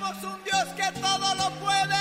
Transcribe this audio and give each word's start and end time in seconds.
tenemos 0.00 0.24
un 0.24 0.44
Dios 0.44 0.64
que 0.76 1.00
todo 1.00 1.34
lo 1.34 1.50
puede. 1.60 1.96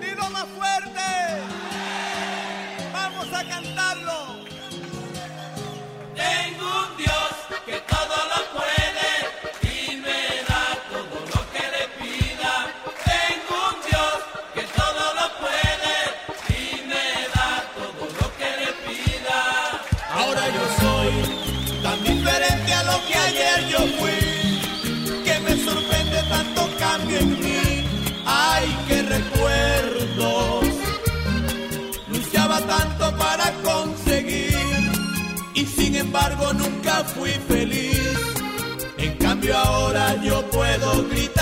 Dilo 0.00 0.30
más 0.30 0.46
fuerte. 0.56 1.00
Vamos 2.92 3.32
a 3.32 3.44
cantar. 3.44 3.79
fui 37.04 37.30
feliz. 37.48 38.18
En 38.98 39.16
cambio 39.16 39.56
ahora 39.56 40.14
yo 40.22 40.42
puedo 40.50 41.08
gritar. 41.08 41.39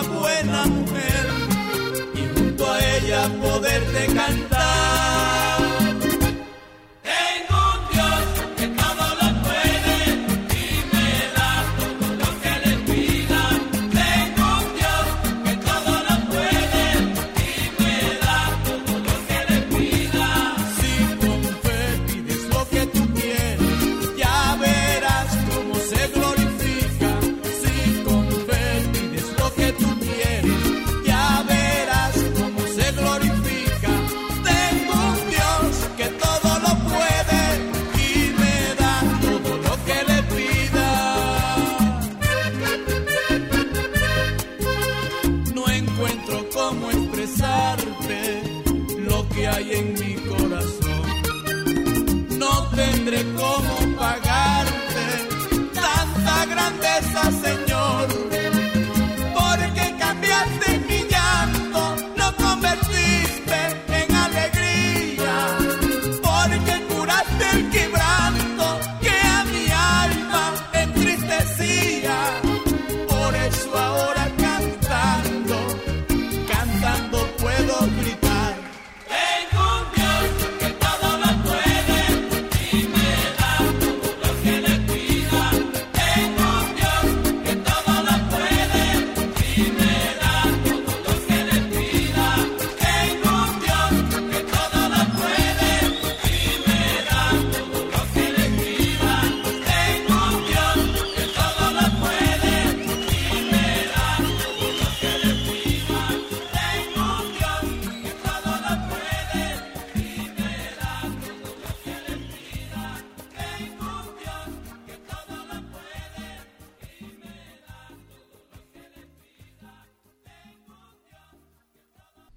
una 0.00 0.20
buena 0.20 0.66
mujer 0.66 1.26
y 2.14 2.38
junto 2.38 2.70
a 2.70 2.78
ella 2.78 3.28
poderte 3.40 4.06
cantar. 4.06 4.49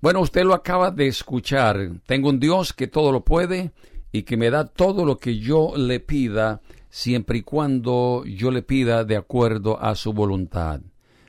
Bueno, 0.03 0.19
usted 0.19 0.43
lo 0.43 0.53
acaba 0.53 0.91
de 0.91 1.07
escuchar. 1.07 1.91
Tengo 2.05 2.27
un 2.27 2.37
Dios 2.37 2.73
que 2.73 2.87
todo 2.87 3.13
lo 3.13 3.23
puede 3.23 3.71
y 4.11 4.23
que 4.23 4.35
me 4.35 4.49
da 4.49 4.67
todo 4.67 5.05
lo 5.05 5.17
que 5.17 5.39
yo 5.39 5.75
le 5.77 6.01
pida, 6.01 6.59
siempre 6.89 7.37
y 7.37 7.41
cuando 7.41 8.25
yo 8.25 8.51
le 8.51 8.63
pida 8.63 9.05
de 9.05 9.15
acuerdo 9.15 9.81
a 9.81 9.95
su 9.95 10.11
voluntad. 10.11 10.81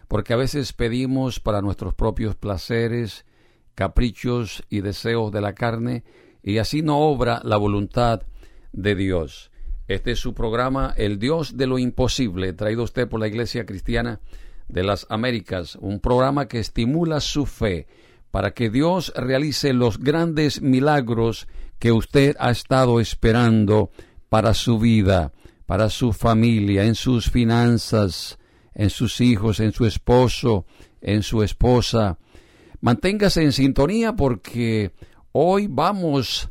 Porque 0.08 0.32
a 0.32 0.36
veces 0.36 0.72
pedimos 0.72 1.38
para 1.38 1.62
nuestros 1.62 1.94
propios 1.94 2.34
placeres, 2.34 3.24
caprichos 3.76 4.64
y 4.68 4.80
deseos 4.80 5.30
de 5.30 5.40
la 5.40 5.54
carne, 5.54 6.02
y 6.42 6.58
así 6.58 6.82
no 6.82 6.98
obra 6.98 7.40
la 7.44 7.58
voluntad 7.58 8.22
de 8.72 8.96
Dios. 8.96 9.52
Este 9.86 10.10
es 10.10 10.18
su 10.18 10.34
programa 10.34 10.92
El 10.96 11.20
Dios 11.20 11.56
de 11.56 11.68
lo 11.68 11.78
Imposible, 11.78 12.52
traído 12.54 12.82
usted 12.82 13.08
por 13.08 13.20
la 13.20 13.28
Iglesia 13.28 13.66
Cristiana 13.66 14.18
de 14.66 14.82
las 14.82 15.06
Américas, 15.10 15.76
un 15.76 16.00
programa 16.00 16.48
que 16.48 16.58
estimula 16.58 17.20
su 17.20 17.46
fe 17.46 17.86
para 18.34 18.52
que 18.52 18.68
Dios 18.68 19.12
realice 19.14 19.72
los 19.72 20.00
grandes 20.00 20.60
milagros 20.60 21.46
que 21.78 21.92
usted 21.92 22.34
ha 22.40 22.50
estado 22.50 22.98
esperando 22.98 23.92
para 24.28 24.54
su 24.54 24.80
vida, 24.80 25.32
para 25.66 25.88
su 25.88 26.12
familia, 26.12 26.82
en 26.82 26.96
sus 26.96 27.30
finanzas, 27.30 28.40
en 28.74 28.90
sus 28.90 29.20
hijos, 29.20 29.60
en 29.60 29.70
su 29.70 29.86
esposo, 29.86 30.66
en 31.00 31.22
su 31.22 31.44
esposa. 31.44 32.18
Manténgase 32.80 33.44
en 33.44 33.52
sintonía 33.52 34.16
porque 34.16 34.90
hoy 35.30 35.68
vamos 35.70 36.50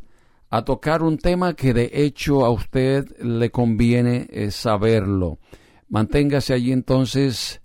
a 0.50 0.64
tocar 0.64 1.04
un 1.04 1.18
tema 1.18 1.54
que 1.54 1.74
de 1.74 1.92
hecho 1.92 2.46
a 2.46 2.50
usted 2.50 3.14
le 3.18 3.52
conviene 3.52 4.28
eh, 4.30 4.52
saberlo. 4.52 5.38
Manténgase 5.90 6.54
allí 6.54 6.72
entonces 6.72 7.62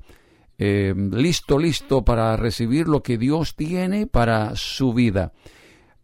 eh, 0.59 0.95
listo, 1.13 1.59
listo 1.59 2.05
para 2.05 2.37
recibir 2.37 2.89
lo 2.89 3.03
que 3.03 3.17
Dios 3.17 3.55
tiene 3.55 4.07
para 4.07 4.57
su 4.57 4.93
vida. 4.93 5.33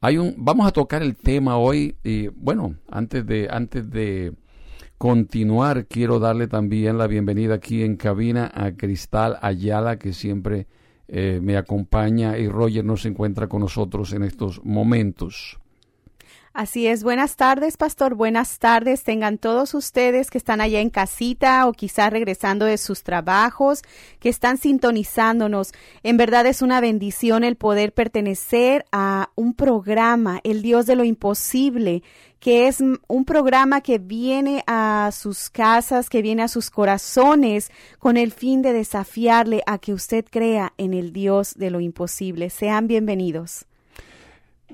Hay 0.01 0.19
un, 0.19 0.35
vamos 0.39 0.67
a 0.67 0.73
tocar 0.73 1.03
el 1.03 1.17
tema 1.17 1.56
hoy 1.56 1.97
y 2.05 2.29
bueno, 2.29 2.77
antes 2.91 3.27
de, 3.27 3.49
antes 3.51 3.91
de 3.91 4.33
continuar, 4.99 5.87
quiero 5.87 6.19
darle 6.19 6.47
también 6.47 6.99
la 6.99 7.06
bienvenida 7.06 7.55
aquí 7.55 7.83
en 7.83 7.97
cabina 7.97 8.51
a 8.55 8.73
Cristal 8.73 9.39
Ayala, 9.43 9.99
que 9.99 10.12
siempre 10.12 10.67
eh, 11.09 11.41
me 11.43 11.56
acompaña 11.56 12.39
y 12.39 12.49
Roger 12.49 12.85
nos 12.85 13.05
encuentra 13.06 13.49
con 13.49 13.61
nosotros 13.61 14.12
en 14.12 14.23
estos 14.23 14.65
momentos. 14.65 15.59
Así 16.56 16.87
es, 16.87 17.03
buenas 17.03 17.35
tardes, 17.35 17.77
pastor, 17.77 18.15
buenas 18.15 18.61
tardes. 18.61 19.03
Tengan 19.03 19.39
todos 19.39 19.75
ustedes 19.75 20.31
que 20.31 20.39
están 20.39 20.61
allá 20.61 20.79
en 20.79 20.89
casita 20.89 21.67
o 21.67 21.73
quizás 21.73 22.12
regresando 22.12 22.65
de 22.65 22.79
sus 22.79 23.03
trabajos, 23.03 23.83
que 24.21 24.29
están 24.29 24.56
sintonizándonos. 24.56 25.73
En 26.05 26.17
verdad 26.17 26.47
es 26.47 26.62
una 26.62 26.81
bendición 26.81 27.43
el 27.43 27.56
poder 27.56 27.93
pertenecer 27.93 28.85
a 28.93 29.31
un 29.35 29.55
programa, 29.55 30.39
el 30.45 30.62
Dios 30.62 30.87
de 30.87 30.95
lo 30.95 31.03
imposible, 31.03 32.05
que 32.39 32.69
es 32.69 32.79
un 32.81 33.25
programa 33.25 33.81
que 33.81 33.99
viene 33.99 34.62
a 34.69 35.11
sus 35.12 35.51
casas, 35.51 36.09
que 36.09 36.23
viene 36.23 36.45
a 36.45 36.49
sus 36.49 36.71
corazones 36.71 37.73
con 37.99 38.17
el 38.17 38.31
fin 38.31 38.62
de 38.62 38.73
desafiarle 38.73 39.65
a 39.67 39.79
que 39.79 39.93
usted 39.93 40.25
crea 40.31 40.73
en 40.79 40.95
el 40.95 41.12
Dios 41.12 41.55
de 41.56 41.71
lo 41.71 41.81
imposible. 41.81 42.49
Sean 42.49 42.87
bienvenidos. 42.87 43.67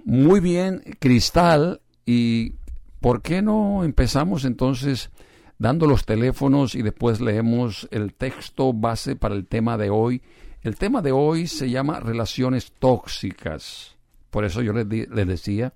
Muy 0.05 0.41
bien, 0.41 0.83
Cristal. 0.99 1.81
¿Y 2.07 2.55
por 3.01 3.23
qué 3.23 3.43
no 3.43 3.85
empezamos 3.85 4.45
entonces 4.45 5.11
dando 5.59 5.87
los 5.87 6.05
teléfonos 6.05 6.75
y 6.75 6.83
después 6.83 7.21
leemos 7.21 7.89
el 7.91 8.15
texto 8.15 8.73
base 8.73 9.17
para 9.17 9.35
el 9.35 9.47
tema 9.47 9.77
de 9.77 9.91
hoy? 9.91 10.23
El 10.63 10.77
tema 10.77 11.01
de 11.01 11.13
hoy 11.13 11.47
se 11.47 11.71
llama 11.71 12.01
relaciones 12.01 12.73
tóxicas. 12.79 13.97
Por 14.31 14.45
eso 14.45 14.63
yo 14.63 14.73
les, 14.73 14.89
decía, 14.89 15.73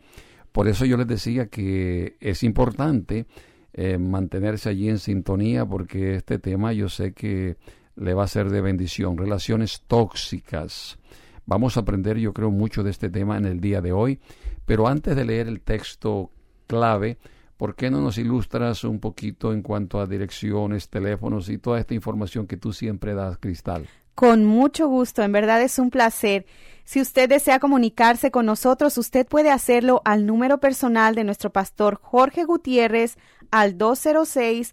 por 0.52 0.68
eso 0.68 0.84
yo 0.84 0.96
les 0.96 1.06
decía 1.06 1.46
que 1.46 2.16
es 2.20 2.42
importante 2.42 3.26
eh, 3.72 3.98
mantenerse 3.98 4.68
allí 4.68 4.88
en 4.88 4.98
sintonía 4.98 5.64
porque 5.66 6.16
este 6.16 6.38
tema 6.38 6.72
yo 6.72 6.88
sé 6.88 7.12
que 7.12 7.56
le 7.96 8.14
va 8.14 8.24
a 8.24 8.28
ser 8.28 8.50
de 8.50 8.60
bendición. 8.60 9.16
Relaciones 9.16 9.82
tóxicas. 9.86 10.98
Vamos 11.46 11.76
a 11.76 11.80
aprender, 11.80 12.18
yo 12.18 12.32
creo, 12.32 12.50
mucho 12.50 12.82
de 12.82 12.90
este 12.90 13.10
tema 13.10 13.36
en 13.36 13.44
el 13.44 13.60
día 13.60 13.80
de 13.80 13.92
hoy, 13.92 14.18
pero 14.64 14.88
antes 14.88 15.14
de 15.14 15.24
leer 15.24 15.46
el 15.46 15.60
texto 15.60 16.30
clave, 16.66 17.18
¿por 17.56 17.74
qué 17.74 17.90
no 17.90 18.00
nos 18.00 18.16
ilustras 18.16 18.84
un 18.84 18.98
poquito 18.98 19.52
en 19.52 19.62
cuanto 19.62 20.00
a 20.00 20.06
direcciones, 20.06 20.88
teléfonos 20.88 21.48
y 21.50 21.58
toda 21.58 21.78
esta 21.80 21.94
información 21.94 22.46
que 22.46 22.56
tú 22.56 22.72
siempre 22.72 23.14
das, 23.14 23.36
Cristal? 23.38 23.86
Con 24.14 24.44
mucho 24.44 24.88
gusto, 24.88 25.22
en 25.22 25.32
verdad 25.32 25.60
es 25.60 25.78
un 25.78 25.90
placer. 25.90 26.46
Si 26.84 27.00
usted 27.00 27.28
desea 27.28 27.58
comunicarse 27.58 28.30
con 28.30 28.46
nosotros, 28.46 28.96
usted 28.96 29.26
puede 29.26 29.50
hacerlo 29.50 30.02
al 30.04 30.24
número 30.24 30.58
personal 30.58 31.14
de 31.14 31.24
nuestro 31.24 31.50
pastor 31.50 31.98
Jorge 32.00 32.44
Gutiérrez 32.44 33.16
al 33.50 33.76
206 33.76 34.72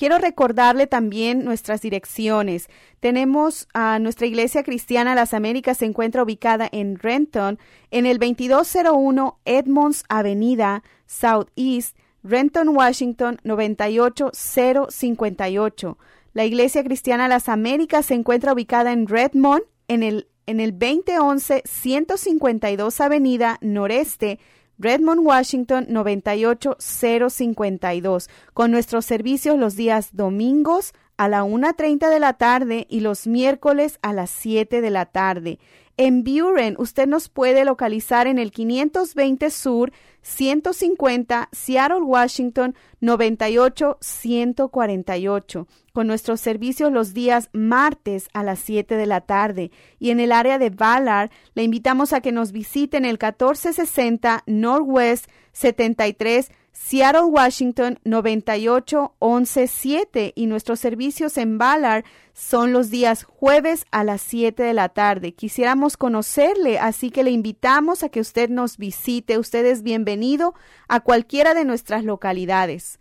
Quiero 0.00 0.16
recordarle 0.16 0.86
también 0.86 1.44
nuestras 1.44 1.82
direcciones. 1.82 2.70
Tenemos 3.00 3.68
a 3.74 3.98
nuestra 3.98 4.26
iglesia 4.26 4.62
cristiana 4.62 5.14
Las 5.14 5.34
Américas 5.34 5.76
se 5.76 5.84
encuentra 5.84 6.22
ubicada 6.22 6.66
en 6.72 6.98
Renton, 6.98 7.58
en 7.90 8.06
el 8.06 8.18
2201 8.18 9.38
Edmonds 9.44 10.04
Avenida 10.08 10.82
Southeast, 11.04 11.98
Renton, 12.22 12.70
Washington 12.70 13.40
98058. 13.44 15.98
La 16.32 16.46
iglesia 16.46 16.82
cristiana 16.82 17.28
Las 17.28 17.50
Américas 17.50 18.06
se 18.06 18.14
encuentra 18.14 18.54
ubicada 18.54 18.92
en 18.92 19.06
Redmond, 19.06 19.64
en 19.86 20.02
el, 20.02 20.28
en 20.46 20.60
el 20.60 20.78
2011 20.78 21.60
152 21.66 23.00
Avenida 23.02 23.58
Noreste, 23.60 24.38
Redmond, 24.80 25.26
Washington 25.26 25.86
98052, 25.90 28.30
con 28.54 28.70
nuestros 28.70 29.04
servicios 29.04 29.58
los 29.58 29.76
días 29.76 30.16
domingos 30.16 30.94
a 31.18 31.28
la 31.28 31.44
1.30 31.44 32.08
de 32.08 32.18
la 32.18 32.32
tarde 32.32 32.86
y 32.88 33.00
los 33.00 33.26
miércoles 33.26 33.98
a 34.00 34.14
las 34.14 34.30
7 34.30 34.80
de 34.80 34.90
la 34.90 35.04
tarde. 35.04 35.58
En 36.02 36.24
Buren, 36.24 36.76
usted 36.78 37.06
nos 37.06 37.28
puede 37.28 37.62
localizar 37.66 38.26
en 38.26 38.38
el 38.38 38.52
520 38.52 39.50
Sur 39.50 39.92
150 40.22 41.50
Seattle, 41.52 42.00
Washington 42.00 42.74
98 43.00 43.98
148 44.00 45.66
con 45.92 46.06
nuestros 46.06 46.40
servicios 46.40 46.90
los 46.90 47.12
días 47.12 47.50
martes 47.52 48.28
a 48.32 48.42
las 48.42 48.60
7 48.60 48.96
de 48.96 49.04
la 49.04 49.20
tarde. 49.20 49.72
Y 49.98 50.08
en 50.08 50.20
el 50.20 50.32
área 50.32 50.58
de 50.58 50.70
Ballard, 50.70 51.30
le 51.52 51.64
invitamos 51.64 52.14
a 52.14 52.22
que 52.22 52.32
nos 52.32 52.50
visiten 52.50 53.04
el 53.04 53.18
1460 53.18 54.44
Northwest 54.46 55.26
73 55.52 56.50
Seattle, 56.72 57.24
Washington 57.24 57.98
98117 58.04 60.32
y 60.34 60.46
nuestros 60.46 60.80
servicios 60.80 61.36
en 61.36 61.58
Ballard 61.58 62.04
son 62.32 62.72
los 62.72 62.88
días 62.90 63.24
jueves 63.24 63.84
a 63.90 64.04
las 64.04 64.22
7 64.22 64.62
de 64.62 64.74
la 64.74 64.88
tarde. 64.88 65.32
Quisiéramos 65.32 65.96
conocerle, 65.96 66.78
así 66.78 67.10
que 67.10 67.24
le 67.24 67.32
invitamos 67.32 68.02
a 68.02 68.08
que 68.08 68.20
usted 68.20 68.50
nos 68.50 68.76
visite. 68.76 69.38
Usted 69.38 69.64
es 69.66 69.82
bienvenido 69.82 70.54
a 70.88 71.00
cualquiera 71.00 71.54
de 71.54 71.64
nuestras 71.64 72.04
localidades. 72.04 73.00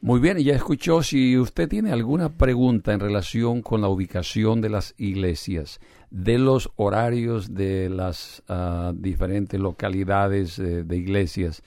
Muy 0.00 0.20
bien, 0.20 0.38
ya 0.38 0.54
escuchó, 0.54 1.02
si 1.02 1.36
usted 1.36 1.68
tiene 1.68 1.90
alguna 1.90 2.36
pregunta 2.36 2.92
en 2.92 3.00
relación 3.00 3.62
con 3.62 3.80
la 3.80 3.88
ubicación 3.88 4.60
de 4.60 4.68
las 4.68 4.94
iglesias, 4.96 5.80
de 6.10 6.38
los 6.38 6.70
horarios 6.76 7.52
de 7.52 7.90
las 7.90 8.44
ah, 8.46 8.92
diferentes 8.94 9.58
localidades 9.58 10.60
eh, 10.60 10.84
de 10.84 10.96
iglesias, 10.96 11.64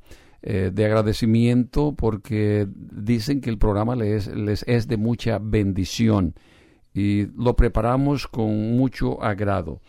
eh, 0.47 0.69
de 0.71 0.85
agradecimiento 0.85 1.95
porque 1.95 2.67
dicen 2.69 3.41
que 3.41 3.49
el 3.49 3.57
programa 3.57 3.95
les, 3.95 4.27
les 4.27 4.61
es 4.67 4.87
de 4.87 4.95
mucha 4.95 5.39
bendición 5.41 6.35
y 6.93 7.25
lo 7.35 7.55
preparamos 7.55 8.27
con 8.27 8.77
mucho 8.77 9.23
agrado. 9.23 9.81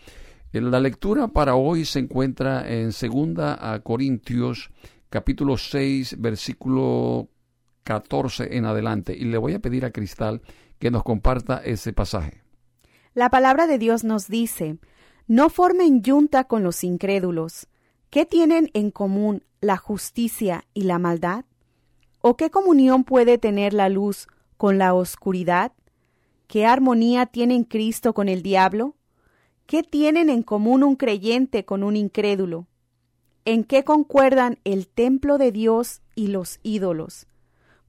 Eh, 0.55 0.63
La 0.63 0.81
lectura 0.81 1.29
para 1.29 1.57
hoy 1.57 1.85
se 1.85 1.99
encuentra 1.99 2.67
en 2.73 2.93
segunda 2.93 3.59
a 3.61 3.81
Corintios 3.81 4.71
capítulo 5.11 5.59
6 5.59 6.17
versículo 6.23 7.29
14 7.85 8.57
en 8.57 8.65
adelante 8.65 9.15
y 9.15 9.27
le 9.27 9.37
voy 9.37 9.53
a 9.53 9.59
pedir 9.59 9.85
a 9.85 9.91
Cristal 9.91 10.41
que 10.79 10.91
nos 10.91 11.03
comparta 11.03 11.61
ese 11.63 11.93
pasaje. 11.93 12.41
La 13.13 13.29
palabra 13.29 13.67
de 13.67 13.77
Dios 13.77 14.05
nos 14.05 14.27
dice, 14.29 14.79
no 15.27 15.51
formen 15.51 16.01
yunta 16.03 16.45
con 16.45 16.63
los 16.63 16.83
incrédulos. 16.83 17.69
¿Qué 18.17 18.25
tienen 18.25 18.71
en 18.73 18.91
común 18.91 19.45
la 19.61 19.77
justicia 19.77 20.65
y 20.73 20.85
la 20.85 20.99
maldad? 20.99 21.45
¿O 22.23 22.35
qué 22.35 22.49
comunión 22.49 23.05
puede 23.05 23.37
tener 23.37 23.75
la 23.75 23.91
luz 23.91 24.27
con 24.57 24.79
la 24.79 24.95
oscuridad? 24.95 25.73
¿Qué 26.47 26.65
armonía 26.65 27.27
tiene 27.27 27.69
Cristo 27.69 28.15
con 28.15 28.31
el 28.31 28.41
diablo? 28.41 28.95
¿Qué 29.67 29.83
tienen 29.83 30.31
en 30.31 30.43
común 30.43 30.83
un 30.83 30.97
creyente 30.97 31.67
con 31.67 31.83
un 31.83 31.95
incrédulo? 31.95 32.67
¿En 33.45 33.65
qué 33.65 33.85
concuerdan 33.85 34.61
el 34.65 34.89
templo 34.89 35.37
de 35.37 35.53
Dios 35.53 36.01
y 36.15 36.29
los 36.29 36.59
ídolos? 36.63 37.27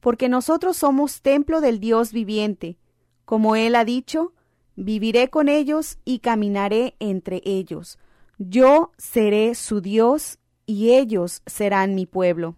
Porque 0.02 0.28
nosotros 0.28 0.76
somos 0.76 1.22
templo 1.22 1.62
del 1.62 1.80
Dios 1.80 2.12
viviente. 2.12 2.78
Como 3.24 3.56
Él 3.56 3.76
ha 3.76 3.86
dicho, 3.86 4.34
viviré 4.76 5.30
con 5.30 5.48
ellos 5.48 6.00
y 6.04 6.20
caminaré 6.20 6.98
entre 7.00 7.42
ellos. 7.46 7.98
Yo 8.38 8.92
seré 8.98 9.56
su 9.56 9.82
Dios 9.82 10.40
y 10.66 10.92
ellos 10.92 11.42
serán 11.46 11.96
mi 11.96 12.06
pueblo. 12.06 12.56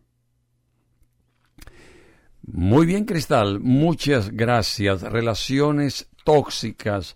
Muy 2.42 2.86
bien, 2.86 3.06
Cristal, 3.06 3.60
muchas 3.60 4.32
gracias. 4.32 5.04
Relaciones 5.04 6.10
tóxicas, 6.24 7.16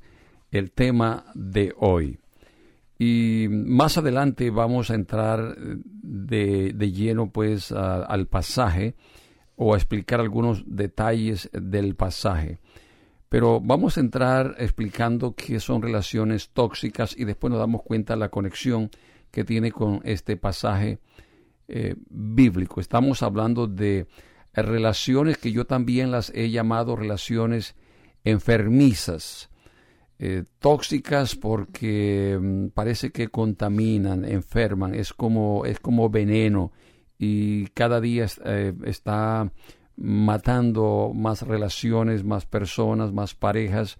el 0.52 0.72
tema 0.72 1.26
de 1.34 1.74
hoy. 1.78 2.20
Y 3.00 3.48
más 3.50 3.98
adelante 3.98 4.50
vamos 4.52 4.92
a 4.92 4.96
entrar 4.96 5.58
de, 5.58 6.72
de 6.74 6.92
lleno 6.92 7.32
pues 7.32 7.72
al 7.72 8.28
pasaje 8.28 8.96
o 9.56 9.74
a 9.74 9.78
explicar 9.78 10.20
algunos 10.20 10.64
detalles 10.68 11.50
del 11.52 11.96
pasaje. 11.96 12.60
Pero 13.34 13.60
vamos 13.60 13.98
a 13.98 14.02
entrar 14.02 14.58
explicando 14.60 15.34
qué 15.34 15.60
son 15.60 15.82
relaciones 15.82 16.50
tóxicas 16.50 17.16
y 17.18 17.26
después 17.26 17.50
nos 17.50 17.60
damos 17.60 17.82
cuenta 17.82 18.14
de 18.14 18.20
la 18.20 18.30
conexión 18.30 18.92
que 19.32 19.44
tiene 19.44 19.72
con 19.72 20.02
este 20.04 20.38
pasaje 20.38 21.00
eh, 21.68 21.96
bíblico. 22.12 22.80
Estamos 22.80 23.24
hablando 23.24 23.66
de 23.66 24.06
relaciones 24.54 25.40
que 25.40 25.52
yo 25.52 25.66
también 25.66 26.12
las 26.12 26.30
he 26.36 26.52
llamado 26.52 26.96
relaciones 26.96 27.76
enfermizas, 28.24 29.50
eh, 30.20 30.44
tóxicas 30.60 31.36
porque 31.36 32.38
mm, 32.40 32.68
parece 32.68 33.12
que 33.12 33.30
contaminan, 33.30 34.26
enferman, 34.26 34.94
es 34.94 35.12
como, 35.12 35.66
es 35.66 35.80
como 35.80 36.08
veneno 36.08 36.72
y 37.18 37.66
cada 37.70 38.00
día 38.00 38.28
eh, 38.46 38.74
está 38.86 39.52
matando 39.96 41.12
más 41.14 41.42
relaciones, 41.44 42.24
más 42.24 42.46
personas, 42.46 43.14
más 43.14 43.36
parejas 43.36 43.98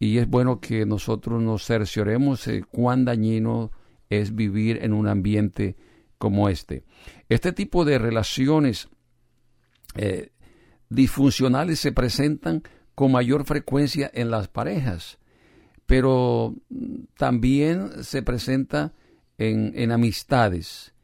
y 0.00 0.16
es 0.16 0.26
bueno 0.26 0.60
que 0.60 0.86
nosotros 0.86 1.42
nos 1.42 1.66
cercioremos 1.66 2.48
eh, 2.48 2.64
cuán 2.68 3.04
dañino 3.04 3.70
es 4.08 4.34
vivir 4.34 4.82
en 4.82 4.94
un 4.94 5.06
ambiente 5.06 5.76
como 6.16 6.48
este. 6.48 6.84
Este 7.28 7.52
tipo 7.52 7.84
de 7.84 7.98
relaciones 7.98 8.88
eh, 9.94 10.32
disfuncionales 10.88 11.80
se 11.80 11.92
presentan 11.92 12.62
con 12.94 13.12
mayor 13.12 13.44
frecuencia 13.44 14.10
en 14.12 14.30
las 14.30 14.48
parejas, 14.48 15.18
pero 15.84 16.54
también 17.16 18.02
se 18.02 18.22
presenta 18.22 18.94
en, 19.36 19.72
en 19.76 19.92
amistades. 19.92 20.94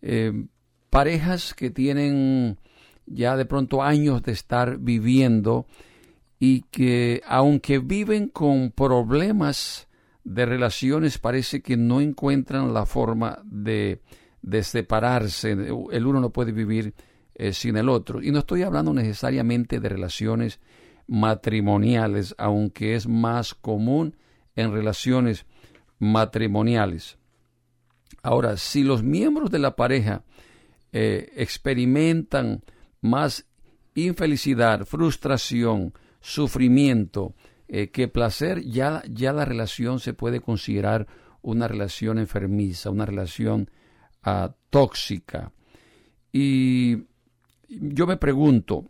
Eh, 0.00 0.46
parejas 0.90 1.54
que 1.54 1.70
tienen 1.70 2.58
ya 3.10 3.36
de 3.36 3.44
pronto 3.44 3.82
años 3.82 4.22
de 4.22 4.32
estar 4.32 4.78
viviendo 4.78 5.66
y 6.38 6.62
que 6.70 7.22
aunque 7.26 7.78
viven 7.78 8.28
con 8.28 8.70
problemas 8.70 9.88
de 10.24 10.46
relaciones 10.46 11.18
parece 11.18 11.62
que 11.62 11.76
no 11.76 12.00
encuentran 12.00 12.74
la 12.74 12.86
forma 12.86 13.40
de, 13.44 14.02
de 14.42 14.62
separarse. 14.62 15.52
El 15.52 16.06
uno 16.06 16.20
no 16.20 16.30
puede 16.30 16.52
vivir 16.52 16.94
eh, 17.34 17.52
sin 17.52 17.76
el 17.76 17.88
otro. 17.88 18.22
Y 18.22 18.30
no 18.30 18.40
estoy 18.40 18.62
hablando 18.62 18.92
necesariamente 18.92 19.80
de 19.80 19.88
relaciones 19.88 20.60
matrimoniales, 21.06 22.34
aunque 22.36 22.94
es 22.94 23.08
más 23.08 23.54
común 23.54 24.16
en 24.54 24.72
relaciones 24.72 25.46
matrimoniales. 25.98 27.16
Ahora, 28.22 28.56
si 28.56 28.82
los 28.82 29.02
miembros 29.02 29.50
de 29.50 29.58
la 29.58 29.76
pareja 29.76 30.24
eh, 30.92 31.32
experimentan 31.36 32.62
más 33.00 33.46
infelicidad, 33.94 34.84
frustración, 34.84 35.92
sufrimiento 36.20 37.34
eh, 37.68 37.90
que 37.90 38.08
placer, 38.08 38.62
ya, 38.62 39.02
ya 39.10 39.32
la 39.32 39.44
relación 39.44 40.00
se 40.00 40.14
puede 40.14 40.40
considerar 40.40 41.06
una 41.42 41.68
relación 41.68 42.18
enfermiza, 42.18 42.90
una 42.90 43.06
relación 43.06 43.70
ah, 44.22 44.54
tóxica. 44.70 45.52
Y 46.32 47.04
yo 47.68 48.06
me 48.06 48.16
pregunto, 48.16 48.86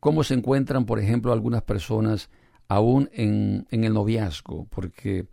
¿cómo 0.00 0.24
se 0.24 0.34
encuentran, 0.34 0.86
por 0.86 1.00
ejemplo, 1.00 1.32
algunas 1.32 1.62
personas 1.62 2.30
aún 2.68 3.10
en, 3.12 3.66
en 3.70 3.84
el 3.84 3.94
noviazgo? 3.94 4.66
Porque 4.70 5.26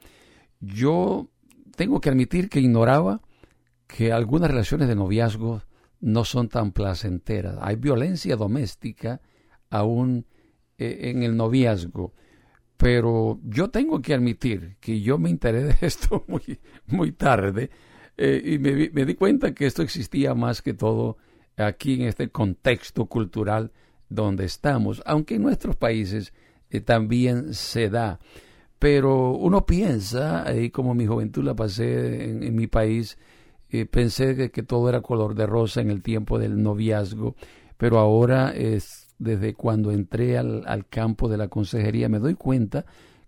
yo 0.59 1.29
tengo 1.75 2.01
que 2.01 2.09
admitir 2.09 2.49
que 2.49 2.59
ignoraba 2.59 3.21
que 3.87 4.11
algunas 4.11 4.49
relaciones 4.49 4.87
de 4.87 4.95
noviazgo 4.95 5.61
no 6.03 6.25
son 6.25 6.49
tan 6.49 6.73
placenteras. 6.73 7.57
Hay 7.61 7.77
violencia 7.77 8.35
doméstica 8.35 9.21
aún 9.69 10.25
eh, 10.77 11.09
en 11.09 11.23
el 11.23 11.37
noviazgo. 11.37 12.13
Pero 12.75 13.39
yo 13.43 13.69
tengo 13.69 14.01
que 14.01 14.13
admitir 14.13 14.75
que 14.81 14.99
yo 14.99 15.17
me 15.17 15.29
enteré 15.29 15.63
de 15.63 15.77
esto 15.81 16.25
muy, 16.27 16.59
muy 16.87 17.13
tarde 17.13 17.69
eh, 18.17 18.41
y 18.43 18.59
me, 18.59 19.05
di 19.05 19.15
cuenta 19.15 19.53
que 19.53 19.65
esto 19.65 19.81
existía 19.81 20.35
más 20.35 20.61
que 20.61 20.73
todo 20.73 21.17
aquí 21.55 21.93
en 21.93 22.01
este 22.09 22.29
contexto 22.29 23.05
cultural 23.05 23.71
donde 24.09 24.43
estamos, 24.43 25.01
aunque 25.05 25.35
en 25.35 25.43
nuestros 25.43 25.77
países 25.77 26.33
eh, 26.69 26.81
también 26.81 27.53
se 27.53 27.89
da. 27.89 28.19
Pero 28.77 29.31
uno 29.31 29.65
piensa, 29.65 30.53
y 30.53 30.69
como 30.69 30.93
mi 30.93 31.05
juventud 31.05 31.45
la 31.45 31.55
pasé 31.55 32.25
en 32.25 32.53
mi 32.53 32.67
país, 32.67 33.17
eh, 33.73 33.87
pensé 33.87 34.51
que, 34.51 34.61
todo 34.61 34.87
era 34.87 35.01
color 35.01 35.33
de 35.33 35.47
rosa 35.47 35.81
en 35.81 35.89
el 35.89 36.03
tiempo 36.03 36.37
del 36.37 36.61
noviazgo, 36.61 37.35
pero 37.75 37.97
ahora 37.97 38.51
es 38.51 39.09
desde 39.17 39.55
cuando 39.55 39.91
entré 39.91 40.37
al, 40.37 40.63
al 40.67 40.85
campo 40.87 41.27
de 41.27 41.37
la 41.37 41.47
consejería 41.47 42.07
me 42.07 42.19
doy 42.19 42.35
cuenta 42.35 42.85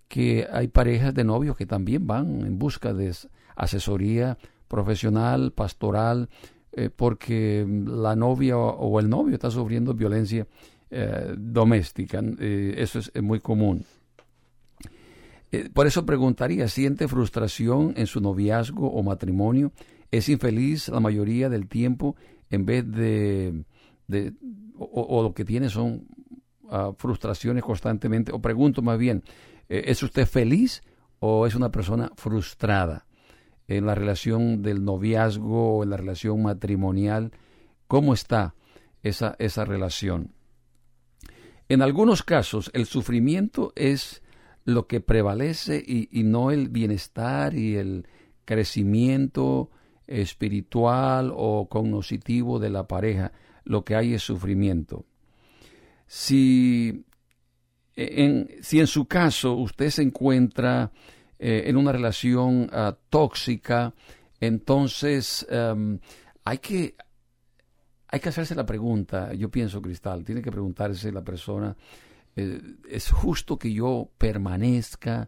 que 0.08 0.48
hay 0.52 0.68
parejas 0.68 1.16
de 1.16 1.24
novios 1.24 1.58
que 1.58 1.66
también 1.66 2.06
van 2.06 2.42
en 2.42 2.60
busca 2.60 2.94
de 2.94 3.12
asesoría 3.56 4.38
profesional, 4.68 5.52
pastoral, 5.52 6.30
eh, 6.74 6.92
porque 6.96 7.66
la 7.88 8.16
novia 8.16 8.56
o, 8.56 9.00
el 9.00 9.10
novio 9.10 9.34
está 9.34 9.50
sufriendo 9.50 9.96
violencia 9.96 10.46
eh, 10.92 11.34
doméstica. 11.36 12.22
Eso 12.40 13.00
es, 13.00 13.12
muy 13.20 13.40
común. 13.40 13.84
Por 15.74 15.88
eso 15.88 16.06
preguntaría, 16.06 16.68
¿siente 16.68 17.08
frustración 17.08 17.96
en 17.98 18.06
su 18.06 18.22
noviazgo 18.22 18.92
o 18.92 19.02
matrimonio? 19.02 19.72
¿Es 20.12 20.30
infeliz 20.30 20.90
la 20.90 21.00
mayoría 21.00 21.50
del 21.50 21.68
tiempo 21.68 22.16
en 22.50 22.66
vez 22.66 22.90
de... 22.90 23.66
de 24.08 24.34
o, 24.78 25.24
lo 25.24 25.34
que 25.34 25.46
tiene 25.46 25.70
son 25.70 26.08
ah, 26.70 26.92
frustraciones 26.98 27.64
constantemente? 27.64 28.32
O 28.32 28.42
pregunto 28.42 28.82
más 28.82 28.98
bien, 28.98 29.24
eh, 29.70 29.84
¿es 29.88 30.04
usted 30.04 30.26
feliz 30.26 30.82
o 31.20 31.48
es 31.48 31.56
una 31.56 31.72
persona 31.72 32.12
frustrada 32.16 33.06
en 33.68 33.86
la 33.86 33.96
relación 33.96 34.62
del 34.62 34.84
noviazgo 34.84 35.78
o 35.78 35.84
en 35.84 35.90
la 35.90 35.98
relación 35.98 36.42
matrimonial? 36.44 37.32
¿Cómo 37.88 38.14
está 38.14 38.56
esa, 39.02 39.36
esa 39.40 39.66
relación? 39.66 40.34
En 41.68 41.82
algunos 41.82 42.22
casos 42.22 42.70
el 42.74 42.86
sufrimiento 42.86 43.74
es 43.76 44.22
lo 44.66 44.88
que 44.88 45.00
prevalece 45.00 45.84
y 45.86 46.24
no 46.24 46.52
el 46.52 46.70
bienestar 46.70 47.56
y 47.56 47.76
el 47.76 48.08
crecimiento 48.46 49.72
espiritual 50.08 51.32
o 51.36 51.68
cognoscitivo 51.70 52.60
de 52.60 52.70
la 52.70 52.88
pareja. 52.88 53.32
Lo 53.64 53.84
que 53.84 53.96
hay 53.96 54.14
es 54.14 54.24
sufrimiento. 54.24 55.06
Si 56.08 57.06
en, 57.96 58.50
si 58.62 58.80
en 58.80 58.88
su 58.88 59.06
caso 59.06 59.54
usted 59.54 59.90
se 59.90 60.04
encuentra 60.04 60.92
eh, 61.40 61.64
en 61.66 61.78
una 61.78 61.92
relación 61.92 62.70
uh, 62.74 62.94
tóxica, 63.10 63.94
entonces 64.40 65.46
um, 65.50 66.00
hay 66.44 66.58
que 66.60 66.96
hay 68.08 68.20
que 68.20 68.30
hacerse 68.30 68.56
la 68.56 68.66
pregunta, 68.66 69.34
yo 69.34 69.50
pienso, 69.50 69.82
Cristal, 69.82 70.24
tiene 70.24 70.42
que 70.42 70.52
preguntarse 70.52 71.12
la 71.12 71.24
persona, 71.24 71.76
eh, 72.36 72.62
¿es 72.90 73.12
justo 73.12 73.58
que 73.58 73.74
yo 73.74 74.10
permanezca 74.18 75.28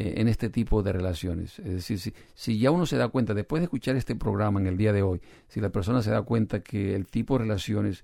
eh, 0.00 0.14
en 0.16 0.28
este 0.28 0.48
tipo 0.48 0.82
de 0.82 0.94
relaciones. 0.94 1.58
Es 1.58 1.74
decir, 1.74 1.98
si, 1.98 2.14
si, 2.34 2.58
ya 2.58 2.70
uno 2.70 2.86
se 2.86 2.96
da 2.96 3.08
cuenta, 3.08 3.34
después 3.34 3.60
de 3.60 3.64
escuchar 3.64 3.96
este 3.96 4.16
programa 4.16 4.58
en 4.58 4.66
el 4.66 4.78
día 4.78 4.94
de 4.94 5.02
hoy, 5.02 5.20
si 5.46 5.60
la 5.60 5.68
persona 5.68 6.00
se 6.00 6.10
da 6.10 6.22
cuenta 6.22 6.60
que 6.62 6.94
el 6.94 7.06
tipo 7.06 7.34
de 7.34 7.44
relaciones 7.44 8.02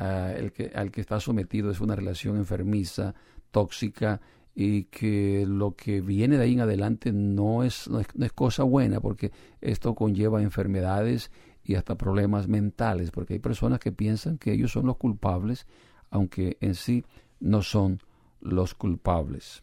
uh, 0.00 0.36
el 0.36 0.50
que, 0.50 0.72
al 0.74 0.90
que 0.90 1.00
está 1.00 1.20
sometido 1.20 1.70
es 1.70 1.80
una 1.80 1.94
relación 1.94 2.36
enfermiza, 2.36 3.14
tóxica, 3.52 4.20
y 4.56 4.84
que 4.84 5.44
lo 5.46 5.76
que 5.76 6.00
viene 6.00 6.36
de 6.36 6.42
ahí 6.42 6.54
en 6.54 6.62
adelante 6.62 7.12
no 7.12 7.62
es, 7.62 7.86
no 7.86 8.00
es, 8.00 8.08
no 8.16 8.26
es 8.26 8.32
cosa 8.32 8.64
buena, 8.64 8.98
porque 8.98 9.30
esto 9.60 9.94
conlleva 9.94 10.42
enfermedades 10.42 11.30
y 11.62 11.76
hasta 11.76 11.96
problemas 11.96 12.48
mentales, 12.48 13.12
porque 13.12 13.34
hay 13.34 13.40
personas 13.40 13.78
que 13.78 13.92
piensan 13.92 14.38
que 14.38 14.52
ellos 14.52 14.72
son 14.72 14.86
los 14.86 14.96
culpables, 14.96 15.68
aunque 16.10 16.56
en 16.60 16.74
sí 16.74 17.04
no 17.38 17.62
son 17.62 18.00
los 18.40 18.74
culpables. 18.74 19.62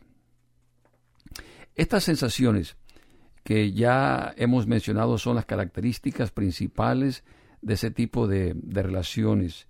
Estas 1.76 2.04
sensaciones 2.04 2.78
que 3.44 3.74
ya 3.74 4.34
hemos 4.38 4.68
mencionado 4.68 5.18
son 5.18 5.36
las 5.36 5.46
características 5.46 6.32
principales 6.32 7.24
de 7.62 7.74
ese 7.74 7.92
tipo 7.92 8.28
de, 8.28 8.56
relaciones. 8.72 9.68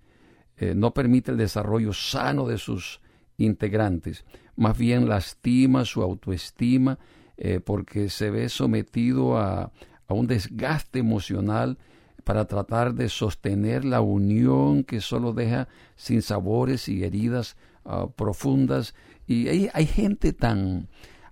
Eh, 0.56 0.74
no 0.74 0.94
permite 0.94 1.32
el 1.32 1.36
desarrollo 1.36 1.92
sano 1.92 2.46
de 2.46 2.58
sus 2.58 3.00
integrantes, 3.36 4.24
más 4.56 4.78
bien 4.78 5.08
lastima 5.08 5.84
su 5.84 6.02
autoestima 6.02 6.98
eh, 7.36 7.58
porque 7.58 8.08
se 8.08 8.30
ve 8.30 8.48
sometido 8.48 9.36
a, 9.38 9.72
un 10.08 10.26
desgaste 10.28 11.00
emocional 11.00 11.78
para 12.22 12.44
tratar 12.44 12.94
de 12.94 13.08
sostener 13.08 13.84
la 13.84 14.00
unión 14.00 14.84
que 14.84 15.00
solo 15.00 15.32
deja 15.32 15.66
sin 15.96 16.22
sabores 16.22 16.88
y 16.88 17.02
heridas 17.02 17.56
uh, 17.84 18.10
profundas. 18.10 18.94
Y 19.26 19.48
hay, 19.48 19.86
gente 19.86 20.32
tan, 20.32 20.88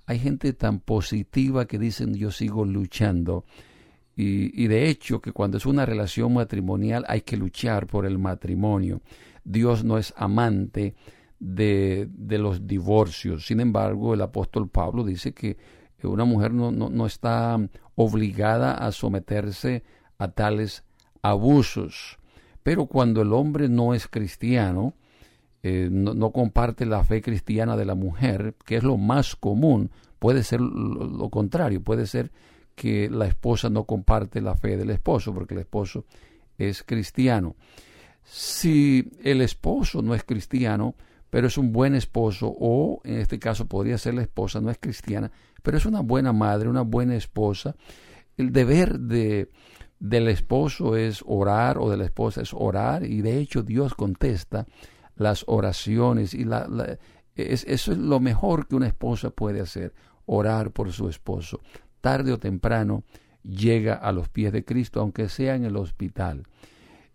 hay 0.06 0.18
gente 0.18 0.52
tan 0.52 0.80
positiva 0.80 1.66
que 1.66 1.78
dicen 1.78 2.14
yo 2.14 2.30
sigo 2.30 2.64
luchando. 2.64 3.44
Y, 4.14 4.62
y 4.62 4.66
de 4.66 4.88
hecho 4.88 5.20
que 5.20 5.32
cuando 5.32 5.56
es 5.56 5.66
una 5.66 5.86
relación 5.86 6.34
matrimonial 6.34 7.04
hay 7.08 7.22
que 7.22 7.36
luchar 7.36 7.86
por 7.86 8.04
el 8.06 8.18
matrimonio. 8.18 9.00
Dios 9.44 9.84
no 9.84 9.98
es 9.98 10.12
amante 10.16 10.94
de, 11.38 12.08
de 12.12 12.38
los 12.38 12.66
divorcios. 12.66 13.46
Sin 13.46 13.60
embargo, 13.60 14.14
el 14.14 14.20
apóstol 14.20 14.68
Pablo 14.68 15.04
dice 15.04 15.32
que 15.32 15.56
una 16.02 16.24
mujer 16.24 16.52
no, 16.52 16.70
no, 16.72 16.88
no 16.88 17.06
está 17.06 17.58
obligada 17.94 18.74
a 18.74 18.92
someterse 18.92 19.82
a 20.18 20.28
tales 20.28 20.84
abusos. 21.22 22.18
Pero 22.62 22.86
cuando 22.86 23.22
el 23.22 23.32
hombre 23.32 23.68
no 23.68 23.94
es 23.94 24.06
cristiano, 24.06 24.94
eh, 25.62 25.88
no, 25.90 26.32
comparte 26.32 26.86
la 26.86 27.04
fe 27.04 27.22
cristiana 27.22 27.76
de 27.76 27.84
la 27.84 27.94
mujer, 27.94 28.54
que 28.64 28.76
es 28.76 28.82
lo 28.82 28.96
más 28.96 29.36
común, 29.36 29.90
puede 30.18 30.42
ser 30.42 30.60
lo, 30.60 31.06
lo, 31.06 31.30
contrario, 31.30 31.82
puede 31.82 32.06
ser 32.06 32.32
que 32.74 33.08
la 33.08 33.26
esposa 33.26 33.70
no 33.70 33.84
comparte 33.84 34.40
la 34.40 34.56
fe 34.56 34.76
del 34.76 34.90
esposo, 34.90 35.32
porque 35.32 35.54
el 35.54 35.60
esposo 35.60 36.04
es 36.58 36.82
cristiano. 36.82 37.56
Si 38.24 39.10
el 39.22 39.40
esposo 39.40 40.02
no 40.02 40.14
es 40.14 40.24
cristiano, 40.24 40.94
pero 41.30 41.46
es 41.46 41.56
un 41.58 41.72
buen 41.72 41.94
esposo, 41.94 42.54
o 42.58 43.00
en 43.04 43.18
este 43.18 43.38
caso 43.38 43.66
podría 43.66 43.98
ser 43.98 44.14
la 44.14 44.22
esposa, 44.22 44.60
no 44.60 44.70
es 44.70 44.78
cristiana, 44.78 45.30
pero 45.62 45.76
es 45.76 45.86
una 45.86 46.00
buena 46.00 46.32
madre, 46.32 46.68
una 46.68 46.82
buena 46.82 47.14
esposa, 47.14 47.76
el 48.36 48.52
deber 48.52 48.98
de, 48.98 49.50
del 49.98 50.28
esposo 50.28 50.96
es 50.96 51.22
orar 51.24 51.78
o 51.78 51.88
de 51.88 51.96
la 51.96 52.04
esposa 52.04 52.42
es 52.42 52.52
orar 52.52 53.04
y 53.04 53.22
de 53.22 53.38
hecho 53.38 53.62
Dios 53.62 53.94
contesta 53.94 54.66
las 55.22 55.44
oraciones 55.46 56.34
y 56.34 56.44
la, 56.44 56.68
es, 57.34 57.64
eso 57.66 57.92
es 57.92 57.98
lo 57.98 58.20
mejor 58.20 58.66
que 58.66 58.76
una 58.76 58.86
esposa 58.86 59.30
puede 59.30 59.60
hacer, 59.60 59.94
orar 60.26 60.70
por 60.70 60.92
su 60.92 61.08
esposo. 61.08 61.60
Tarde 62.00 62.32
o 62.32 62.38
temprano 62.38 63.04
llega 63.42 63.94
a 63.94 64.12
los 64.12 64.28
pies 64.28 64.52
de 64.52 64.64
Cristo, 64.64 65.00
aunque 65.00 65.28
sea 65.28 65.54
en 65.54 65.64
el 65.64 65.76
hospital. 65.76 66.44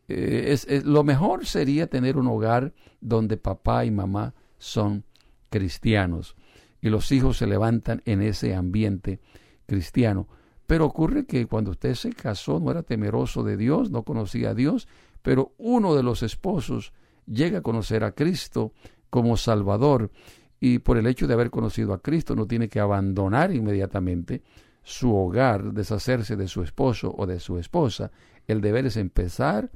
Eh, 0.08 0.48
es, 0.50 0.86
lo 0.86 1.04
mejor 1.04 1.46
sería 1.46 1.88
tener 1.88 2.18
un 2.18 2.28
hogar 2.28 2.74
donde 3.02 3.38
papá 3.38 3.86
y 3.86 3.92
mamá 3.92 4.34
son 4.58 5.04
cristianos 5.50 6.36
y 6.82 6.90
los 6.90 7.12
hijos 7.12 7.38
se 7.38 7.48
levantan 7.48 8.02
en 8.06 8.22
ese 8.22 8.56
ambiente 8.56 9.20
cristiano. 9.66 10.28
Pero 10.66 10.86
ocurre 10.86 11.26
que 11.26 11.46
cuando 11.46 11.72
usted 11.72 11.96
se 11.96 12.12
casó 12.12 12.60
no 12.60 12.72
era 12.72 12.84
temeroso 12.84 13.44
de 13.44 13.58
Dios, 13.58 13.90
no 13.92 14.04
conocía 14.04 14.50
a 14.50 14.54
Dios, 14.54 14.88
pero 15.22 15.54
uno 15.58 15.96
de 15.96 16.04
los 16.04 16.24
esposos 16.24 16.94
llega 17.28 17.60
a 17.60 17.62
conocer 17.62 18.04
a 18.04 18.14
Cristo 18.14 18.74
como 19.10 19.38
Salvador 19.38 20.12
y 20.60 20.80
por 20.80 20.98
el 20.98 21.08
hecho 21.08 21.28
de 21.28 21.34
haber 21.34 21.52
conocido 21.52 21.94
a 21.94 22.02
Cristo 22.02 22.36
no 22.36 22.48
tiene 22.48 22.70
que 22.70 22.80
abandonar 22.80 23.54
inmediatamente 23.54 24.42
su 24.84 25.14
hogar, 25.16 25.74
deshacerse 25.74 26.36
de 26.36 26.48
su 26.48 26.64
esposo 26.64 27.14
o 27.16 27.28
de 27.28 27.40
su 27.40 27.58
esposa. 27.58 28.12
El 28.48 28.62
deber 28.62 28.86
es 28.86 28.98
empezar 28.98 29.70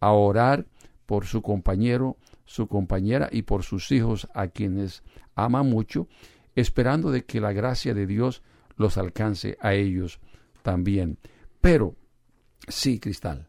a 0.00 0.12
orar 0.12 0.66
por 1.06 1.26
su 1.26 1.42
compañero, 1.42 2.16
su 2.44 2.66
compañera 2.66 3.28
y 3.30 3.42
por 3.42 3.62
sus 3.62 3.90
hijos 3.92 4.28
a 4.34 4.48
quienes 4.48 5.02
ama 5.34 5.62
mucho, 5.62 6.08
esperando 6.54 7.10
de 7.10 7.24
que 7.24 7.40
la 7.40 7.52
gracia 7.52 7.94
de 7.94 8.06
Dios 8.06 8.42
los 8.76 8.98
alcance 8.98 9.56
a 9.60 9.74
ellos 9.74 10.20
también. 10.62 11.18
Pero, 11.60 11.94
sí, 12.66 12.98
Cristal. 12.98 13.48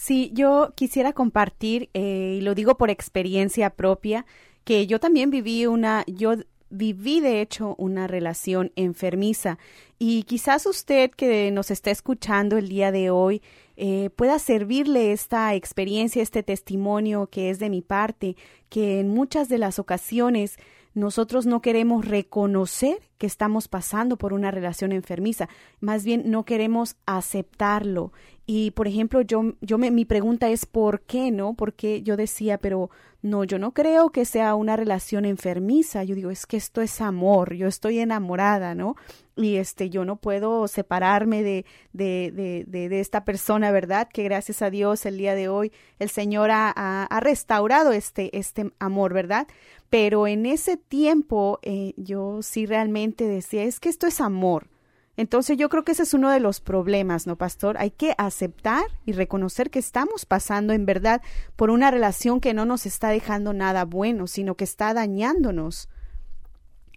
Sí, 0.00 0.30
yo 0.32 0.74
quisiera 0.76 1.12
compartir, 1.12 1.90
eh, 1.92 2.36
y 2.38 2.40
lo 2.40 2.54
digo 2.54 2.78
por 2.78 2.88
experiencia 2.88 3.70
propia, 3.70 4.26
que 4.62 4.86
yo 4.86 5.00
también 5.00 5.28
viví 5.30 5.66
una, 5.66 6.04
yo 6.06 6.34
viví 6.70 7.18
de 7.18 7.40
hecho 7.40 7.74
una 7.78 8.06
relación 8.06 8.70
enfermiza. 8.76 9.58
Y 9.98 10.22
quizás 10.22 10.66
usted 10.66 11.10
que 11.10 11.50
nos 11.50 11.72
está 11.72 11.90
escuchando 11.90 12.58
el 12.58 12.68
día 12.68 12.92
de 12.92 13.10
hoy 13.10 13.42
eh, 13.76 14.10
pueda 14.14 14.38
servirle 14.38 15.10
esta 15.10 15.56
experiencia, 15.56 16.22
este 16.22 16.44
testimonio 16.44 17.26
que 17.26 17.50
es 17.50 17.58
de 17.58 17.68
mi 17.68 17.82
parte, 17.82 18.36
que 18.68 19.00
en 19.00 19.08
muchas 19.08 19.48
de 19.48 19.58
las 19.58 19.80
ocasiones 19.80 20.58
nosotros 20.98 21.46
no 21.46 21.62
queremos 21.62 22.04
reconocer 22.04 22.98
que 23.18 23.26
estamos 23.26 23.68
pasando 23.68 24.16
por 24.16 24.32
una 24.32 24.50
relación 24.50 24.92
enfermiza, 24.92 25.48
más 25.80 26.04
bien 26.04 26.30
no 26.30 26.44
queremos 26.44 26.96
aceptarlo. 27.06 28.12
Y 28.46 28.70
por 28.70 28.88
ejemplo, 28.88 29.20
yo, 29.20 29.54
yo 29.60 29.76
me, 29.76 29.90
mi 29.90 30.04
pregunta 30.04 30.48
es 30.48 30.66
¿por 30.66 31.02
qué 31.02 31.30
no? 31.30 31.54
Porque 31.54 32.02
yo 32.02 32.16
decía, 32.16 32.58
pero 32.58 32.90
no, 33.20 33.42
yo 33.42 33.58
no 33.58 33.74
creo 33.74 34.10
que 34.10 34.24
sea 34.24 34.54
una 34.54 34.76
relación 34.76 35.24
enfermiza. 35.24 36.04
Yo 36.04 36.14
digo, 36.14 36.30
es 36.30 36.46
que 36.46 36.56
esto 36.56 36.80
es 36.80 37.00
amor, 37.00 37.54
yo 37.54 37.66
estoy 37.66 37.98
enamorada, 37.98 38.74
¿no? 38.74 38.94
Y 39.36 39.56
este, 39.56 39.90
yo 39.90 40.04
no 40.04 40.16
puedo 40.16 40.66
separarme 40.68 41.42
de, 41.42 41.64
de, 41.92 42.32
de, 42.34 42.64
de, 42.66 42.88
de 42.88 43.00
esta 43.00 43.24
persona, 43.24 43.70
¿verdad? 43.72 44.08
Que 44.12 44.22
gracias 44.22 44.62
a 44.62 44.70
Dios 44.70 45.04
el 45.04 45.18
día 45.18 45.34
de 45.34 45.48
hoy 45.48 45.72
el 45.98 46.10
Señor 46.10 46.50
ha, 46.50 46.72
ha, 46.74 47.04
ha 47.04 47.20
restaurado 47.20 47.92
este, 47.92 48.36
este 48.38 48.72
amor, 48.78 49.12
¿verdad? 49.12 49.48
Pero 49.90 50.26
en 50.26 50.46
ese 50.46 50.76
tiempo 50.76 51.58
eh, 51.62 51.94
yo 51.96 52.42
sí 52.42 52.66
realmente 52.66 53.26
decía, 53.26 53.64
es 53.64 53.80
que 53.80 53.88
esto 53.88 54.06
es 54.06 54.20
amor. 54.20 54.68
Entonces 55.16 55.56
yo 55.56 55.68
creo 55.68 55.82
que 55.82 55.92
ese 55.92 56.04
es 56.04 56.14
uno 56.14 56.30
de 56.30 56.38
los 56.38 56.60
problemas, 56.60 57.26
¿no, 57.26 57.36
pastor? 57.36 57.76
Hay 57.78 57.90
que 57.90 58.14
aceptar 58.18 58.84
y 59.04 59.12
reconocer 59.12 59.68
que 59.70 59.80
estamos 59.80 60.26
pasando 60.26 60.72
en 60.72 60.86
verdad 60.86 61.22
por 61.56 61.70
una 61.70 61.90
relación 61.90 62.40
que 62.40 62.54
no 62.54 62.64
nos 62.66 62.86
está 62.86 63.08
dejando 63.08 63.52
nada 63.52 63.84
bueno, 63.84 64.28
sino 64.28 64.54
que 64.54 64.62
está 64.62 64.94
dañándonos 64.94 65.88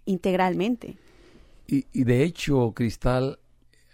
integralmente. 0.04 0.96
Y, 1.66 1.86
y 1.92 2.04
de 2.04 2.22
hecho, 2.22 2.72
Cristal, 2.74 3.40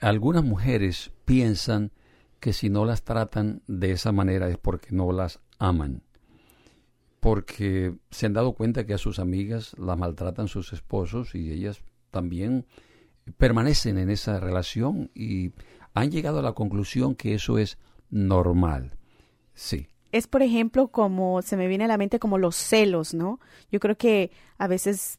algunas 0.00 0.44
mujeres 0.44 1.10
piensan 1.24 1.92
que 2.38 2.52
si 2.52 2.68
no 2.68 2.84
las 2.84 3.02
tratan 3.02 3.62
de 3.66 3.92
esa 3.92 4.12
manera 4.12 4.48
es 4.48 4.58
porque 4.58 4.88
no 4.90 5.10
las 5.12 5.40
aman 5.58 6.02
porque 7.20 7.94
se 8.10 8.26
han 8.26 8.32
dado 8.32 8.52
cuenta 8.52 8.86
que 8.86 8.94
a 8.94 8.98
sus 8.98 9.18
amigas 9.18 9.76
las 9.78 9.98
maltratan 9.98 10.48
sus 10.48 10.72
esposos 10.72 11.34
y 11.34 11.52
ellas 11.52 11.80
también 12.10 12.66
permanecen 13.36 13.98
en 13.98 14.10
esa 14.10 14.40
relación 14.40 15.10
y 15.14 15.52
han 15.94 16.10
llegado 16.10 16.38
a 16.38 16.42
la 16.42 16.52
conclusión 16.52 17.14
que 17.14 17.34
eso 17.34 17.58
es 17.58 17.78
normal. 18.10 18.96
Sí. 19.54 19.88
Es, 20.12 20.26
por 20.26 20.42
ejemplo, 20.42 20.88
como 20.88 21.42
se 21.42 21.56
me 21.56 21.68
viene 21.68 21.84
a 21.84 21.88
la 21.88 21.98
mente 21.98 22.18
como 22.18 22.38
los 22.38 22.56
celos, 22.56 23.12
¿no? 23.12 23.40
Yo 23.70 23.80
creo 23.80 23.96
que 23.98 24.30
a 24.56 24.66
veces 24.66 25.18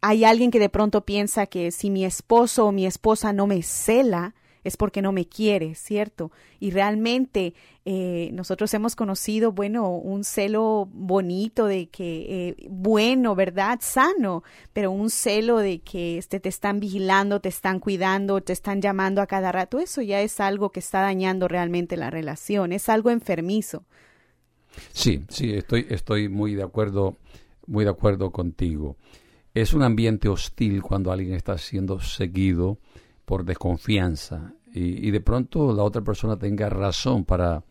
hay 0.00 0.24
alguien 0.24 0.50
que 0.50 0.60
de 0.60 0.68
pronto 0.68 1.04
piensa 1.04 1.46
que 1.46 1.72
si 1.72 1.90
mi 1.90 2.04
esposo 2.04 2.66
o 2.66 2.72
mi 2.72 2.86
esposa 2.86 3.32
no 3.32 3.46
me 3.46 3.62
cela, 3.62 4.34
es 4.66 4.76
porque 4.76 5.00
no 5.00 5.12
me 5.12 5.26
quiere, 5.26 5.74
¿cierto? 5.74 6.32
Y 6.58 6.70
realmente 6.70 7.54
eh, 7.84 8.30
nosotros 8.32 8.74
hemos 8.74 8.96
conocido, 8.96 9.52
bueno, 9.52 9.90
un 9.90 10.24
celo 10.24 10.88
bonito 10.92 11.66
de 11.66 11.88
que, 11.88 12.48
eh, 12.48 12.66
bueno, 12.68 13.36
¿verdad? 13.36 13.78
Sano, 13.80 14.42
pero 14.72 14.90
un 14.90 15.08
celo 15.10 15.58
de 15.58 15.78
que 15.78 16.18
este, 16.18 16.40
te 16.40 16.48
están 16.48 16.80
vigilando, 16.80 17.40
te 17.40 17.48
están 17.48 17.78
cuidando, 17.78 18.40
te 18.40 18.52
están 18.52 18.82
llamando 18.82 19.22
a 19.22 19.26
cada 19.26 19.52
rato, 19.52 19.78
eso 19.78 20.02
ya 20.02 20.20
es 20.20 20.40
algo 20.40 20.70
que 20.70 20.80
está 20.80 21.00
dañando 21.00 21.46
realmente 21.46 21.96
la 21.96 22.10
relación, 22.10 22.72
es 22.72 22.88
algo 22.88 23.10
enfermizo. 23.10 23.84
Sí, 24.92 25.24
sí, 25.28 25.52
estoy, 25.54 25.86
estoy 25.88 26.28
muy 26.28 26.54
de 26.54 26.64
acuerdo, 26.64 27.16
muy 27.66 27.84
de 27.84 27.90
acuerdo 27.90 28.32
contigo. 28.32 28.96
es 29.54 29.72
un 29.72 29.82
ambiente 29.82 30.28
hostil 30.28 30.82
cuando 30.82 31.12
alguien 31.12 31.34
está 31.34 31.56
siendo 31.56 32.00
seguido 32.00 32.78
por 33.26 33.44
desconfianza 33.44 34.54
y, 34.72 35.08
y 35.08 35.10
de 35.10 35.20
pronto 35.20 35.74
la 35.74 35.82
otra 35.82 36.00
persona 36.00 36.38
tenga 36.38 36.70
razón 36.70 37.26
para 37.26 37.62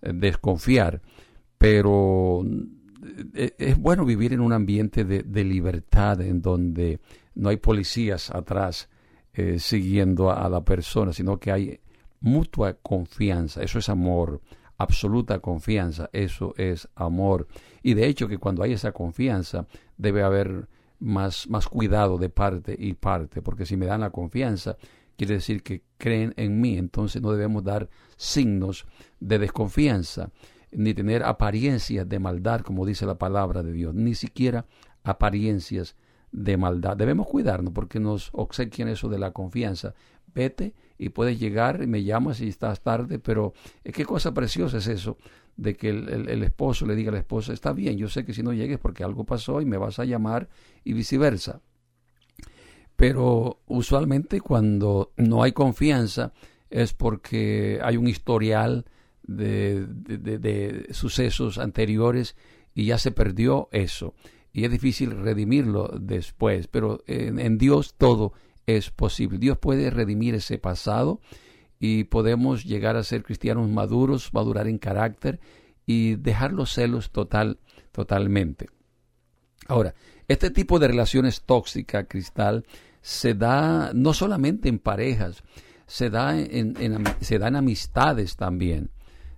eh, 0.00 0.12
desconfiar, 0.14 1.02
pero 1.56 2.44
eh, 3.34 3.54
es 3.58 3.76
bueno 3.76 4.04
vivir 4.04 4.32
en 4.32 4.40
un 4.40 4.52
ambiente 4.52 5.04
de, 5.04 5.44
libertad 5.44 6.20
en 6.20 6.40
donde 6.40 7.00
no 7.34 7.48
hay 7.48 7.56
policías 7.56 8.30
atrás 8.30 8.88
eh, 9.32 9.58
siguiendo 9.58 10.30
a, 10.30 10.44
a 10.44 10.48
la 10.48 10.62
persona, 10.62 11.12
sino 11.12 11.38
que 11.38 11.50
hay 11.50 11.80
mutua 12.20 12.74
confianza, 12.74 13.62
eso 13.62 13.78
es 13.78 13.88
amor, 13.88 14.40
absoluta 14.76 15.40
confianza, 15.40 16.10
eso 16.12 16.54
es 16.56 16.88
amor. 16.94 17.48
Y 17.82 17.94
de 17.94 18.06
hecho 18.06 18.28
que 18.28 18.38
cuando 18.38 18.62
hay 18.62 18.72
esa 18.72 18.92
confianza 18.92 19.66
debe 19.96 20.22
haber 20.22 20.68
más, 21.00 21.48
más 21.48 21.68
cuidado 21.68 22.18
de 22.18 22.28
parte 22.28 22.76
y 22.78 22.94
parte, 22.94 23.42
porque 23.42 23.66
si 23.66 23.76
me 23.76 23.86
dan 23.86 24.00
la 24.00 24.10
confianza, 24.10 24.76
quiere 25.18 25.34
decir 25.34 25.64
que 25.64 25.82
creen 25.98 26.32
en 26.36 26.60
mí, 26.60 26.78
entonces 26.78 27.20
no 27.20 27.32
debemos 27.32 27.64
dar 27.64 27.90
signos 28.16 28.86
de 29.18 29.40
desconfianza, 29.40 30.30
ni 30.70 30.94
tener 30.94 31.24
apariencias 31.24 32.08
de 32.08 32.20
maldad, 32.20 32.60
como 32.60 32.86
dice 32.86 33.04
la 33.04 33.18
palabra 33.18 33.64
de 33.64 33.72
Dios, 33.72 33.94
ni 33.94 34.14
siquiera 34.14 34.64
apariencias 35.02 35.96
de 36.30 36.56
maldad. 36.56 36.96
Debemos 36.96 37.26
cuidarnos 37.26 37.72
porque 37.72 37.98
nos 37.98 38.30
obsequian 38.32 38.88
eso 38.88 39.08
de 39.08 39.18
la 39.18 39.32
confianza. 39.32 39.94
Vete 40.32 40.74
y 40.98 41.08
puedes 41.08 41.40
llegar 41.40 41.82
y 41.82 41.88
me 41.88 42.04
llamas 42.04 42.36
si 42.36 42.48
estás 42.48 42.80
tarde, 42.82 43.18
pero 43.18 43.54
eh, 43.82 43.90
qué 43.90 44.04
cosa 44.04 44.32
preciosa 44.32 44.78
es 44.78 44.86
eso 44.86 45.16
de 45.56 45.74
que 45.74 45.88
el, 45.88 46.42
esposo 46.44 46.86
le 46.86 46.94
diga 46.94 47.10
a 47.10 47.14
la 47.14 47.18
esposa, 47.18 47.52
está 47.52 47.72
bien, 47.72 47.98
yo 47.98 48.08
sé 48.08 48.24
que 48.24 48.32
si 48.32 48.44
no 48.44 48.52
llegues 48.52 48.78
porque 48.78 49.02
algo 49.02 49.24
pasó 49.24 49.60
y 49.60 49.64
me 49.64 49.78
vas 49.78 49.98
a 49.98 50.04
llamar 50.04 50.48
y 50.84 50.92
viceversa. 50.92 51.60
Pero 52.98 53.60
usualmente 53.68 54.40
cuando 54.40 55.12
no 55.16 55.44
hay 55.44 55.52
confianza 55.52 56.32
es 56.68 56.94
porque 56.94 57.78
hay 57.80 57.96
un 57.96 58.08
historial 58.08 58.86
de, 59.22 59.86
de, 59.86 60.38
de, 60.38 60.92
sucesos 60.92 61.58
anteriores 61.58 62.34
y 62.74 62.86
ya 62.86 62.98
se 62.98 63.12
perdió 63.12 63.68
eso. 63.70 64.14
Y 64.52 64.64
es 64.64 64.72
difícil 64.72 65.12
redimirlo 65.12 65.92
después, 65.96 66.66
pero 66.66 67.04
en, 67.06 67.38
en 67.38 67.56
Dios 67.56 67.94
todo 67.96 68.32
es 68.66 68.90
posible. 68.90 69.38
Dios 69.38 69.58
puede 69.58 69.90
redimir 69.90 70.34
ese 70.34 70.58
pasado 70.58 71.20
y 71.78 72.02
podemos 72.02 72.64
llegar 72.64 72.96
a 72.96 73.04
ser 73.04 73.22
cristianos 73.22 73.68
maduros, 73.68 74.34
madurar 74.34 74.66
en 74.66 74.78
carácter 74.78 75.38
y 75.86 76.16
dejar 76.16 76.52
los 76.52 76.72
celos 76.72 77.12
total, 77.12 77.60
totalmente. 77.92 78.70
Ahora, 79.68 79.94
este 80.26 80.50
tipo 80.50 80.78
de 80.78 80.88
relaciones 80.88 81.42
tóxicas, 81.42 82.06
Cristal, 82.08 82.64
se 83.00 83.34
da 83.34 83.92
no 83.94 84.12
solamente 84.12 84.68
en 84.68 84.78
parejas, 84.78 85.42
se 85.86 86.10
da 86.10 86.38
en, 86.38 86.74
se 87.20 87.38
da 87.38 87.48
en 87.48 87.56
amistades 87.56 88.36
también, 88.36 88.90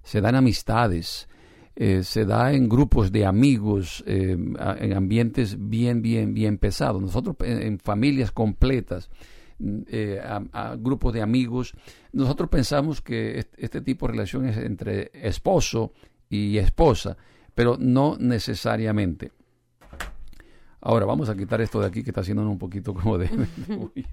se 0.03 0.21
dan 0.21 0.35
amistades, 0.35 1.29
eh, 1.77 2.03
se 2.03 2.25
da 2.27 2.53
en 2.53 2.69
grupos 2.69 3.13
de 3.13 3.25
amigos, 3.25 4.03
eh, 4.07 4.33
en 4.33 4.93
ambientes 4.93 5.57
bien, 5.59 6.03
bien, 6.03 6.35
bien 6.35 6.59
pesados. 6.59 7.01
Nosotros 7.01 7.37
en, 7.41 7.79
familias 7.79 8.33
completas, 8.33 9.09
eh, 9.89 10.21
a, 10.23 10.75
grupos 10.77 11.15
de 11.15 11.23
amigos, 11.23 11.73
nosotros 12.13 12.51
pensamos 12.51 13.01
que 13.01 13.47
este 13.57 13.81
tipo 13.81 14.07
de 14.07 14.13
relación 14.13 14.47
es 14.47 14.57
entre 14.57 15.11
esposo 15.15 15.93
y 16.29 16.59
esposa, 16.59 17.17
pero 17.55 17.77
no 17.79 18.17
necesariamente. 18.19 19.31
Ahora 20.81 21.07
vamos 21.07 21.29
a 21.29 21.37
quitar 21.37 21.61
esto 21.61 21.81
de 21.81 21.87
aquí 21.87 22.03
que 22.03 22.11
está 22.11 22.23
haciendo 22.23 22.49
un 22.49 22.59
poquito 22.59 22.95
como 22.95 23.19
de... 23.19 23.29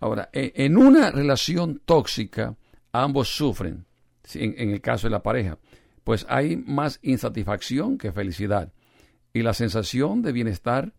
Ahora, 0.00 0.28
e, 0.32 0.52
en 0.56 0.76
una 0.76 1.10
relación 1.10 1.80
tóxica, 1.84 2.56
ambos 2.92 3.28
sufren, 3.28 3.86
en, 4.34 4.54
en, 4.58 4.70
el 4.70 4.80
caso 4.80 5.06
de 5.06 5.12
la 5.12 5.22
pareja, 5.22 5.58
pues 6.04 6.26
hay 6.28 6.56
más 6.56 6.98
insatisfacción 7.02 7.96
que 7.96 8.12
felicidad. 8.12 8.72
Y 9.32 9.42
la 9.42 9.54
sensación 9.54 10.22
de 10.22 10.32
bienestar 10.32 10.92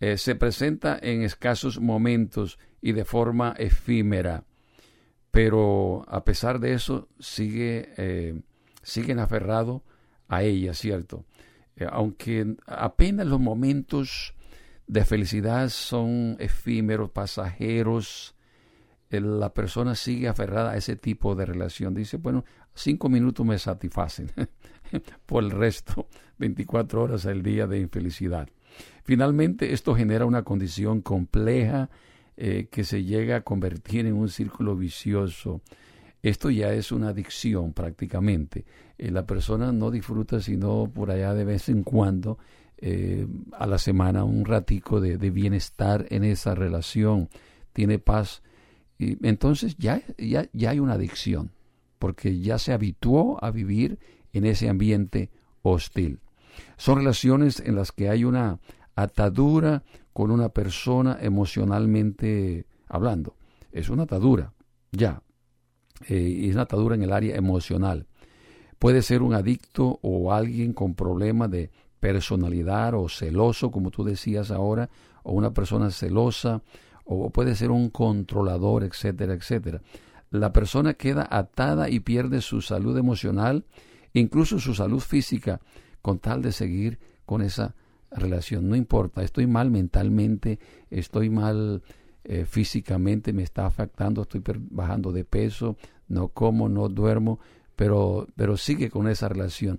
eh, 0.00 0.18
se 0.18 0.34
presenta 0.34 0.98
en 1.00 1.22
escasos 1.22 1.80
momentos 1.80 2.58
y 2.80 2.92
de 2.92 3.04
forma 3.04 3.54
efímera. 3.56 4.44
Pero 5.30 6.04
a 6.08 6.24
pesar 6.24 6.60
de 6.60 6.74
eso, 6.74 7.08
sigue, 7.18 7.92
eh, 7.96 8.40
siguen 8.82 9.18
aferrados 9.18 9.82
a 10.28 10.42
ella, 10.42 10.74
¿cierto? 10.74 11.24
Eh, 11.76 11.86
aunque 11.90 12.56
apenas 12.66 13.26
los 13.26 13.40
momentos 13.40 14.34
de 14.86 15.04
felicidad 15.04 15.68
son 15.68 16.36
efímeros, 16.38 17.10
pasajeros, 17.10 18.34
eh, 19.10 19.20
la 19.20 19.52
persona 19.52 19.94
sigue 19.94 20.28
aferrada 20.28 20.72
a 20.72 20.76
ese 20.76 20.96
tipo 20.96 21.34
de 21.34 21.46
relación. 21.46 21.94
Dice, 21.94 22.16
bueno, 22.16 22.44
cinco 22.74 23.08
minutos 23.08 23.44
me 23.44 23.58
satisfacen 23.58 24.30
por 25.26 25.44
el 25.44 25.50
resto, 25.50 26.08
24 26.38 27.02
horas 27.02 27.26
al 27.26 27.42
día 27.42 27.66
de 27.66 27.80
infelicidad. 27.80 28.48
Finalmente, 29.04 29.72
esto 29.72 29.94
genera 29.94 30.26
una 30.26 30.42
condición 30.42 31.00
compleja 31.00 31.90
eh, 32.36 32.68
que 32.70 32.84
se 32.84 33.04
llega 33.04 33.36
a 33.36 33.40
convertir 33.42 34.06
en 34.06 34.14
un 34.14 34.28
círculo 34.28 34.76
vicioso. 34.76 35.60
Esto 36.24 36.48
ya 36.48 36.72
es 36.72 36.90
una 36.90 37.10
adicción 37.10 37.74
prácticamente. 37.74 38.64
Eh, 38.96 39.10
la 39.10 39.26
persona 39.26 39.72
no 39.72 39.90
disfruta 39.90 40.40
sino 40.40 40.90
por 40.90 41.10
allá 41.10 41.34
de 41.34 41.44
vez 41.44 41.68
en 41.68 41.82
cuando 41.82 42.38
eh, 42.78 43.26
a 43.52 43.66
la 43.66 43.76
semana 43.76 44.24
un 44.24 44.46
ratico 44.46 45.02
de, 45.02 45.18
de, 45.18 45.28
bienestar 45.28 46.06
en 46.08 46.24
esa 46.24 46.54
relación. 46.54 47.28
Tiene 47.74 47.98
paz. 47.98 48.42
Y 48.98 49.18
entonces 49.26 49.76
ya, 49.76 50.00
ya, 50.16 50.48
ya 50.54 50.70
hay 50.70 50.78
una 50.78 50.94
adicción 50.94 51.50
porque 51.98 52.40
ya 52.40 52.58
se 52.58 52.72
habituó 52.72 53.36
a 53.44 53.50
vivir 53.50 53.98
en 54.32 54.46
ese 54.46 54.70
ambiente 54.70 55.30
hostil. 55.60 56.20
Son 56.78 56.96
relaciones 56.96 57.60
en 57.60 57.76
las 57.76 57.92
que 57.92 58.08
hay 58.08 58.24
una 58.24 58.60
atadura 58.96 59.82
con 60.14 60.30
una 60.30 60.48
persona 60.48 61.18
emocionalmente 61.20 62.64
hablando. 62.88 63.36
Es 63.72 63.90
una 63.90 64.04
atadura, 64.04 64.54
ya. 64.90 65.20
Eh, 66.08 66.46
es 66.48 66.54
una 66.54 66.62
atadura 66.62 66.94
en 66.94 67.02
el 67.02 67.12
área 67.12 67.36
emocional. 67.36 68.06
Puede 68.78 69.02
ser 69.02 69.22
un 69.22 69.34
adicto 69.34 69.98
o 70.02 70.32
alguien 70.32 70.72
con 70.72 70.94
problemas 70.94 71.50
de 71.50 71.70
personalidad 72.00 72.94
o 72.94 73.08
celoso, 73.08 73.70
como 73.70 73.90
tú 73.90 74.04
decías 74.04 74.50
ahora, 74.50 74.90
o 75.22 75.32
una 75.32 75.54
persona 75.54 75.90
celosa, 75.90 76.62
o 77.04 77.30
puede 77.30 77.54
ser 77.54 77.70
un 77.70 77.90
controlador, 77.90 78.84
etcétera, 78.84 79.34
etcétera. 79.34 79.80
La 80.30 80.52
persona 80.52 80.94
queda 80.94 81.26
atada 81.30 81.88
y 81.88 82.00
pierde 82.00 82.40
su 82.40 82.60
salud 82.60 82.98
emocional, 82.98 83.64
incluso 84.12 84.58
su 84.58 84.74
salud 84.74 85.00
física, 85.00 85.60
con 86.02 86.18
tal 86.18 86.42
de 86.42 86.52
seguir 86.52 86.98
con 87.24 87.40
esa 87.40 87.74
relación. 88.10 88.68
No 88.68 88.76
importa, 88.76 89.22
estoy 89.22 89.46
mal 89.46 89.70
mentalmente, 89.70 90.58
estoy 90.90 91.30
mal 91.30 91.82
eh, 92.24 92.44
físicamente, 92.44 93.32
me 93.32 93.42
está 93.42 93.66
afectando, 93.66 94.22
estoy 94.22 94.42
bajando 94.70 95.12
de 95.12 95.24
peso, 95.24 95.76
no 96.08 96.28
como, 96.28 96.68
no 96.68 96.88
duermo, 96.88 97.38
pero, 97.76 98.26
pero 98.36 98.56
sigue 98.56 98.90
con 98.90 99.08
esa 99.08 99.28
relación. 99.28 99.78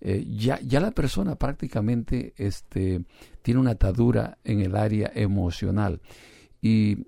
Eh, 0.00 0.26
ya, 0.28 0.60
ya 0.60 0.80
la 0.80 0.90
persona 0.90 1.36
prácticamente 1.36 2.34
este, 2.36 3.02
tiene 3.42 3.60
una 3.60 3.72
atadura 3.72 4.38
en 4.44 4.60
el 4.60 4.76
área 4.76 5.10
emocional. 5.14 6.00
Y, 6.60 6.98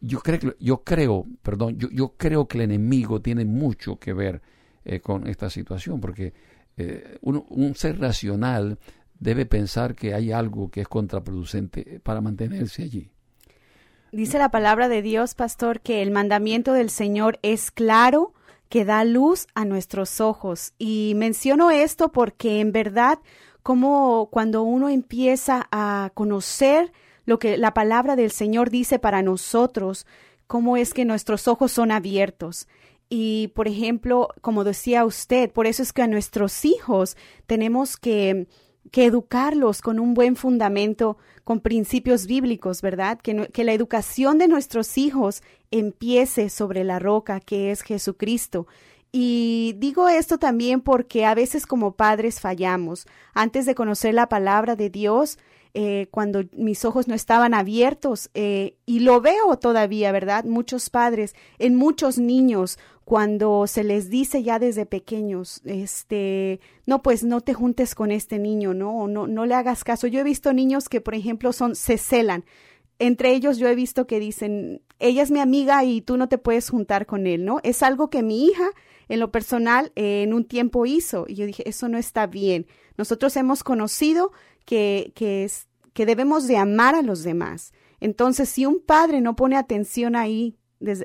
yo 0.00 0.20
creo, 0.20 0.54
yo 0.58 0.82
creo, 0.82 1.26
perdón, 1.42 1.78
yo, 1.78 2.14
creo 2.16 2.48
que 2.48 2.56
el 2.56 2.64
enemigo 2.64 3.20
tiene 3.20 3.44
mucho 3.44 3.98
que 3.98 4.14
ver 4.14 4.40
eh, 4.82 5.00
con 5.00 5.26
esta 5.26 5.50
situación, 5.50 6.00
porque 6.00 6.32
eh, 6.78 7.18
un, 7.20 7.44
un, 7.50 7.74
ser 7.74 8.00
racional 8.00 8.78
debe 9.18 9.44
pensar 9.44 9.94
que 9.94 10.14
hay 10.14 10.32
algo 10.32 10.70
que 10.70 10.80
es 10.80 10.88
contraproducente 10.88 12.00
para 12.02 12.22
mantenerse 12.22 12.82
allí. 12.82 13.10
Dice 14.10 14.38
la 14.38 14.50
palabra 14.50 14.88
de 14.88 15.02
Dios, 15.02 15.34
pastor, 15.34 15.80
que 15.80 16.00
el 16.00 16.10
mandamiento 16.10 16.72
del 16.72 16.88
Señor 16.88 17.38
es 17.42 17.70
claro, 17.70 18.32
que 18.70 18.86
da 18.86 19.04
luz 19.04 19.46
a 19.54 19.66
nuestros 19.66 20.22
ojos. 20.22 20.72
Y 20.78 21.12
menciono 21.16 21.70
esto 21.70 22.10
porque 22.10 22.60
en 22.60 22.72
verdad, 22.72 23.18
como 23.62 24.28
cuando 24.30 24.62
uno 24.62 24.88
empieza 24.88 25.68
a 25.70 26.10
conocer 26.14 26.90
lo 27.26 27.38
que 27.38 27.58
la 27.58 27.74
palabra 27.74 28.16
del 28.16 28.30
Señor 28.30 28.70
dice 28.70 28.98
para 28.98 29.20
nosotros, 29.20 30.06
cómo 30.46 30.78
es 30.78 30.94
que 30.94 31.04
nuestros 31.04 31.46
ojos 31.46 31.70
son 31.72 31.90
abiertos. 31.90 32.66
Y, 33.10 33.48
por 33.48 33.68
ejemplo, 33.68 34.28
como 34.40 34.64
decía 34.64 35.04
usted, 35.04 35.50
por 35.50 35.66
eso 35.66 35.82
es 35.82 35.92
que 35.92 36.02
a 36.02 36.06
nuestros 36.06 36.64
hijos 36.64 37.14
tenemos 37.46 37.98
que 37.98 38.46
que 38.90 39.04
educarlos 39.04 39.80
con 39.80 39.98
un 39.98 40.14
buen 40.14 40.36
fundamento, 40.36 41.18
con 41.48 41.60
principios 41.60 42.26
bíblicos, 42.26 42.82
¿verdad? 42.82 43.18
Que, 43.22 43.64
la 43.64 43.72
educación 43.72 44.36
de 44.36 44.48
nuestros 44.48 44.98
hijos 44.98 45.42
empiece 45.70 46.50
sobre 46.50 46.84
la 46.84 46.98
roca 46.98 47.40
que 47.40 47.70
es 47.70 47.80
Jesucristo 47.80 48.66
Y 49.12 49.74
digo 49.78 50.10
esto 50.10 50.36
también 50.36 50.82
porque 50.82 51.24
a 51.24 51.34
veces 51.34 51.64
como 51.64 51.92
padres 51.92 52.38
fallamos. 52.38 53.06
Antes 53.32 53.64
de 53.64 53.74
conocer 53.74 54.12
la 54.12 54.28
palabra 54.28 54.76
de 54.76 54.90
Dios, 54.90 55.38
eh, 55.72 56.08
cuando 56.10 56.44
mis 56.52 56.84
ojos 56.84 57.08
no 57.08 57.14
estaban 57.14 57.54
abiertos, 57.54 58.28
eh, 58.34 58.76
y 58.84 59.00
lo 59.00 59.22
veo 59.22 59.56
todavía, 59.58 60.12
¿verdad? 60.12 60.44
Muchos 60.44 60.90
padres, 60.90 61.34
en 61.58 61.76
muchos 61.76 62.18
niños, 62.18 62.78
cuando 63.08 63.66
se 63.66 63.84
les 63.84 64.10
dice 64.10 64.42
ya 64.42 64.58
desde 64.58 64.84
pequeños, 64.84 65.62
este, 65.64 66.60
no, 66.84 67.00
pues 67.00 67.24
no 67.24 67.40
te 67.40 67.54
juntes 67.54 67.94
con 67.94 68.10
este 68.10 68.38
niño, 68.38 68.74
no, 68.74 69.08
no, 69.08 69.26
no 69.26 69.46
le 69.46 69.54
hagas 69.54 69.82
caso. 69.82 70.06
Yo 70.08 70.20
he 70.20 70.24
visto 70.24 70.52
niños 70.52 70.90
que, 70.90 71.00
por 71.00 71.14
ejemplo, 71.14 71.54
son, 71.54 71.74
se 71.74 71.96
celan. 71.96 72.44
Entre 72.98 73.32
ellos 73.32 73.56
yo 73.56 73.66
he 73.66 73.74
visto 73.74 74.06
que 74.06 74.20
dicen, 74.20 74.82
ella 74.98 75.22
es 75.22 75.30
mi 75.30 75.40
amiga 75.40 75.82
y 75.84 76.02
tú 76.02 76.18
no 76.18 76.28
te 76.28 76.36
puedes 76.36 76.68
juntar 76.68 77.06
con 77.06 77.26
él, 77.26 77.46
¿no? 77.46 77.60
Es 77.62 77.82
algo 77.82 78.10
que 78.10 78.22
mi 78.22 78.44
hija, 78.44 78.68
en 79.08 79.20
lo 79.20 79.32
personal, 79.32 79.90
en 79.94 80.34
un 80.34 80.44
tiempo 80.44 80.84
hizo. 80.84 81.24
Y 81.26 81.36
yo 81.36 81.46
dije, 81.46 81.66
eso 81.66 81.88
no 81.88 81.96
está 81.96 82.26
bien. 82.26 82.66
Nosotros 82.98 83.34
hemos 83.38 83.64
conocido 83.64 84.32
que, 84.66 85.12
que, 85.14 85.44
es, 85.44 85.66
que 85.94 86.04
debemos 86.04 86.46
de 86.46 86.58
amar 86.58 86.94
a 86.94 87.00
los 87.00 87.22
demás. 87.22 87.72
Entonces, 88.00 88.50
si 88.50 88.66
un 88.66 88.80
padre 88.80 89.22
no 89.22 89.34
pone 89.34 89.56
atención 89.56 90.14
ahí 90.14 90.58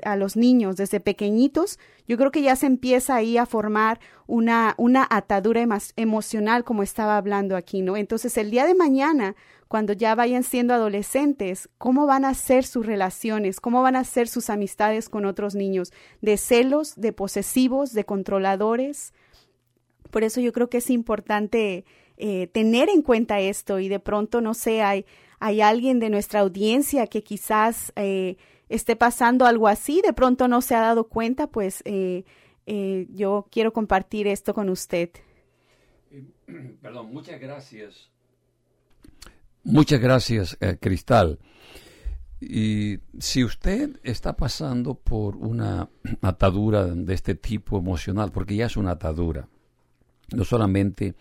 a 0.04 0.16
los 0.16 0.36
niños 0.36 0.76
desde 0.76 1.00
pequeñitos, 1.00 1.78
yo 2.06 2.16
creo 2.16 2.30
que 2.30 2.42
ya 2.42 2.56
se 2.56 2.66
empieza 2.66 3.16
ahí 3.16 3.38
a 3.38 3.46
formar 3.46 3.98
una, 4.26 4.74
una 4.78 5.06
atadura 5.10 5.66
emocional, 5.96 6.64
como 6.64 6.82
estaba 6.82 7.16
hablando 7.16 7.56
aquí, 7.56 7.82
¿no? 7.82 7.96
Entonces, 7.96 8.36
el 8.36 8.50
día 8.50 8.66
de 8.66 8.74
mañana, 8.74 9.34
cuando 9.68 9.92
ya 9.92 10.14
vayan 10.14 10.44
siendo 10.44 10.74
adolescentes, 10.74 11.68
¿cómo 11.78 12.06
van 12.06 12.24
a 12.24 12.34
ser 12.34 12.64
sus 12.64 12.86
relaciones? 12.86 13.60
¿Cómo 13.60 13.82
van 13.82 13.96
a 13.96 14.04
ser 14.04 14.28
sus 14.28 14.48
amistades 14.48 15.08
con 15.08 15.24
otros 15.24 15.54
niños? 15.54 15.92
¿De 16.20 16.36
celos, 16.36 16.94
de 16.96 17.12
posesivos, 17.12 17.92
de 17.92 18.04
controladores? 18.04 19.12
Por 20.10 20.22
eso 20.22 20.40
yo 20.40 20.52
creo 20.52 20.70
que 20.70 20.78
es 20.78 20.90
importante 20.90 21.84
eh, 22.16 22.46
tener 22.46 22.88
en 22.88 23.02
cuenta 23.02 23.40
esto 23.40 23.80
y 23.80 23.88
de 23.88 23.98
pronto, 23.98 24.40
no 24.40 24.54
sé, 24.54 24.82
hay, 24.82 25.06
hay 25.40 25.60
alguien 25.60 25.98
de 25.98 26.10
nuestra 26.10 26.40
audiencia 26.40 27.08
que 27.08 27.24
quizás 27.24 27.92
eh, 27.96 28.36
esté 28.74 28.96
pasando 28.96 29.46
algo 29.46 29.68
así, 29.68 30.02
de 30.02 30.12
pronto 30.12 30.48
no 30.48 30.60
se 30.60 30.74
ha 30.74 30.80
dado 30.80 31.04
cuenta, 31.04 31.46
pues 31.46 31.82
eh, 31.84 32.24
eh, 32.66 33.06
yo 33.10 33.46
quiero 33.50 33.72
compartir 33.72 34.26
esto 34.26 34.54
con 34.54 34.68
usted. 34.68 35.10
Perdón, 36.82 37.12
muchas 37.12 37.40
gracias. 37.40 38.10
Muchas 39.62 40.00
gracias, 40.00 40.56
eh, 40.60 40.76
Cristal. 40.80 41.38
Y 42.40 42.98
si 43.18 43.44
usted 43.44 43.98
está 44.02 44.36
pasando 44.36 44.94
por 44.94 45.36
una 45.36 45.88
atadura 46.20 46.84
de 46.86 47.14
este 47.14 47.34
tipo 47.34 47.78
emocional, 47.78 48.32
porque 48.32 48.56
ya 48.56 48.66
es 48.66 48.76
una 48.76 48.92
atadura, 48.92 49.48
no 50.34 50.44
solamente 50.44 51.14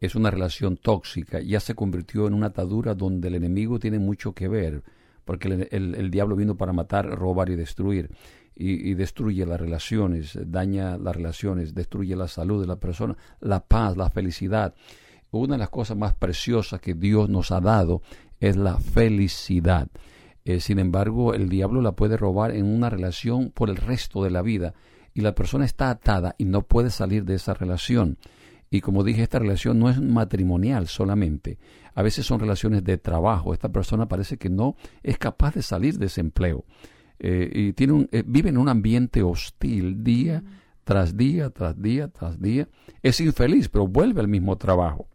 es 0.00 0.14
una 0.14 0.30
relación 0.30 0.76
tóxica, 0.76 1.40
ya 1.40 1.60
se 1.60 1.74
convirtió 1.74 2.26
en 2.26 2.34
una 2.34 2.48
atadura 2.48 2.94
donde 2.94 3.28
el 3.28 3.36
enemigo 3.36 3.78
tiene 3.78 3.98
mucho 3.98 4.32
que 4.32 4.48
ver, 4.48 4.82
porque 5.28 5.68
el, 5.70 5.94
el, 5.94 6.10
diablo 6.10 6.36
vino 6.36 6.56
para 6.56 6.72
matar, 6.72 7.06
robar 7.06 7.50
y 7.50 7.54
destruir. 7.54 8.08
Y, 8.56 8.94
destruye 8.94 9.44
las 9.44 9.60
relaciones, 9.60 10.38
daña 10.46 10.96
las 10.96 11.14
relaciones, 11.14 11.74
destruye 11.74 12.16
la 12.16 12.28
salud 12.28 12.62
de 12.62 12.66
la 12.66 12.76
persona, 12.76 13.14
la 13.40 13.60
paz, 13.60 13.98
la 13.98 14.08
felicidad. 14.08 14.74
Una 15.30 15.56
de 15.56 15.58
las 15.58 15.68
cosas 15.68 15.98
más 15.98 16.14
preciosas 16.14 16.80
que 16.80 16.94
Dios 16.94 17.28
nos 17.28 17.50
ha 17.50 17.60
dado 17.60 18.00
es 18.40 18.56
la 18.56 18.78
felicidad. 18.78 19.88
Eh, 20.46 20.60
sin 20.60 20.78
embargo, 20.78 21.34
el 21.34 21.50
diablo 21.50 21.82
la 21.82 21.92
puede 21.92 22.16
robar 22.16 22.52
en 22.52 22.64
una 22.64 22.88
relación 22.88 23.50
por 23.50 23.68
el 23.68 23.76
resto 23.76 24.24
de 24.24 24.30
la 24.30 24.40
vida 24.40 24.72
y 25.12 25.20
la 25.20 25.34
persona 25.34 25.66
está 25.66 25.90
atada 25.90 26.36
y 26.38 26.46
no 26.46 26.62
puede 26.62 26.88
salir 26.88 27.26
de 27.26 27.34
esa 27.34 27.52
relación. 27.52 28.16
Y 28.70 28.80
como 28.80 29.02
dije, 29.02 29.22
esta 29.22 29.38
relación 29.38 29.78
no 29.78 29.88
es 29.88 30.00
matrimonial 30.00 30.88
solamente. 30.88 31.58
A 31.94 32.02
veces 32.02 32.26
son 32.26 32.40
relaciones 32.40 32.84
de 32.84 32.98
trabajo. 32.98 33.54
Esta 33.54 33.70
persona 33.70 34.08
parece 34.08 34.36
que 34.36 34.50
no 34.50 34.76
es 35.02 35.18
capaz 35.18 35.54
de 35.54 35.62
salir 35.62 35.98
de 35.98 36.06
ese 36.06 36.20
empleo. 36.20 36.64
Eh, 37.18 37.50
y 37.52 37.72
tiene 37.72 37.94
un, 37.94 38.08
eh, 38.12 38.22
vive 38.26 38.50
en 38.50 38.58
un 38.58 38.68
ambiente 38.68 39.22
hostil 39.22 40.04
día 40.04 40.42
tras 40.84 41.16
día, 41.16 41.50
tras 41.50 41.80
día, 41.80 42.08
tras 42.08 42.40
día. 42.40 42.68
Es 43.02 43.20
infeliz, 43.20 43.68
pero 43.68 43.86
vuelve 43.86 44.20
al 44.20 44.28
mismo 44.28 44.56
trabajo. 44.56 45.08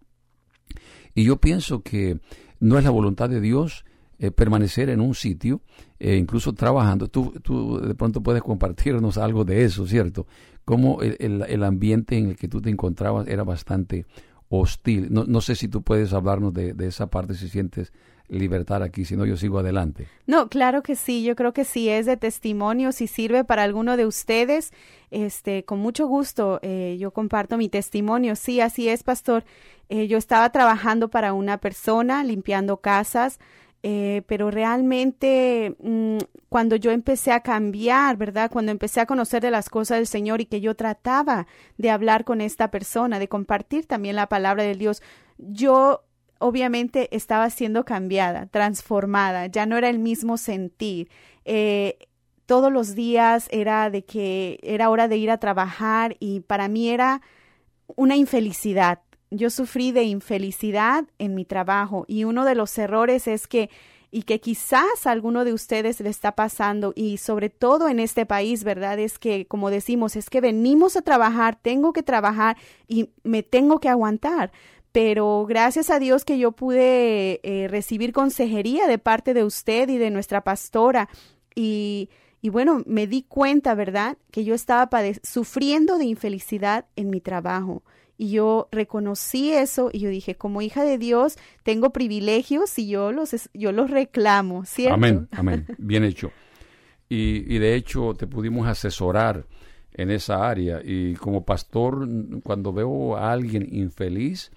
Y 1.13 1.25
yo 1.25 1.39
pienso 1.39 1.83
que 1.83 2.19
no 2.59 2.77
es 2.77 2.83
la 2.83 2.89
voluntad 2.89 3.29
de 3.29 3.39
Dios 3.39 3.85
eh, 4.19 4.31
permanecer 4.31 4.89
en 4.89 5.01
un 5.01 5.15
sitio, 5.15 5.61
eh, 5.99 6.15
incluso 6.15 6.53
trabajando. 6.53 7.07
Tú, 7.07 7.33
tú 7.41 7.79
de 7.79 7.95
pronto 7.95 8.21
puedes 8.21 8.41
compartirnos 8.41 9.17
algo 9.17 9.43
de 9.43 9.63
eso, 9.63 9.87
¿cierto? 9.87 10.27
Cómo 10.65 11.01
el, 11.01 11.43
el, 11.47 11.63
ambiente 11.63 12.17
en 12.17 12.29
el 12.29 12.37
que 12.37 12.47
tú 12.47 12.61
te 12.61 12.69
encontrabas 12.69 13.27
era 13.27 13.43
bastante 13.43 14.05
hostil. 14.49 15.07
No, 15.11 15.25
no 15.25 15.41
sé 15.41 15.55
si 15.55 15.67
tú 15.67 15.81
puedes 15.81 16.13
hablarnos 16.13 16.53
de, 16.53 16.73
de 16.73 16.87
esa 16.87 17.07
parte, 17.07 17.33
si 17.33 17.49
sientes 17.49 17.91
libertad 18.29 18.81
aquí, 18.83 19.05
si 19.05 19.15
no 19.15 19.25
yo 19.25 19.37
sigo 19.37 19.59
adelante. 19.59 20.07
No, 20.25 20.49
claro 20.49 20.81
que 20.83 20.95
sí, 20.95 21.23
yo 21.23 21.35
creo 21.35 21.53
que 21.53 21.65
sí 21.65 21.89
es 21.89 22.05
de 22.05 22.17
testimonio, 22.17 22.91
si 22.91 23.07
sirve 23.07 23.43
para 23.43 23.63
alguno 23.63 23.97
de 23.97 24.05
ustedes, 24.05 24.71
este, 25.11 25.63
con 25.63 25.79
mucho 25.79 26.07
gusto 26.07 26.59
eh, 26.61 26.97
yo 26.99 27.11
comparto 27.11 27.57
mi 27.57 27.69
testimonio. 27.69 28.35
Sí, 28.35 28.61
así 28.61 28.89
es, 28.89 29.03
pastor. 29.03 29.43
Eh, 29.89 30.07
yo 30.07 30.17
estaba 30.17 30.49
trabajando 30.51 31.09
para 31.09 31.33
una 31.33 31.57
persona, 31.57 32.23
limpiando 32.23 32.77
casas, 32.77 33.39
eh, 33.85 34.23
pero 34.27 34.49
realmente 34.49 35.75
mm, 35.79 36.17
cuando 36.47 36.77
yo 36.77 36.91
empecé 36.91 37.33
a 37.33 37.41
cambiar, 37.41 38.15
¿verdad? 38.15 38.49
Cuando 38.49 38.71
empecé 38.71 39.01
a 39.01 39.05
conocer 39.05 39.41
de 39.41 39.51
las 39.51 39.69
cosas 39.69 39.97
del 39.97 40.07
Señor 40.07 40.39
y 40.39 40.45
que 40.45 40.61
yo 40.61 40.75
trataba 40.75 41.47
de 41.77 41.89
hablar 41.89 42.23
con 42.23 42.39
esta 42.39 42.71
persona, 42.71 43.19
de 43.19 43.27
compartir 43.27 43.85
también 43.85 44.15
la 44.15 44.29
palabra 44.29 44.63
de 44.63 44.75
Dios, 44.75 45.01
yo 45.37 46.05
obviamente 46.39 47.13
estaba 47.15 47.49
siendo 47.49 47.83
cambiada, 47.83 48.47
transformada, 48.47 49.47
ya 49.47 49.65
no 49.65 49.77
era 49.77 49.89
el 49.89 49.99
mismo 49.99 50.37
sentir. 50.37 51.09
Eh, 51.43 51.97
todos 52.45 52.71
los 52.71 52.95
días 52.95 53.47
era 53.51 53.89
de 53.89 54.05
que 54.05 54.59
era 54.63 54.89
hora 54.89 55.07
de 55.09 55.17
ir 55.17 55.29
a 55.29 55.39
trabajar 55.39 56.15
y 56.19 56.39
para 56.41 56.67
mí 56.67 56.89
era 56.89 57.21
una 57.95 58.15
infelicidad 58.15 59.01
yo 59.33 59.49
sufrí 59.49 59.91
de 59.91 60.03
infelicidad 60.03 61.05
en 61.19 61.35
mi 61.35 61.45
trabajo 61.45 62.05
y 62.07 62.23
uno 62.23 62.45
de 62.45 62.55
los 62.55 62.77
errores 62.77 63.27
es 63.27 63.47
que 63.47 63.69
y 64.15 64.23
que 64.23 64.39
quizás 64.39 65.07
alguno 65.07 65.43
de 65.43 65.53
ustedes 65.53 65.99
le 65.99 66.09
está 66.09 66.33
pasando 66.33 66.93
y 66.95 67.17
sobre 67.17 67.49
todo 67.49 67.89
en 67.89 67.99
este 67.99 68.27
país, 68.27 68.63
¿verdad? 68.63 68.99
Es 68.99 69.17
que, 69.17 69.47
como 69.47 69.71
decimos, 69.71 70.15
es 70.15 70.29
que 70.29 70.39
venimos 70.39 70.95
a 70.95 71.01
trabajar, 71.01 71.57
tengo 71.59 71.93
que 71.93 72.03
trabajar 72.03 72.55
y 72.87 73.09
me 73.23 73.41
tengo 73.41 73.79
que 73.79 73.89
aguantar. 73.89 74.51
Pero 74.91 75.47
gracias 75.47 75.89
a 75.89 75.97
Dios 75.97 76.25
que 76.25 76.37
yo 76.37 76.51
pude 76.51 77.39
eh, 77.41 77.67
recibir 77.67 78.13
consejería 78.13 78.85
de 78.85 78.99
parte 78.99 79.33
de 79.33 79.43
usted 79.43 79.89
y 79.89 79.97
de 79.97 80.11
nuestra 80.11 80.43
pastora 80.43 81.09
y, 81.55 82.11
y 82.39 82.49
bueno, 82.49 82.83
me 82.85 83.07
di 83.07 83.23
cuenta, 83.23 83.73
¿verdad? 83.73 84.19
Que 84.29 84.43
yo 84.43 84.53
estaba 84.53 84.87
sufriendo 85.23 85.97
de 85.97 86.05
infelicidad 86.05 86.85
en 86.95 87.09
mi 87.09 87.19
trabajo. 87.19 87.81
Y 88.17 88.31
yo 88.31 88.69
reconocí 88.71 89.51
eso 89.51 89.89
y 89.91 89.99
yo 89.99 90.09
dije, 90.09 90.35
como 90.35 90.61
hija 90.61 90.83
de 90.83 90.97
Dios, 90.97 91.37
tengo 91.63 91.91
privilegios 91.91 92.77
y 92.77 92.87
yo 92.87 93.11
los, 93.11 93.49
yo 93.53 93.71
los 93.71 93.89
reclamo, 93.89 94.65
¿cierto? 94.65 94.93
Amén, 94.95 95.27
amén. 95.31 95.65
Bien 95.77 96.03
hecho. 96.03 96.31
Y, 97.09 97.53
y 97.53 97.59
de 97.59 97.75
hecho 97.75 98.13
te 98.13 98.27
pudimos 98.27 98.67
asesorar 98.67 99.45
en 99.93 100.11
esa 100.11 100.47
área. 100.47 100.81
Y 100.83 101.13
como 101.15 101.45
pastor, 101.45 102.07
cuando 102.43 102.73
veo 102.73 103.15
a 103.15 103.31
alguien 103.31 103.67
infeliz 103.71 104.51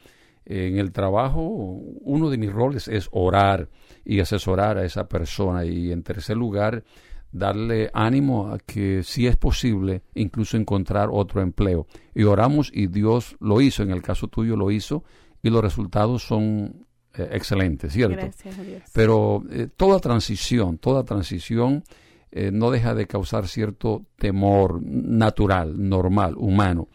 en 0.44 0.78
el 0.78 0.92
trabajo, 0.92 1.40
uno 1.42 2.30
de 2.30 2.38
mis 2.38 2.52
roles 2.52 2.88
es 2.88 3.08
orar 3.10 3.68
y 4.04 4.20
asesorar 4.20 4.78
a 4.78 4.84
esa 4.84 5.08
persona. 5.08 5.64
Y 5.64 5.92
en 5.92 6.02
tercer 6.02 6.36
lugar, 6.36 6.84
darle 7.32 7.90
ánimo 7.92 8.48
a 8.48 8.58
que 8.58 9.02
si 9.02 9.26
es 9.26 9.36
posible 9.36 10.02
incluso 10.14 10.56
encontrar 10.56 11.08
otro 11.12 11.42
empleo. 11.42 11.86
Y 12.14 12.24
oramos 12.24 12.70
y 12.72 12.86
Dios 12.86 13.36
lo 13.40 13.60
hizo, 13.60 13.82
en 13.82 13.90
el 13.90 14.02
caso 14.02 14.28
tuyo 14.28 14.56
lo 14.56 14.70
hizo 14.70 15.04
y 15.42 15.50
los 15.50 15.62
resultados 15.62 16.22
son 16.22 16.86
eh, 17.14 17.28
excelentes, 17.32 17.92
¿cierto? 17.92 18.16
Gracias 18.16 18.58
a 18.58 18.62
Dios. 18.62 18.82
Pero 18.92 19.42
eh, 19.50 19.68
toda 19.74 20.00
transición, 20.00 20.78
toda 20.78 21.04
transición 21.04 21.84
eh, 22.30 22.50
no 22.52 22.70
deja 22.70 22.94
de 22.94 23.06
causar 23.06 23.48
cierto 23.48 24.04
temor 24.16 24.82
natural, 24.82 25.88
normal, 25.88 26.34
humano. 26.36 26.88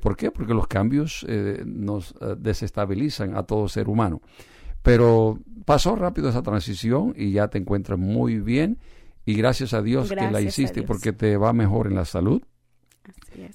¿Por 0.00 0.16
qué? 0.16 0.30
Porque 0.30 0.54
los 0.54 0.66
cambios 0.66 1.24
nos 1.64 2.14
desestabilizan 2.38 3.36
a 3.36 3.42
todo 3.44 3.68
ser 3.68 3.88
humano. 3.88 4.22
Pero 4.82 5.38
pasó 5.66 5.94
rápido 5.96 6.30
esa 6.30 6.42
transición 6.42 7.12
y 7.14 7.32
ya 7.32 7.48
te 7.48 7.58
encuentras 7.58 7.98
muy 7.98 8.40
bien 8.40 8.78
y 9.26 9.34
gracias 9.34 9.74
a 9.74 9.82
Dios 9.82 10.08
que 10.08 10.14
la 10.32 10.40
hiciste 10.48 10.80
porque 10.86 11.12
te 11.12 11.36
va 11.36 11.52
mejor 11.52 11.86
en 11.88 11.94
la 11.96 12.04
salud. 12.06 12.40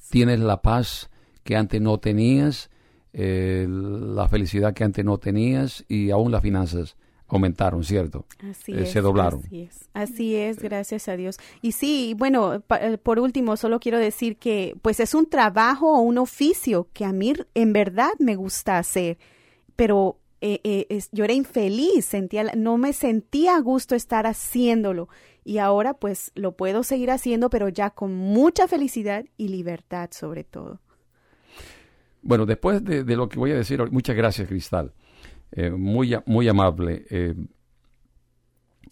Tienes 0.09 0.39
la 0.39 0.61
paz 0.61 1.09
que 1.43 1.55
antes 1.55 1.81
no 1.81 1.99
tenías, 1.99 2.69
eh, 3.13 3.65
la 3.69 4.27
felicidad 4.27 4.73
que 4.73 4.83
antes 4.83 5.03
no 5.03 5.17
tenías 5.17 5.83
y 5.87 6.11
aún 6.11 6.31
las 6.31 6.41
finanzas 6.41 6.95
aumentaron, 7.27 7.83
¿cierto? 7.83 8.25
Así 8.39 8.73
Eh, 8.73 8.81
es, 8.83 8.91
se 8.91 9.01
doblaron. 9.01 9.39
Así 9.45 9.61
es, 9.61 9.89
así 9.93 10.35
es, 10.35 10.59
gracias 10.61 11.07
a 11.07 11.15
Dios. 11.15 11.37
Y 11.61 11.71
sí, 11.71 12.13
bueno, 12.17 12.61
pa- 12.67 12.77
eh, 12.85 12.97
por 12.97 13.19
último, 13.19 13.55
solo 13.57 13.79
quiero 13.79 13.97
decir 13.99 14.35
que 14.37 14.75
pues 14.81 14.99
es 14.99 15.13
un 15.15 15.25
trabajo 15.27 15.93
o 15.97 16.01
un 16.01 16.17
oficio 16.17 16.89
que 16.93 17.05
a 17.05 17.13
mí 17.13 17.33
en 17.55 17.73
verdad 17.73 18.11
me 18.19 18.35
gusta 18.35 18.77
hacer, 18.77 19.17
pero 19.75 20.17
eh, 20.41 20.59
eh, 20.63 20.87
es- 20.89 21.09
yo 21.11 21.23
era 21.23 21.33
infeliz, 21.33 22.03
sentía, 22.05 22.43
no 22.57 22.77
me 22.77 22.93
sentía 22.93 23.55
a 23.55 23.61
gusto 23.61 23.95
estar 23.95 24.25
haciéndolo 24.27 25.07
y 25.43 25.57
ahora 25.57 25.95
pues 25.95 26.31
lo 26.35 26.55
puedo 26.55 26.83
seguir 26.83 27.11
haciendo, 27.11 27.49
pero 27.49 27.69
ya 27.69 27.89
con 27.89 28.15
mucha 28.15 28.67
felicidad 28.67 29.25
y 29.37 29.47
libertad 29.47 30.09
sobre 30.11 30.43
todo. 30.43 30.79
Bueno, 32.21 32.45
después 32.45 32.83
de, 32.83 33.03
lo 33.15 33.27
que 33.27 33.39
voy 33.39 33.51
a 33.51 33.55
decir, 33.55 33.81
muchas 33.91 34.15
gracias, 34.15 34.47
Cristal. 34.47 34.93
Eh, 35.51 35.71
muy, 35.71 36.15
muy 36.27 36.47
amable. 36.47 37.05
Eh, 37.09 37.35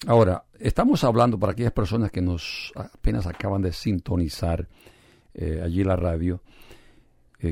ahora, 0.08 0.46
estamos 0.60 1.04
hablando 1.04 1.40
para 1.40 1.52
aquellas 1.52 1.72
personas 1.72 2.12
que 2.12 2.22
nos 2.22 2.74
apenas 2.76 3.28
acaban 3.28 3.62
de 3.62 3.72
sintonizar 3.72 4.68
eh, 5.36 5.62
allí 5.64 5.84
la 5.84 5.96
radio. 5.96 6.42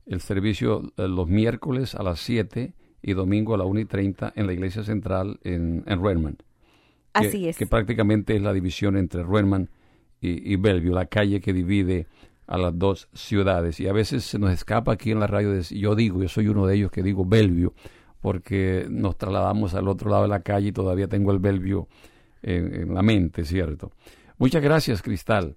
El 0.05 0.21
servicio 0.21 0.91
eh, 0.97 1.07
los 1.07 1.27
miércoles 1.27 1.95
a 1.95 2.03
las 2.03 2.19
7 2.21 2.73
y 3.01 3.13
domingo 3.13 3.53
a 3.53 3.57
la 3.57 3.65
1 3.65 3.79
y 3.81 3.85
30 3.85 4.33
en 4.35 4.47
la 4.47 4.53
iglesia 4.53 4.83
central 4.83 5.39
en, 5.43 5.83
en 5.85 6.03
Redmond. 6.03 6.37
que- 6.37 6.43
Así 7.13 7.47
es. 7.47 7.57
Que 7.57 7.65
prácticamente 7.67 8.35
es 8.35 8.41
la 8.41 8.53
división 8.53 8.97
entre 8.97 9.23
Redmond 9.23 9.67
y, 10.21 10.53
y 10.53 10.55
Bellevue, 10.57 10.93
la 10.93 11.05
calle 11.05 11.39
que 11.41 11.53
divide 11.53 12.07
a 12.49 12.57
las 12.57 12.77
dos 12.77 13.07
ciudades. 13.13 13.79
Y 13.79 13.87
a 13.87 13.93
veces 13.93 14.23
se 14.23 14.39
nos 14.39 14.51
escapa 14.51 14.93
aquí 14.93 15.11
en 15.11 15.19
la 15.19 15.27
radio, 15.27 15.51
decir- 15.53 15.77
yo 15.79 15.95
digo, 15.95 16.21
yo 16.21 16.27
soy 16.27 16.47
uno 16.47 16.65
de 16.65 16.75
ellos 16.75 16.91
que 16.91 17.03
digo 17.03 17.23
Bellevue, 17.25 17.71
porque 18.21 18.87
nos 18.89 19.17
trasladamos 19.17 19.75
al 19.75 19.87
otro 19.87 20.09
lado 20.09 20.23
de 20.23 20.29
la 20.29 20.41
calle 20.41 20.69
y 20.69 20.71
todavía 20.71 21.07
tengo 21.07 21.31
el 21.31 21.39
Bellevue 21.39 21.87
en, 22.41 22.73
en 22.73 22.93
la 22.93 23.01
mente, 23.01 23.45
¿cierto? 23.45 23.91
Muchas 24.39 24.61
gracias, 24.63 25.01
Cristal. 25.01 25.55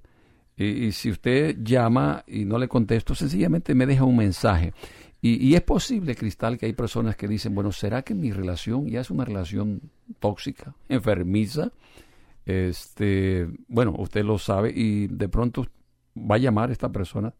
Y, 0.56 0.64
y 0.86 0.92
si 0.92 1.10
usted 1.10 1.56
llama 1.62 2.22
y 2.26 2.44
no 2.44 2.58
le 2.58 2.68
contesto, 2.68 3.14
sencillamente 3.14 3.74
me 3.74 3.86
deja 3.86 4.04
un 4.04 4.16
mensaje. 4.18 4.74
Y, 5.22 5.36
y 5.48 5.54
es 5.54 5.62
posible, 5.62 6.14
Cristal, 6.14 6.58
que 6.58 6.66
hay 6.66 6.72
personas 6.74 7.16
que 7.16 7.26
dicen, 7.26 7.54
bueno, 7.54 7.72
¿será 7.72 8.02
que 8.02 8.12
mi 8.14 8.32
relación 8.32 8.86
ya 8.88 9.00
es 9.00 9.10
una 9.10 9.24
relación 9.24 9.80
tóxica, 10.20 10.74
enfermiza? 10.88 11.70
Este, 12.44 13.48
bueno, 13.68 13.94
usted 13.98 14.24
lo 14.24 14.36
sabe 14.38 14.72
y 14.74 15.06
de 15.06 15.28
pronto 15.28 15.66
va 16.16 16.36
a 16.36 16.38
llamar 16.38 16.70
a 16.70 16.72
esta 16.72 16.90
persona 16.90 17.34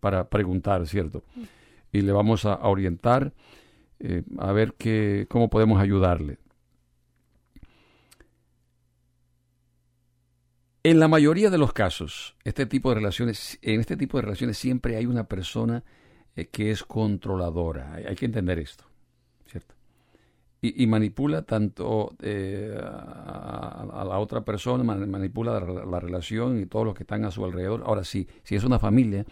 para 0.00 0.28
preguntar, 0.28 0.86
¿cierto? 0.86 1.22
Y 1.92 2.02
le 2.02 2.12
vamos 2.12 2.44
a, 2.44 2.54
a 2.54 2.68
orientar 2.68 3.32
eh, 4.00 4.22
a 4.38 4.52
ver 4.52 4.74
qué, 4.78 5.26
cómo 5.28 5.50
podemos 5.50 5.80
ayudarle. 5.80 6.38
En 10.82 10.98
la 10.98 11.08
mayoría 11.08 11.50
de 11.50 11.58
los 11.58 11.74
casos, 11.74 12.36
este 12.42 12.64
tipo 12.64 12.88
de 12.88 12.94
relaciones, 12.94 13.58
en 13.60 13.80
este 13.80 13.98
tipo 13.98 14.16
de 14.16 14.22
relaciones 14.22 14.56
siempre 14.56 14.96
hay 14.96 15.04
una 15.04 15.24
persona 15.24 15.84
eh, 16.34 16.46
que 16.46 16.70
es 16.70 16.82
controladora. 16.84 17.92
Hay, 17.92 18.04
hay 18.04 18.16
que 18.16 18.24
entender 18.24 18.58
esto. 18.58 18.89
Y, 20.62 20.86
manipula 20.86 21.40
tanto 21.40 22.14
eh, 22.20 22.78
a, 22.78 24.04
la 24.06 24.18
otra 24.18 24.44
persona, 24.44 24.84
man- 24.84 25.10
manipula 25.10 25.58
la, 25.58 25.86
la 25.86 26.00
relación 26.00 26.60
y 26.60 26.66
todos 26.66 26.84
los 26.84 26.94
que 26.94 27.04
están 27.04 27.24
a 27.24 27.30
su 27.30 27.42
alrededor. 27.44 27.82
Ahora, 27.86 28.04
sí, 28.04 28.28
si 28.42 28.56
es 28.56 28.64
una 28.64 28.78
familia, 28.78 29.24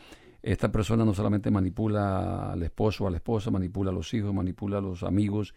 esta 0.43 0.73
persona 0.73 1.05
no 1.05 1.13
solamente 1.13 1.51
manipula 1.51 2.53
al 2.53 2.63
esposo 2.63 3.05
o 3.05 3.09
a 3.09 3.11
la 3.11 3.19
esposa, 3.19 3.51
manipula 3.51 3.91
a 3.91 3.95
los 3.95 4.13
hijos, 4.15 4.33
manipula 4.33 4.79
a 4.79 4.81
los 4.81 5.03
amigos, 5.03 5.53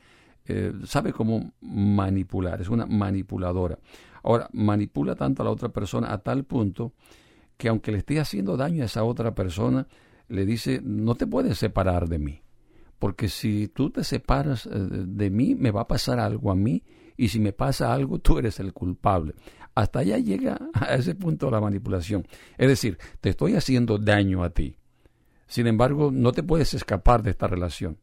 eh, 0.45 0.73
sabe 0.85 1.13
cómo 1.13 1.53
manipular, 1.61 2.59
es 2.61 2.67
una 2.67 2.85
manipuladora. 2.85 3.77
Ahora, 4.23 4.49
manipula 4.53 5.15
tanto 5.15 5.41
a 5.41 5.45
la 5.45 5.51
otra 5.51 5.69
persona 5.69 6.11
a 6.11 6.17
tal 6.17 6.43
punto 6.43 6.93
que 7.57 7.69
aunque 7.69 7.91
le 7.91 7.99
esté 7.99 8.19
haciendo 8.19 8.57
daño 8.57 8.83
a 8.83 8.87
esa 8.87 9.03
otra 9.03 9.35
persona, 9.35 9.87
le 10.27 10.45
dice, 10.45 10.81
no 10.83 11.15
te 11.15 11.27
puedes 11.27 11.57
separar 11.57 12.09
de 12.09 12.17
mí, 12.17 12.41
porque 13.01 13.29
si 13.29 13.67
tú 13.67 13.89
te 13.89 14.03
separas 14.03 14.67
eh, 14.67 14.69
de 14.75 15.31
mí, 15.31 15.55
me 15.55 15.71
va 15.71 15.81
a 15.81 15.87
pasar 15.87 16.19
algo 16.19 16.51
a 16.51 16.55
mí, 16.55 16.83
y 17.17 17.29
si 17.29 17.39
me 17.39 17.51
pasa 17.51 17.91
algo, 17.91 18.19
tú 18.19 18.37
eres 18.37 18.59
el 18.59 18.73
culpable. 18.73 19.33
Hasta 19.73 19.99
allá 19.99 20.19
llega 20.19 20.59
a 20.73 20.93
ese 20.93 21.15
punto 21.15 21.49
la 21.49 21.59
manipulación. 21.59 22.27
Es 22.59 22.67
decir, 22.67 22.99
te 23.19 23.29
estoy 23.31 23.55
haciendo 23.55 23.97
daño 23.97 24.43
a 24.43 24.51
ti. 24.51 24.77
Sin 25.47 25.65
embargo, 25.65 26.11
no 26.13 26.31
te 26.31 26.43
puedes 26.43 26.75
escapar 26.75 27.23
de 27.23 27.31
esta 27.31 27.47
relación, 27.47 27.97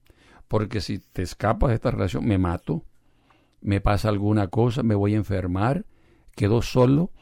porque 0.49 0.81
si 0.81 0.99
te 0.99 1.23
escapas 1.23 1.69
de 1.69 1.77
esta 1.77 1.93
relación, 1.93 2.27
me 2.27 2.37
mato, 2.37 2.85
me 3.61 3.81
pasa 3.81 4.09
alguna 4.09 4.49
cosa, 4.49 4.83
me 4.83 4.97
voy 4.97 5.15
a 5.15 5.19
enfermar, 5.19 5.87
quedo 6.35 6.61
solo. 6.61 7.13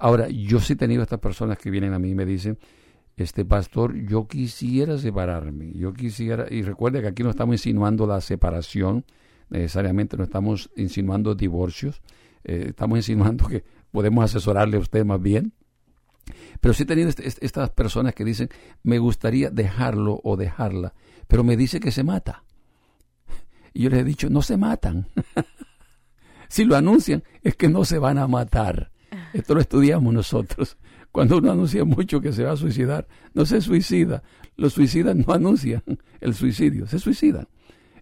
Ahora, 0.00 0.28
yo 0.28 0.60
sí 0.60 0.74
he 0.74 0.76
tenido 0.76 1.02
estas 1.02 1.20
personas 1.20 1.56
que 1.56 1.70
vienen 1.70 1.94
a 1.94 1.98
mí 1.98 2.10
y 2.10 2.14
me 2.14 2.26
dicen, 2.26 2.58
este 3.16 3.44
pastor, 3.44 3.94
yo 3.96 4.26
quisiera 4.28 4.98
separarme, 4.98 5.72
yo 5.72 5.92
quisiera, 5.94 6.46
y 6.50 6.62
recuerde 6.62 7.00
que 7.00 7.08
aquí 7.08 7.22
no 7.22 7.30
estamos 7.30 7.54
insinuando 7.54 8.06
la 8.06 8.20
separación, 8.20 9.04
necesariamente 9.48 10.16
no 10.16 10.24
estamos 10.24 10.70
insinuando 10.76 11.34
divorcios, 11.34 12.02
eh, 12.44 12.66
estamos 12.68 12.98
insinuando 12.98 13.46
que 13.46 13.64
podemos 13.90 14.24
asesorarle 14.24 14.76
a 14.76 14.80
usted 14.80 15.04
más 15.04 15.20
bien. 15.20 15.52
Pero 16.60 16.74
sí 16.74 16.82
he 16.82 16.86
tenido 16.86 17.08
est- 17.08 17.20
est- 17.20 17.42
estas 17.42 17.70
personas 17.70 18.14
que 18.14 18.24
dicen, 18.24 18.48
me 18.82 18.98
gustaría 18.98 19.48
dejarlo 19.50 20.20
o 20.22 20.36
dejarla, 20.36 20.92
pero 21.28 21.42
me 21.44 21.56
dice 21.56 21.80
que 21.80 21.92
se 21.92 22.04
mata. 22.04 22.44
Y 23.72 23.82
yo 23.84 23.90
les 23.90 24.00
he 24.00 24.04
dicho, 24.04 24.28
no 24.28 24.42
se 24.42 24.56
matan. 24.56 25.06
si 26.48 26.64
lo 26.64 26.76
anuncian, 26.76 27.22
es 27.42 27.56
que 27.56 27.68
no 27.68 27.84
se 27.84 27.98
van 27.98 28.18
a 28.18 28.26
matar. 28.26 28.90
Esto 29.32 29.54
lo 29.54 29.60
estudiamos 29.60 30.12
nosotros. 30.12 30.76
Cuando 31.16 31.38
uno 31.38 31.50
anuncia 31.50 31.82
mucho 31.82 32.20
que 32.20 32.30
se 32.30 32.44
va 32.44 32.52
a 32.52 32.56
suicidar, 32.58 33.08
no 33.32 33.46
se 33.46 33.62
suicida. 33.62 34.22
Los 34.58 34.74
suicidas 34.74 35.16
no 35.16 35.32
anuncian 35.32 35.82
el 36.20 36.34
suicidio, 36.34 36.86
se 36.86 36.98
suicidan. 36.98 37.48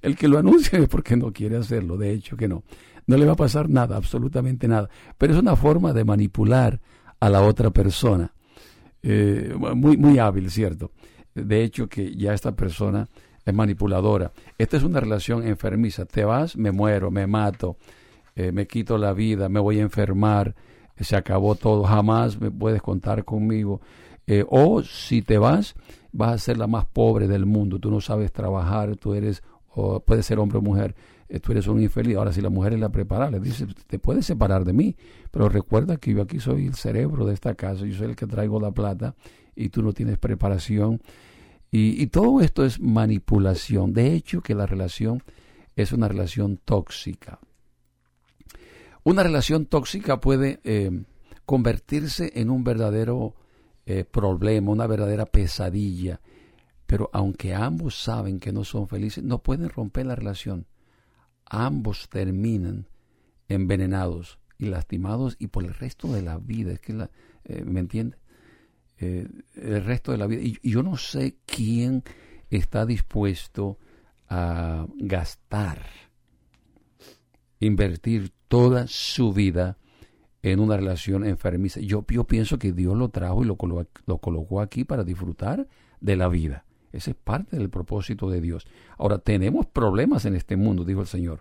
El 0.03 0.17
que 0.17 0.27
lo 0.27 0.37
anuncia 0.37 0.81
es 0.81 0.89
porque 0.89 1.15
no 1.15 1.33
quiere 1.33 1.57
hacerlo, 1.57 1.97
de 1.97 2.11
hecho 2.11 2.37
que 2.37 2.49
no. 2.49 2.65
No 3.07 3.17
le 3.17 3.25
va 3.25 3.35
a 3.35 3.37
pasar 3.37 3.71
nada, 3.71 3.97
absolutamente 3.97 4.67
nada. 4.67 4.91
Pero 5.17 5.33
es 5.33 5.39
una 5.39 5.55
forma 5.55 5.93
de 5.93 6.03
manipular 6.03 6.81
a 7.21 7.31
la 7.31 7.43
otra 7.43 7.71
persona. 7.71 8.35
Eh, 9.01 9.55
muy, 9.77 9.97
muy 9.97 10.19
hábil, 10.19 10.51
¿cierto? 10.51 10.91
De 11.37 11.63
hecho 11.63 11.89
que 11.89 12.17
ya 12.17 12.35
esta 12.35 12.57
persona 12.57 13.09
es 13.45 13.55
manipuladora. 13.55 14.33
Esta 14.59 14.77
es 14.77 14.83
una 14.83 14.99
relación 14.99 15.47
enfermiza. 15.47 16.05
Te 16.05 16.25
vas, 16.25 16.57
me 16.57 16.73
muero, 16.73 17.13
me 17.13 17.29
mato, 17.29 17.77
eh, 18.35 18.51
me 18.51 18.67
quito 18.67 18.99
la 18.99 19.13
vida, 19.13 19.49
me 19.49 19.61
voy 19.61 19.79
a 19.79 19.83
enfermar, 19.83 20.57
se 21.01 21.17
acabó 21.17 21.55
todo, 21.55 21.85
jamás 21.85 22.41
me 22.41 22.51
puedes 22.51 22.83
contar 22.83 23.25
conmigo. 23.25 23.81
Eh, 24.27 24.45
o 24.49 24.83
si 24.83 25.23
te 25.23 25.39
vas, 25.39 25.75
vas 26.13 26.33
a 26.33 26.39
ser 26.39 26.57
la 26.57 26.67
más 26.67 26.87
pobre 26.87 27.27
del 27.29 27.47
mundo. 27.47 27.79
Tú 27.79 27.91
no 27.91 28.01
sabes 28.01 28.33
trabajar, 28.33 28.97
tú 28.97 29.15
eres, 29.15 29.43
o 29.75 30.01
puedes 30.01 30.25
ser 30.25 30.39
hombre 30.39 30.59
o 30.59 30.63
mujer, 30.63 30.95
eh, 31.29 31.41
tú 31.41 31.53
eres 31.53 31.67
un 31.67 31.83
infeliz. 31.83 32.17
Ahora, 32.17 32.33
si 32.33 32.41
la 32.41 32.49
mujer 32.49 32.75
es 32.75 32.81
la 32.81 32.91
preparada, 32.91 33.33
le 33.33 33.41
dice, 33.41 33.67
te 33.87 33.99
puedes 33.99 34.25
separar 34.25 34.65
de 34.65 34.73
mí, 34.73 34.97
pero 35.31 35.49
recuerda 35.49 35.97
que 35.97 36.13
yo 36.13 36.23
aquí 36.23 36.39
soy 36.39 36.67
el 36.67 36.75
cerebro 36.75 37.27
de 37.27 37.35
esta 37.35 37.55
casa, 37.55 37.85
yo 37.85 37.95
soy 37.97 38.09
el 38.09 38.17
que 38.17 38.27
traigo 38.27 38.61
la 38.61 38.71
plata 38.71 39.15
y 39.55 39.69
tú 39.69 39.83
no 39.83 39.93
tienes 39.93 40.19
preparación. 40.19 41.01
Y, 41.71 42.01
y 42.01 42.07
todo 42.07 42.41
esto 42.41 42.65
es 42.65 42.81
manipulación. 42.81 43.93
De 43.93 44.15
hecho, 44.15 44.43
que 44.43 44.55
la 44.55 44.67
relación 44.67 45.23
es 45.75 45.93
una 45.93 46.09
relación 46.09 46.59
tóxica. 46.65 47.41
Una 49.05 49.23
relación 49.23 49.67
tóxica 49.67 50.21
puede 50.21 50.61
eh, 50.65 50.91
convertirse 51.45 52.33
en 52.35 52.51
un 52.51 52.65
verdadero 52.65 53.35
eh, 53.87 54.05
problema, 54.05 54.73
una 54.73 54.87
verdadera 54.87 55.27
pesadilla. 55.27 56.21
Pero 56.87 57.11
aunque 57.13 57.55
ambos 57.55 58.01
saben 58.01 58.41
que 58.41 58.53
no 58.53 58.65
son 58.65 58.89
felices, 58.89 59.23
no 59.23 59.43
pueden 59.43 59.69
romper 59.69 60.07
la 60.07 60.15
relación. 60.15 60.67
Ambos 61.45 62.09
terminan 62.09 62.89
envenenados 63.49 64.39
y 64.59 64.67
lastimados 64.67 65.37
y 65.39 65.49
por 65.49 65.65
el 65.65 65.75
resto 65.75 66.13
de 66.13 66.23
la 66.23 66.39
vida. 66.39 66.77
Que 66.79 67.09
eh, 67.45 67.63
¿Me 67.65 67.81
entiende? 67.81 68.17
Eh, 68.99 69.29
el 69.57 69.85
resto 69.85 70.13
de 70.13 70.19
la 70.19 70.27
vida. 70.27 70.41
Y 70.43 70.71
yo 70.71 70.83
no 70.83 70.97
sé 70.97 71.37
quién 71.45 72.05
está 72.49 72.87
dispuesto 72.87 73.79
a 74.29 74.87
gastar, 74.97 75.83
invertir 77.61 78.33
toda 78.49 78.87
su 78.87 79.33
vida 79.33 79.79
en 80.43 80.61
una 80.61 80.77
relación 80.77 81.25
enfermiza. 81.25 81.81
Yo, 81.81 82.03
pienso 82.03 82.59
que 82.59 82.73
Dios 82.73 82.97
lo 82.97 83.09
trajo 83.09 83.43
y 83.43 83.47
lo 83.47 83.57
colocó 84.19 84.61
aquí 84.61 84.85
para 84.85 85.05
disfrutar 85.05 85.67
de 86.01 86.17
la 86.17 86.29
vida. 86.29 86.65
Ese 86.93 87.11
es 87.11 87.17
parte 87.17 87.57
del 87.57 87.71
propósito 87.71 88.31
de 88.31 88.41
Dios. 88.41 88.67
Ahora, 88.99 89.19
tenemos 89.19 89.67
problemas 89.67 90.27
en 90.27 90.37
este 90.37 90.57
mundo, 90.57 90.85
dijo 90.85 91.01
el 91.01 91.09
Señor. 91.09 91.41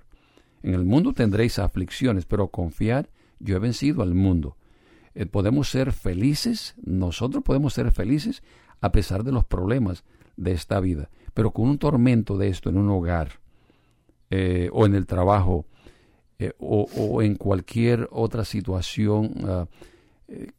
En 0.63 0.73
el 0.73 0.85
mundo 0.85 1.13
tendréis 1.13 1.59
aflicciones, 1.59 2.25
pero 2.25 2.47
confiad, 2.47 3.05
yo 3.39 3.57
he 3.57 3.59
vencido 3.59 4.01
al 4.01 4.15
mundo. 4.15 4.57
Eh, 5.13 5.25
podemos 5.25 5.69
ser 5.69 5.91
felices, 5.91 6.73
nosotros 6.83 7.43
podemos 7.43 7.73
ser 7.73 7.91
felices 7.91 8.41
a 8.81 8.91
pesar 8.91 9.23
de 9.23 9.31
los 9.31 9.45
problemas 9.45 10.03
de 10.37 10.53
esta 10.53 10.79
vida, 10.79 11.09
pero 11.33 11.51
con 11.51 11.69
un 11.69 11.77
tormento 11.77 12.37
de 12.37 12.47
esto 12.47 12.69
en 12.69 12.77
un 12.77 12.89
hogar 12.89 13.39
eh, 14.31 14.69
o 14.73 14.85
en 14.87 14.95
el 14.95 15.05
trabajo 15.05 15.67
eh, 16.43 16.53
o, 16.59 17.21
en 17.21 17.35
cualquier 17.35 18.09
otra 18.11 18.43
situación, 18.43 19.33
ah, 19.45 19.67
eh, 20.27 20.51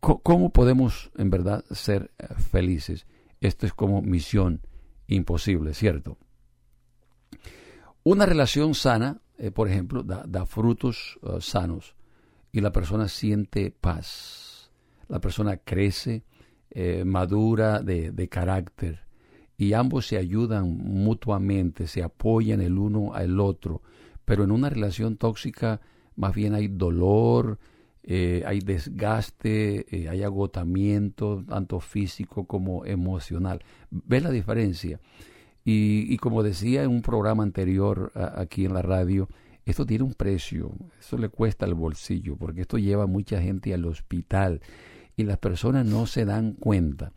¿cómo 0.00 0.50
podemos 0.50 1.10
en 1.16 1.30
verdad 1.30 1.64
ser 1.70 2.10
eh, 2.18 2.26
felices? 2.50 3.06
Esto 3.40 3.66
es 3.66 3.72
como 3.72 4.02
misión 4.02 4.60
imposible, 5.06 5.72
¿cierto? 5.74 6.18
Una 8.02 8.26
relación 8.26 8.74
sana, 8.74 9.22
por 9.54 9.68
ejemplo, 9.68 10.02
da, 10.02 10.46
frutos 10.46 11.18
ah, 11.22 11.38
sanos 11.40 11.94
y 12.52 12.60
la 12.60 12.72
persona 12.72 13.08
siente 13.08 13.70
paz. 13.70 14.70
La 15.08 15.20
persona 15.20 15.56
crece, 15.56 16.24
madura 17.04 17.80
de, 17.80 18.10
de 18.10 18.28
carácter 18.28 19.04
y 19.56 19.72
ambos 19.74 20.06
se 20.06 20.16
ayudan 20.16 20.76
mutuamente, 20.76 21.86
se 21.86 22.02
apoyan 22.02 22.60
el 22.60 22.78
uno 22.78 23.14
al 23.14 23.38
otro. 23.38 23.82
Pero 24.24 24.44
en 24.44 24.50
una 24.50 24.70
relación 24.70 25.16
tóxica 25.16 25.80
más 26.16 26.34
bien 26.34 26.54
hay 26.54 26.68
dolor, 26.68 27.58
eh, 28.02 28.42
hay 28.46 28.60
desgaste, 28.60 29.86
eh, 29.96 30.08
hay 30.08 30.22
agotamiento, 30.22 31.44
tanto 31.48 31.80
físico 31.80 32.46
como 32.46 32.84
emocional. 32.84 33.62
¿Ves 33.90 34.22
la 34.22 34.30
diferencia? 34.30 35.00
Y, 35.64 36.12
y 36.12 36.16
como 36.18 36.42
decía 36.42 36.82
en 36.82 36.90
un 36.90 37.02
programa 37.02 37.42
anterior 37.42 38.12
aquí 38.14 38.66
en 38.66 38.74
la 38.74 38.82
radio, 38.82 39.28
esto 39.64 39.86
tiene 39.86 40.04
un 40.04 40.12
precio, 40.12 40.72
eso 41.00 41.16
le 41.16 41.30
cuesta 41.30 41.64
el 41.64 41.72
bolsillo, 41.72 42.36
porque 42.36 42.62
esto 42.62 42.76
lleva 42.76 43.04
a 43.04 43.06
mucha 43.06 43.40
gente 43.40 43.72
al 43.72 43.86
hospital 43.86 44.60
y 45.16 45.22
las 45.22 45.38
personas 45.38 45.86
no 45.86 46.06
se 46.06 46.26
dan 46.26 46.52
cuenta. 46.52 47.12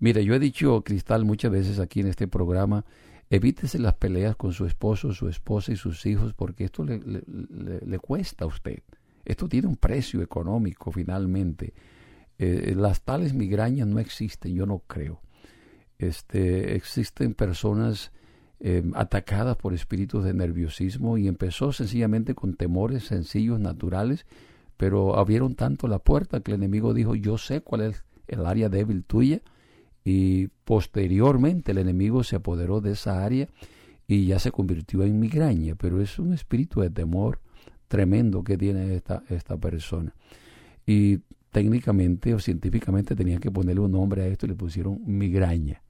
Mire, 0.00 0.24
yo 0.24 0.34
he 0.34 0.40
dicho, 0.40 0.82
Cristal, 0.82 1.24
muchas 1.24 1.52
veces 1.52 1.78
aquí 1.78 2.00
en 2.00 2.08
este 2.08 2.26
programa, 2.26 2.84
evítese 3.32 3.78
las 3.78 3.94
peleas 3.94 4.36
con 4.36 4.52
su 4.52 4.66
esposo, 4.66 5.14
su 5.14 5.26
esposa 5.26 5.72
y 5.72 5.76
sus 5.76 6.04
hijos, 6.04 6.34
porque 6.34 6.64
esto 6.64 6.84
le, 6.84 7.98
cuesta 7.98 8.44
a 8.44 8.46
usted. 8.46 8.82
Esto 9.24 9.48
tiene 9.48 9.68
un 9.68 9.76
precio 9.76 10.20
económico 10.20 10.92
finalmente. 10.92 11.72
Eh, 12.38 12.74
las 12.76 13.00
tales 13.00 13.32
migrañas 13.32 13.88
no 13.88 14.00
existen, 14.00 14.54
yo 14.54 14.66
no 14.66 14.80
creo. 14.80 15.22
Este, 15.98 16.76
existen 16.76 17.32
personas 17.32 18.12
eh, 18.60 18.82
atacadas 18.94 19.56
por 19.56 19.72
espíritus 19.72 20.24
de 20.24 20.34
nerviosismo 20.34 21.16
y 21.16 21.26
empezó 21.26 21.72
sencillamente 21.72 22.34
con 22.34 22.54
temores 22.54 23.04
sencillos, 23.04 23.58
naturales, 23.58 24.26
pero 24.76 25.16
abrieron 25.16 25.54
tanto 25.54 25.88
la 25.88 26.00
puerta 26.00 26.40
que 26.40 26.50
el 26.50 26.56
enemigo 26.56 26.92
dijo, 26.92 27.14
yo 27.14 27.38
sé 27.38 27.62
cuál 27.62 27.80
es 27.80 28.04
el 28.26 28.44
área 28.44 28.68
débil 28.68 29.04
tuya 29.04 29.40
y 30.04 30.48
posteriormente 30.64 31.72
el 31.72 31.78
enemigo 31.78 32.24
se 32.24 32.36
apoderó 32.36 32.80
de 32.80 32.92
esa 32.92 33.24
área 33.24 33.48
y 34.06 34.26
ya 34.26 34.38
se 34.38 34.50
convirtió 34.50 35.02
en 35.04 35.18
migraña, 35.18 35.74
pero 35.74 36.00
es 36.00 36.18
un 36.18 36.32
espíritu 36.32 36.80
de 36.80 36.90
temor 36.90 37.40
tremendo 37.88 38.42
que 38.42 38.58
tiene 38.58 38.94
esta, 38.94 39.22
esta 39.28 39.56
persona. 39.56 40.14
Y 40.86 41.18
técnicamente 41.50 42.34
o 42.34 42.40
científicamente 42.40 43.14
tenían 43.14 43.38
que 43.38 43.50
ponerle 43.50 43.82
un 43.82 43.92
nombre 43.92 44.22
a 44.22 44.26
esto 44.26 44.46
y 44.46 44.50
le 44.50 44.54
pusieron 44.54 45.00
migraña. 45.06 45.82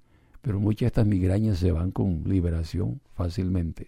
Pero 0.43 0.61
muchas 0.61 0.81
de 0.81 0.87
estas 0.89 1.07
migrañas 1.07 1.59
se 1.59 1.71
van 1.71 1.93
con 1.93 2.25
liberación 2.25 3.01
fácilmente. 3.15 3.87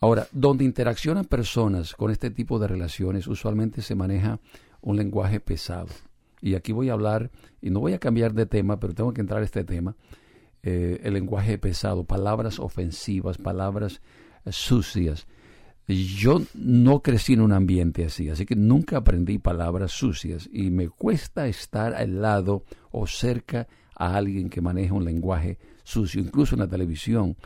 Ahora, 0.00 0.28
donde 0.32 0.64
interaccionan 0.64 1.24
personas 1.24 1.94
con 1.94 2.10
este 2.10 2.30
tipo 2.30 2.58
de 2.58 2.68
relaciones, 2.68 3.26
usualmente 3.26 3.82
se 3.82 3.94
maneja 3.94 4.38
un 4.80 4.96
lenguaje 4.96 5.40
pesado. 5.40 5.88
Y 6.44 6.56
aquí 6.56 6.72
voy 6.72 6.90
a 6.90 6.92
hablar, 6.92 7.30
y 7.62 7.70
no 7.70 7.80
voy 7.80 7.94
a 7.94 7.98
cambiar 7.98 8.34
de 8.34 8.44
tema, 8.44 8.78
pero 8.78 8.92
tengo 8.92 9.14
que 9.14 9.22
entrar 9.22 9.40
a 9.40 9.44
este 9.46 9.64
tema, 9.64 9.96
eh, 10.62 11.00
el 11.02 11.14
lenguaje 11.14 11.56
pesado, 11.56 12.04
palabras 12.04 12.58
ofensivas, 12.58 13.38
palabras 13.38 14.02
eh, 14.44 14.52
sucias. 14.52 15.26
Yo 15.88 16.42
no 16.54 17.00
crecí 17.00 17.32
en 17.32 17.40
un 17.40 17.52
ambiente 17.52 18.04
así, 18.04 18.28
así 18.28 18.44
que 18.44 18.56
nunca 18.56 18.98
aprendí 18.98 19.38
palabras 19.38 19.92
sucias 19.92 20.48
y 20.52 20.70
me 20.70 20.88
cuesta 20.90 21.46
estar 21.46 21.94
al 21.94 22.20
lado 22.20 22.64
o 22.90 23.06
cerca 23.06 23.66
a 23.96 24.14
alguien 24.16 24.50
que 24.50 24.60
maneja 24.60 24.92
un 24.92 25.04
lenguaje 25.04 25.58
sucio, 25.82 26.20
incluso 26.20 26.56
en 26.56 26.60
la 26.60 26.68
televisión. 26.68 27.36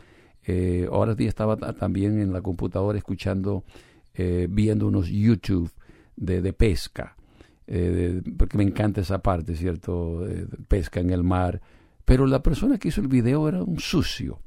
Eh, 0.45 0.87
ahora 0.91 1.15
día 1.15 1.29
estaba 1.29 1.55
ta- 1.55 1.73
también 1.73 2.19
en 2.19 2.33
la 2.33 2.41
computadora 2.41 2.97
escuchando, 2.97 3.63
eh, 4.13 4.47
viendo 4.49 4.87
unos 4.87 5.07
YouTube 5.09 5.71
de, 6.17 6.41
de 6.41 6.51
pesca, 6.53 7.15
eh, 7.71 8.23
porque 8.35 8.57
me 8.57 8.63
encanta 8.63 9.01
esa 9.01 9.21
parte, 9.21 9.55
¿cierto? 9.55 10.27
Eh, 10.27 10.47
pesca 10.67 10.99
en 10.99 11.11
el 11.11 11.23
mar. 11.23 11.61
Pero 12.03 12.25
la 12.25 12.41
persona 12.41 12.79
que 12.79 12.87
hizo 12.87 12.99
el 12.99 13.07
video 13.07 13.47
era 13.47 13.61
un 13.61 13.79
sucio. 13.79 14.39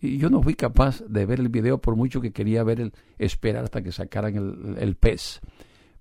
Y 0.00 0.18
yo 0.18 0.28
no 0.28 0.42
fui 0.42 0.54
capaz 0.54 1.00
de 1.08 1.24
ver 1.24 1.38
el 1.38 1.50
video 1.50 1.80
por 1.80 1.94
mucho 1.94 2.20
que 2.20 2.32
quería 2.32 2.64
ver 2.64 2.80
el, 2.80 2.92
esperar 3.16 3.62
hasta 3.62 3.80
que 3.82 3.92
sacaran 3.92 4.34
el, 4.34 4.76
el 4.80 4.96
pez. 4.96 5.40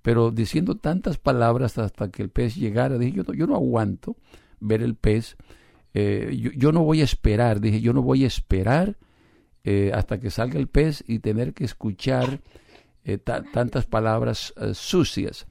pero 0.01 0.31
diciendo 0.31 0.75
tantas 0.75 1.19
palabras 1.19 1.77
hasta 1.77 2.09
que 2.09 2.23
el 2.23 2.29
pez 2.29 2.55
llegara, 2.55 2.97
dije, 2.97 3.17
yo 3.17 3.23
no, 3.23 3.33
yo 3.35 3.45
no 3.45 3.55
aguanto 3.55 4.17
ver 4.59 4.81
el 4.81 4.95
pez, 4.95 5.37
eh, 5.93 6.35
yo, 6.55 6.71
no 6.71 6.83
voy 6.83 7.01
a 7.01 7.03
esperar, 7.03 7.61
dije, 7.61 7.81
yo 7.81 7.93
no 7.93 8.01
voy 8.01 8.23
a 8.23 8.27
esperar 8.27 8.97
eh, 9.63 9.91
hasta 9.93 10.19
que 10.19 10.31
salga 10.31 10.59
el 10.59 10.67
pez 10.67 11.03
y 11.07 11.19
tener 11.19 11.53
que 11.53 11.65
escuchar 11.65 12.41
tantas 13.51 13.85
palabras 13.85 14.53
sucias. 14.73 15.45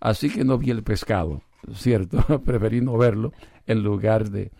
Así 0.00 0.30
que 0.30 0.44
no 0.44 0.56
vi 0.56 0.70
el 0.70 0.82
pescado, 0.82 1.42
¿cierto? 1.74 2.42
Preferí 2.44 2.80
no 2.80 2.96
verlo 2.96 3.32
en 3.66 3.82
lugar 3.82 4.30
de... 4.30 4.50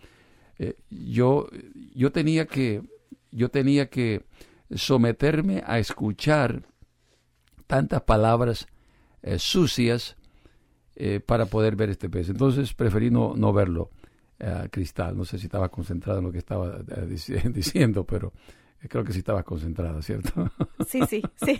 Eh, 0.59 0.75
yo, 0.91 1.47
yo 1.95 2.11
tenía 2.11 2.45
que, 2.45 2.83
yo 3.31 3.49
tenía 3.49 3.89
que 3.89 4.23
someterme 4.69 5.63
a 5.65 5.79
escuchar 5.79 6.61
tantas 7.65 8.03
palabras 8.03 8.67
eh, 9.23 9.39
sucias 9.39 10.15
eh, 10.95 11.19
para 11.19 11.47
poder 11.47 11.75
ver 11.75 11.89
este 11.89 12.09
pez. 12.09 12.29
Entonces 12.29 12.73
preferí 12.73 13.09
no, 13.09 13.33
no 13.35 13.51
verlo, 13.51 13.89
Cristal. 14.71 15.17
No 15.17 15.25
sé 15.25 15.37
si 15.37 15.45
estaba 15.45 15.69
concentrado 15.69 16.19
en 16.19 16.25
lo 16.25 16.31
que 16.31 16.39
estaba 16.39 16.79
diciendo, 17.53 18.05
pero 18.05 18.33
creo 18.87 19.03
que 19.03 19.13
sí 19.13 19.19
estaba 19.19 19.43
concentrada, 19.43 20.01
¿cierto? 20.01 20.51
Sí, 20.87 20.99
sí, 21.07 21.23
sí. 21.43 21.59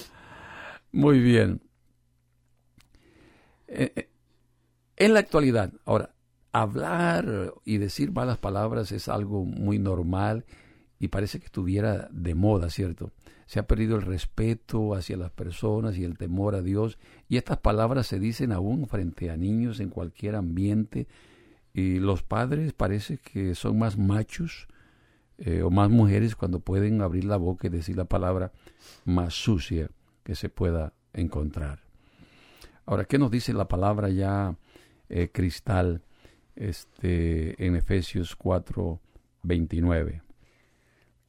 Muy 0.92 1.20
bien. 1.20 1.60
En 3.70 5.14
la 5.14 5.20
actualidad, 5.20 5.72
ahora, 5.84 6.14
hablar 6.52 7.54
y 7.64 7.78
decir 7.78 8.12
malas 8.12 8.38
palabras 8.38 8.92
es 8.92 9.08
algo 9.08 9.44
muy 9.44 9.78
normal 9.78 10.44
y 10.98 11.08
parece 11.08 11.38
que 11.38 11.46
estuviera 11.46 12.08
de 12.12 12.34
moda, 12.34 12.70
¿cierto? 12.70 13.12
Se 13.46 13.58
ha 13.58 13.66
perdido 13.66 13.96
el 13.96 14.02
respeto 14.02 14.94
hacia 14.94 15.16
las 15.16 15.30
personas 15.30 15.96
y 15.96 16.04
el 16.04 16.18
temor 16.18 16.54
a 16.54 16.62
Dios 16.62 16.98
y 17.28 17.36
estas 17.36 17.58
palabras 17.58 18.06
se 18.06 18.18
dicen 18.18 18.52
aún 18.52 18.86
frente 18.86 19.30
a 19.30 19.36
niños 19.36 19.80
en 19.80 19.90
cualquier 19.90 20.36
ambiente 20.36 21.08
y 21.72 21.98
los 21.98 22.22
padres 22.22 22.72
parece 22.72 23.18
que 23.18 23.54
son 23.54 23.78
más 23.78 23.96
machos 23.96 24.68
eh, 25.38 25.62
o 25.62 25.70
más 25.70 25.88
mujeres 25.88 26.36
cuando 26.36 26.60
pueden 26.60 27.00
abrir 27.00 27.24
la 27.24 27.36
boca 27.36 27.68
y 27.68 27.70
decir 27.70 27.96
la 27.96 28.04
palabra 28.04 28.52
más 29.04 29.34
sucia 29.34 29.88
que 30.22 30.34
se 30.34 30.48
pueda 30.48 30.92
encontrar. 31.12 31.89
Ahora, 32.90 33.04
¿qué 33.04 33.18
nos 33.20 33.30
dice 33.30 33.52
la 33.52 33.68
palabra 33.68 34.08
ya 34.08 34.56
eh, 35.08 35.30
cristal 35.32 36.02
este, 36.56 37.64
en 37.64 37.76
Efesios 37.76 38.34
4, 38.34 38.98
29? 39.44 40.22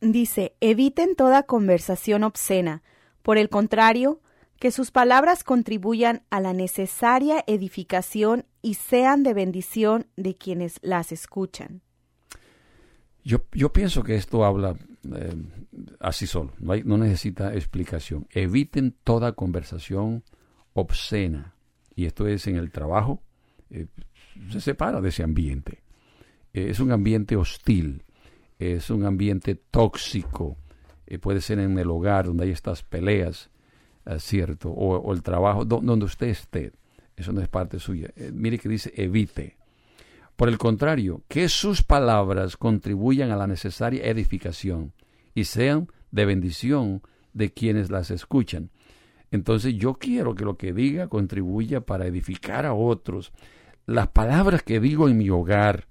Dice, 0.01 0.55
eviten 0.59 1.15
toda 1.15 1.43
conversación 1.43 2.23
obscena. 2.23 2.81
Por 3.21 3.37
el 3.37 3.49
contrario, 3.49 4.21
que 4.57 4.71
sus 4.71 4.89
palabras 4.89 5.43
contribuyan 5.43 6.23
a 6.31 6.39
la 6.39 6.53
necesaria 6.53 7.43
edificación 7.45 8.47
y 8.63 8.73
sean 8.73 9.21
de 9.21 9.35
bendición 9.35 10.07
de 10.15 10.35
quienes 10.35 10.79
las 10.81 11.11
escuchan. 11.11 11.83
Yo, 13.23 13.45
yo 13.51 13.71
pienso 13.71 14.01
que 14.01 14.15
esto 14.15 14.45
habla 14.45 14.77
eh, 15.15 15.35
así 15.99 16.25
solo, 16.25 16.53
no, 16.57 16.73
hay, 16.73 16.81
no, 16.83 16.97
necesita 16.97 17.53
explicación. 17.53 18.25
Eviten 18.31 18.95
toda 19.03 19.33
conversación 19.33 20.23
obscena. 20.23 20.40
Y 21.95 22.05
esto 22.05 22.27
es 22.27 22.47
en 22.47 22.55
el 22.55 22.71
trabajo, 22.71 23.21
eh, 23.69 23.87
se 24.49 24.61
separa 24.61 25.01
de 25.01 25.09
ese 25.09 25.23
ambiente. 25.23 25.83
Eh, 26.53 26.67
es 26.69 26.79
un 26.79 26.91
ambiente 26.91 27.35
hostil 27.35 28.03
es 28.59 28.91
un 28.91 29.05
ambiente 29.05 29.55
tóxico, 29.55 30.55
eh, 31.07 31.17
puede 31.17 31.41
ser 31.41 31.57
en 31.57 31.79
el 31.79 31.89
hogar 31.89 32.27
donde 32.27 32.43
hay 32.43 32.51
estas 32.51 32.83
peleas, 32.83 33.49
¿cierto? 34.19 34.69
O, 34.69 35.13
el 35.13 35.23
trabajo, 35.23 35.65
do, 35.65 35.79
donde 35.81 36.05
usted 36.05 36.27
esté, 36.27 36.71
eso 37.15 37.31
no 37.31 37.41
es 37.41 37.47
parte 37.47 37.79
suya. 37.79 38.11
Mire 38.31 38.59
que 38.59 38.69
dice 38.69 38.93
evite. 38.95 39.57
Por 40.35 40.47
el 40.47 40.59
contrario, 40.59 41.23
que 41.27 41.49
sus 41.49 41.81
palabras 41.81 42.55
contribuyan 42.55 43.31
a 43.31 43.35
la 43.35 43.47
necesaria 43.47 44.05
edificación 44.05 44.93
y 45.33 45.45
sean 45.45 45.87
de 46.11 46.25
bendición 46.25 47.01
de 47.33 47.51
quienes 47.51 47.89
las 47.89 48.11
escuchan. 48.11 48.69
Entonces 49.31 49.75
yo 49.75 49.93
quiero 49.95 50.35
que 50.35 50.45
lo 50.45 50.57
que 50.57 50.73
diga 50.73 51.07
contribuya 51.07 51.81
para 51.81 52.05
edificar 52.05 52.65
a 52.65 52.73
otros. 52.73 53.31
Las 53.85 54.09
palabras 54.09 54.61
que 54.61 54.79
digo 54.79 55.07
en 55.07 55.17
mi 55.17 55.29
hogar, 55.29 55.87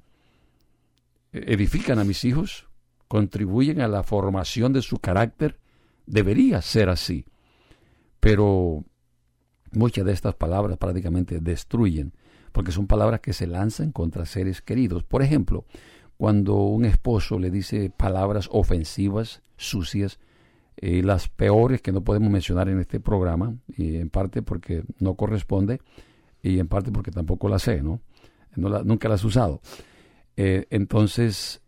edifican 1.33 1.99
a 1.99 2.05
mis 2.05 2.25
hijos, 2.25 2.69
contribuyen 3.09 3.81
a 3.81 3.89
la 3.89 4.03
formación 4.03 4.73
de 4.73 4.83
su 4.83 4.99
carácter, 4.99 5.59
debería 6.07 6.61
ser 6.61 6.91
así. 6.91 7.25
Pero 8.21 8.85
muchas 9.73 10.05
de 10.05 10.13
estas 10.13 10.35
palabras 10.35 10.77
prácticamente 10.77 11.41
destruyen, 11.41 12.13
porque 12.53 12.73
son 12.73 12.87
palabras 12.87 13.21
que 13.21 13.33
se 13.33 13.47
lanzan 13.47 13.91
contra 13.91 14.27
seres 14.27 14.61
queridos. 14.61 15.03
Por 15.05 15.23
ejemplo, 15.23 15.65
cuando 16.19 16.57
un 16.57 16.85
esposo 16.85 17.39
le 17.39 17.51
dice 17.51 17.91
palabras 17.91 18.49
ofensivas, 18.53 19.43
sucias, 19.57 20.19
eh, 20.83 21.03
las 21.03 21.29
peores 21.29 21.83
que 21.83 21.93
no 21.93 22.03
podemos 22.03 22.31
mencionar 22.31 22.71
en 22.71 22.81
este 22.81 23.01
programa, 23.01 23.55
y 23.77 23.97
en 23.97 24.09
parte 24.09 24.41
porque 24.41 24.83
no 24.99 25.15
corresponde, 25.15 25.83
y 26.43 26.59
en 26.59 26.69
parte 26.69 26.91
porque 26.91 27.11
tampoco 27.11 27.51
las 27.51 27.63
sé, 27.63 27.83
¿no? 27.83 28.01
la, 28.57 28.83
nunca 28.83 29.07
las 29.11 29.23
he 29.23 29.27
usado. 29.27 29.61
Eh, 30.39 30.67
entonces, 30.71 31.61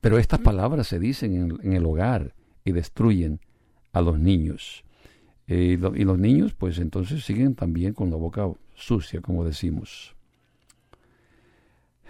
pero 0.00 0.18
estas 0.18 0.40
palabras 0.40 0.88
se 0.88 0.98
dicen 0.98 1.34
en, 1.34 1.58
en, 1.62 1.72
el 1.74 1.86
hogar 1.86 2.34
y 2.64 2.72
destruyen 2.72 3.38
a 3.92 4.00
los 4.00 4.18
niños. 4.18 4.82
Eh, 5.46 5.74
y, 5.74 5.76
lo, 5.76 5.94
y, 5.94 6.02
los 6.02 6.18
niños, 6.18 6.54
pues 6.54 6.78
entonces 6.80 7.24
siguen 7.24 7.54
también 7.54 7.94
con 7.94 8.10
la 8.10 8.16
boca 8.16 8.50
sucia, 8.74 9.20
como 9.20 9.44
decimos. 9.44 10.15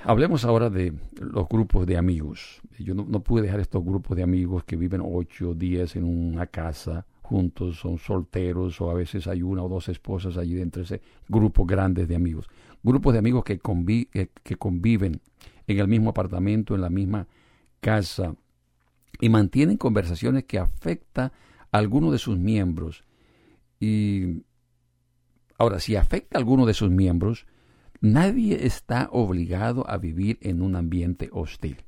Hablemos 0.04 0.44
ahora 0.44 0.70
de 0.70 0.92
los 1.20 1.48
grupos 1.48 1.86
de 1.86 1.96
amigos. 1.96 2.60
Yo 2.78 2.94
no, 2.94 3.20
pude 3.20 3.42
dejar 3.42 3.60
estos 3.60 3.84
grupos 3.84 4.16
de 4.16 4.22
amigos 4.22 4.64
que 4.64 4.76
viven 4.76 5.00
ocho 5.04 5.54
días 5.54 5.96
en 5.96 6.04
una 6.04 6.46
casa 6.46 7.06
juntos, 7.22 7.80
son 7.80 7.98
solteros 7.98 8.80
o 8.80 8.88
a 8.88 8.94
veces 8.94 9.26
hay 9.26 9.42
una 9.42 9.64
o 9.64 9.68
dos 9.68 9.88
esposas 9.88 10.36
allí 10.36 10.54
dentro 10.54 10.80
de 10.80 10.84
ese 10.84 11.02
grupo 11.28 11.66
grandes 11.66 12.06
de 12.06 12.14
amigos. 12.14 12.48
Grupos 12.82 13.12
de 13.14 13.18
amigos 13.18 13.42
que, 13.42 13.58
convi 13.58 14.04
que, 14.06 14.56
conviven 14.56 15.20
en 15.66 15.78
el 15.78 15.88
mismo 15.88 16.10
apartamento, 16.10 16.76
en 16.76 16.82
la 16.82 16.90
misma 16.90 17.26
casa, 17.80 18.36
y 19.20 19.28
mantienen 19.28 19.76
conversaciones 19.76 20.44
que 20.44 20.58
afectan 20.58 21.32
a 21.72 21.78
alguno 21.78 22.12
de 22.12 22.18
sus 22.18 22.38
miembros. 22.38 23.02
Y 23.80 24.44
ahora, 25.58 25.80
si 25.80 25.96
afecta 25.96 26.38
a 26.38 26.40
alguno 26.40 26.64
de 26.64 26.74
sus 26.74 26.90
miembros, 26.90 27.46
nadie 28.00 28.66
está 28.66 29.08
obligado 29.12 29.88
a 29.88 29.98
vivir 29.98 30.38
en 30.40 30.62
un 30.62 30.76
ambiente 30.76 31.28
hostil. 31.32 31.78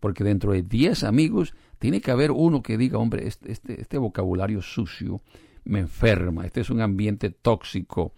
Porque 0.00 0.24
dentro 0.24 0.52
de 0.52 0.62
10 0.62 1.04
amigos 1.04 1.54
tiene 1.78 2.00
que 2.00 2.10
haber 2.10 2.30
uno 2.30 2.62
que 2.62 2.76
diga, 2.76 2.98
hombre, 2.98 3.26
este, 3.26 3.52
este, 3.52 3.80
este 3.80 3.98
vocabulario 3.98 4.60
sucio 4.60 5.22
me 5.64 5.80
enferma, 5.80 6.44
este 6.44 6.60
es 6.60 6.70
un 6.70 6.82
ambiente 6.82 7.30
tóxico, 7.30 8.12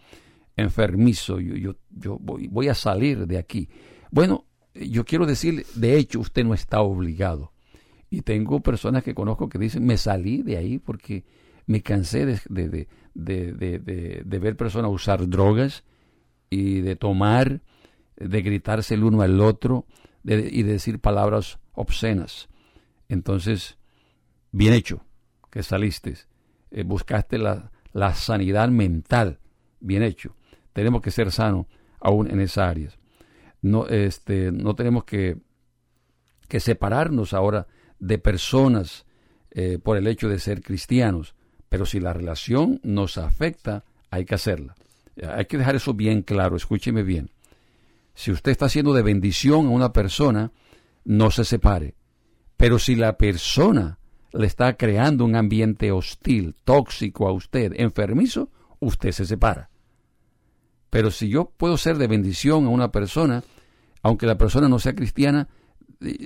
enfermizo, 0.56 1.38
yo, 1.38 1.54
yo, 1.54 1.76
yo 1.90 2.18
voy, 2.18 2.48
voy 2.48 2.68
a 2.68 2.74
salir 2.74 3.26
de 3.26 3.38
aquí. 3.38 3.68
Bueno, 4.10 4.46
yo 4.74 5.04
quiero 5.04 5.26
decir, 5.26 5.64
de 5.74 5.96
hecho, 5.96 6.20
usted 6.20 6.44
no 6.44 6.54
está 6.54 6.80
obligado. 6.80 7.52
Y 8.10 8.22
tengo 8.22 8.60
personas 8.60 9.02
que 9.02 9.14
conozco 9.14 9.48
que 9.48 9.58
dicen, 9.58 9.84
me 9.84 9.96
salí 9.96 10.42
de 10.42 10.56
ahí 10.56 10.78
porque 10.78 11.24
me 11.66 11.82
cansé 11.82 12.26
de, 12.26 12.40
de, 12.48 12.88
de, 13.14 14.22
de 14.24 14.38
ver 14.38 14.56
personas 14.56 14.90
usar 14.90 15.28
drogas 15.28 15.84
y 16.50 16.80
de 16.80 16.96
tomar, 16.96 17.60
de 18.16 18.42
gritarse 18.42 18.94
el 18.94 19.04
uno 19.04 19.22
al 19.22 19.40
otro 19.40 19.86
y 20.24 20.62
de 20.62 20.72
decir 20.72 21.00
palabras 21.00 21.58
obscenas. 21.72 22.48
Entonces, 23.08 23.78
bien 24.52 24.72
hecho 24.72 25.02
que 25.50 25.62
saliste, 25.62 26.14
eh, 26.70 26.82
buscaste 26.82 27.38
la, 27.38 27.70
la 27.92 28.14
sanidad 28.14 28.68
mental, 28.68 29.38
bien 29.80 30.02
hecho. 30.02 30.36
Tenemos 30.72 31.02
que 31.02 31.10
ser 31.10 31.30
sanos 31.30 31.66
aún 32.00 32.30
en 32.30 32.40
esas 32.40 32.68
áreas 32.68 32.98
no, 33.66 33.86
este, 33.88 34.52
no 34.52 34.74
tenemos 34.74 35.04
que, 35.04 35.38
que 36.48 36.60
separarnos 36.60 37.34
ahora 37.34 37.66
de 37.98 38.18
personas 38.18 39.06
eh, 39.50 39.78
por 39.82 39.96
el 39.96 40.06
hecho 40.06 40.28
de 40.28 40.38
ser 40.38 40.62
cristianos, 40.62 41.34
pero 41.68 41.86
si 41.86 42.00
la 42.00 42.12
relación 42.12 42.80
nos 42.82 43.18
afecta, 43.18 43.84
hay 44.10 44.24
que 44.24 44.34
hacerla. 44.34 44.76
Hay 45.22 45.46
que 45.46 45.58
dejar 45.58 45.76
eso 45.76 45.94
bien 45.94 46.22
claro, 46.22 46.56
escúcheme 46.56 47.02
bien. 47.02 47.30
Si 48.14 48.30
usted 48.30 48.52
está 48.52 48.66
haciendo 48.66 48.94
de 48.94 49.02
bendición 49.02 49.66
a 49.66 49.70
una 49.70 49.92
persona, 49.92 50.52
no 51.04 51.30
se 51.30 51.44
separe. 51.44 51.94
Pero 52.56 52.78
si 52.78 52.96
la 52.96 53.16
persona 53.16 53.98
le 54.32 54.46
está 54.46 54.76
creando 54.76 55.24
un 55.24 55.36
ambiente 55.36 55.92
hostil, 55.92 56.54
tóxico 56.64 57.28
a 57.28 57.32
usted, 57.32 57.72
enfermizo, 57.76 58.50
usted 58.80 59.12
se 59.12 59.26
separa. 59.26 59.70
Pero 60.90 61.10
si 61.10 61.28
yo 61.28 61.50
puedo 61.56 61.76
ser 61.76 61.98
de 61.98 62.06
bendición 62.06 62.66
a 62.66 62.70
una 62.70 62.90
persona, 62.90 63.42
aunque 64.02 64.26
la 64.26 64.38
persona 64.38 64.68
no 64.68 64.78
sea 64.78 64.94
cristiana, 64.94 65.48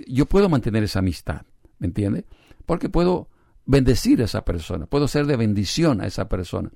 yo 0.07 0.27
puedo 0.27 0.49
mantener 0.49 0.85
esa 0.85 0.99
amistad, 0.99 1.43
¿me 1.79 1.87
entiende? 1.87 2.25
Porque 2.67 2.89
puedo 2.89 3.29
bendecir 3.65 4.21
a 4.21 4.25
esa 4.25 4.45
persona, 4.45 4.87
puedo 4.87 5.09
ser 5.09 5.27
de 5.27 5.37
bendición 5.37 6.01
a 6.01 6.07
esa 6.07 6.29
persona. 6.29 6.71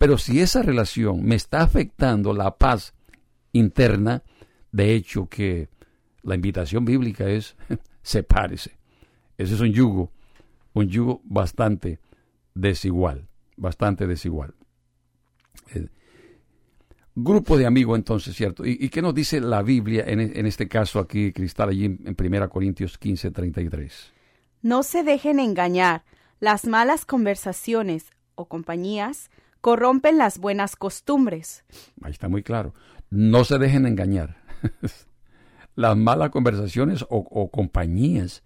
Pero 0.00 0.16
si 0.16 0.40
esa 0.40 0.62
relación 0.62 1.22
me 1.26 1.34
está 1.34 1.60
afectando 1.60 2.32
la 2.32 2.56
paz 2.56 2.94
interna, 3.52 4.22
de 4.72 4.94
hecho 4.94 5.28
que 5.28 5.68
la 6.22 6.36
invitación 6.36 6.86
bíblica 6.86 7.28
es 7.28 7.54
sepárese. 8.02 8.78
Ese 9.36 9.52
es 9.52 9.60
un 9.60 9.74
yugo, 9.74 10.10
un 10.72 10.88
yugo 10.88 11.20
bastante 11.24 11.98
desigual, 12.54 13.28
bastante 13.58 14.06
desigual. 14.06 14.54
Eh, 15.74 15.88
grupo 17.14 17.58
de 17.58 17.66
amigos 17.66 17.98
entonces, 17.98 18.34
¿cierto? 18.34 18.64
¿Y, 18.64 18.88
qué 18.88 19.02
nos 19.02 19.14
dice 19.14 19.38
la 19.38 19.62
Biblia 19.62 20.04
en, 20.06 20.20
en, 20.20 20.46
este 20.46 20.66
caso 20.66 20.98
aquí, 20.98 21.30
Cristal, 21.30 21.68
allí 21.68 21.84
en 21.84 22.16
1 22.18 22.48
Corintios 22.48 22.96
15, 22.96 23.32
33? 23.32 24.12
No 24.62 24.82
se 24.82 25.02
dejen 25.02 25.38
engañar. 25.38 26.04
Las 26.38 26.64
malas 26.64 27.04
conversaciones 27.04 28.06
o 28.34 28.46
compañías 28.48 29.28
corrompen 29.60 30.18
las 30.18 30.38
buenas 30.38 30.76
costumbres. 30.76 31.64
Ahí 32.02 32.12
está 32.12 32.28
muy 32.28 32.42
claro. 32.42 32.74
No 33.10 33.44
se 33.44 33.58
dejen 33.58 33.86
engañar. 33.86 34.36
las 35.76 35.96
malas 35.96 36.30
conversaciones 36.30 37.04
o, 37.08 37.50
compañías 37.50 38.42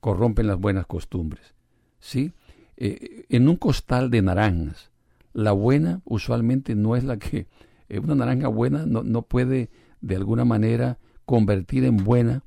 corrompen 0.00 0.46
las 0.46 0.58
buenas 0.58 0.86
costumbres. 0.86 1.54
¿Sí? 1.98 2.32
Eh, 2.76 3.26
en 3.28 3.48
un 3.48 3.56
costal 3.56 4.10
de 4.10 4.22
naranjas, 4.22 4.90
la 5.32 5.52
buena 5.52 6.00
usualmente 6.04 6.74
no 6.74 6.96
es 6.96 7.04
la 7.04 7.18
que... 7.18 7.46
Eh, 7.88 7.98
una 7.98 8.14
naranja 8.14 8.48
buena 8.48 8.86
no, 8.86 9.02
no, 9.02 9.22
puede 9.22 9.70
de 10.00 10.16
alguna 10.16 10.44
manera 10.44 10.98
convertir 11.24 11.84
en 11.84 11.96
buena 11.96 12.42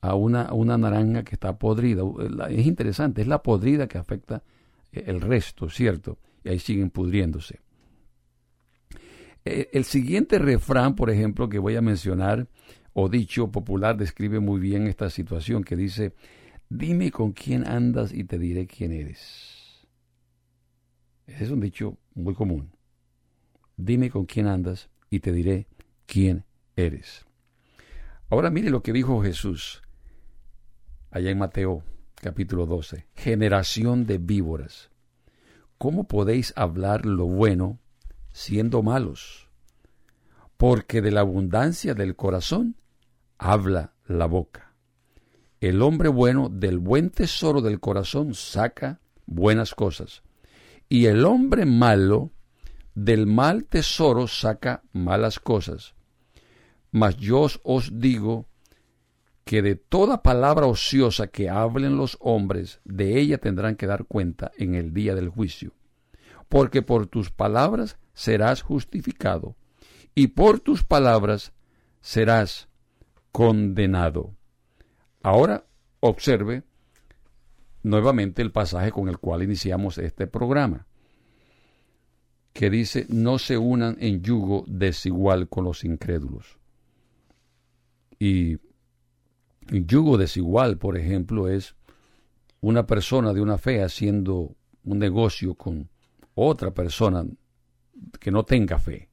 a 0.00 0.14
una, 0.14 0.42
a 0.42 0.54
una 0.54 0.78
naranja 0.78 1.24
que 1.24 1.34
está 1.34 1.58
podrida. 1.58 2.02
Es 2.50 2.66
interesante, 2.66 3.22
es 3.22 3.28
la 3.28 3.42
podrida 3.42 3.88
que 3.88 3.98
afecta 3.98 4.42
eh, 4.92 5.04
el 5.06 5.20
resto, 5.20 5.68
¿cierto? 5.68 6.18
Y 6.44 6.50
ahí 6.50 6.58
siguen 6.58 6.90
pudriéndose. 6.90 7.60
El 9.44 9.84
siguiente 9.84 10.38
refrán, 10.38 10.94
por 10.94 11.10
ejemplo, 11.10 11.48
que 11.48 11.58
voy 11.58 11.76
a 11.76 11.82
mencionar, 11.82 12.48
o 12.94 13.08
dicho 13.08 13.50
popular, 13.50 13.96
describe 13.96 14.40
muy 14.40 14.60
bien 14.60 14.86
esta 14.86 15.10
situación 15.10 15.64
que 15.64 15.76
dice, 15.76 16.14
dime 16.70 17.10
con 17.10 17.32
quién 17.32 17.66
andas 17.66 18.12
y 18.12 18.24
te 18.24 18.38
diré 18.38 18.66
quién 18.66 18.92
eres. 18.92 19.86
Ese 21.26 21.44
es 21.44 21.50
un 21.50 21.60
dicho 21.60 21.98
muy 22.14 22.34
común. 22.34 22.70
Dime 23.76 24.10
con 24.10 24.24
quién 24.24 24.46
andas 24.46 24.88
y 25.10 25.20
te 25.20 25.32
diré 25.32 25.66
quién 26.06 26.44
eres. 26.76 27.26
Ahora 28.30 28.50
mire 28.50 28.70
lo 28.70 28.82
que 28.82 28.92
dijo 28.92 29.22
Jesús 29.22 29.82
allá 31.10 31.30
en 31.30 31.38
Mateo 31.38 31.82
capítulo 32.14 32.66
12. 32.66 33.06
Generación 33.14 34.06
de 34.06 34.18
víboras. 34.18 34.90
¿Cómo 35.78 36.04
podéis 36.04 36.52
hablar 36.56 37.04
lo 37.04 37.26
bueno 37.26 37.78
siendo 38.32 38.82
malos? 38.82 39.48
Porque 40.56 41.02
de 41.02 41.10
la 41.10 41.20
abundancia 41.20 41.94
del 41.94 42.16
corazón 42.16 42.76
habla 43.38 43.94
la 44.06 44.26
boca. 44.26 44.74
El 45.60 45.82
hombre 45.82 46.08
bueno 46.08 46.48
del 46.48 46.78
buen 46.78 47.10
tesoro 47.10 47.60
del 47.60 47.80
corazón 47.80 48.34
saca 48.34 49.00
buenas 49.26 49.74
cosas, 49.74 50.22
y 50.88 51.06
el 51.06 51.24
hombre 51.24 51.64
malo 51.64 52.30
del 52.94 53.26
mal 53.26 53.64
tesoro 53.64 54.28
saca 54.28 54.82
malas 54.92 55.38
cosas. 55.40 55.94
Mas 56.90 57.16
yo 57.16 57.46
os 57.64 57.98
digo 57.98 58.46
que 59.44 59.60
de 59.60 59.76
toda 59.76 60.22
palabra 60.22 60.66
ociosa 60.66 61.26
que 61.26 61.50
hablen 61.50 61.96
los 61.96 62.16
hombres, 62.20 62.80
de 62.84 63.20
ella 63.20 63.38
tendrán 63.38 63.76
que 63.76 63.86
dar 63.86 64.06
cuenta 64.06 64.52
en 64.56 64.74
el 64.74 64.94
día 64.94 65.14
del 65.14 65.28
juicio. 65.28 65.72
Porque 66.48 66.82
por 66.82 67.06
tus 67.06 67.30
palabras 67.30 67.98
serás 68.14 68.62
justificado, 68.62 69.56
y 70.14 70.28
por 70.28 70.60
tus 70.60 70.84
palabras 70.84 71.52
serás 72.00 72.68
condenado. 73.32 74.34
Ahora 75.22 75.66
observe 76.00 76.62
nuevamente 77.82 78.40
el 78.40 78.50
pasaje 78.50 78.92
con 78.92 79.08
el 79.08 79.18
cual 79.18 79.42
iniciamos 79.42 79.98
este 79.98 80.26
programa, 80.26 80.86
que 82.52 82.70
dice, 82.70 83.06
no 83.08 83.38
se 83.38 83.58
unan 83.58 83.96
en 84.00 84.22
yugo 84.22 84.64
desigual 84.68 85.48
con 85.48 85.64
los 85.64 85.84
incrédulos. 85.84 86.58
Y 88.18 88.58
yugo 89.70 90.18
desigual, 90.18 90.78
por 90.78 90.96
ejemplo, 90.96 91.48
es 91.48 91.74
una 92.60 92.86
persona 92.86 93.32
de 93.32 93.40
una 93.40 93.58
fe 93.58 93.82
haciendo 93.82 94.54
un 94.84 94.98
negocio 94.98 95.54
con 95.54 95.88
otra 96.34 96.72
persona 96.72 97.24
que 98.20 98.30
no 98.30 98.44
tenga 98.44 98.78
fe 98.78 99.08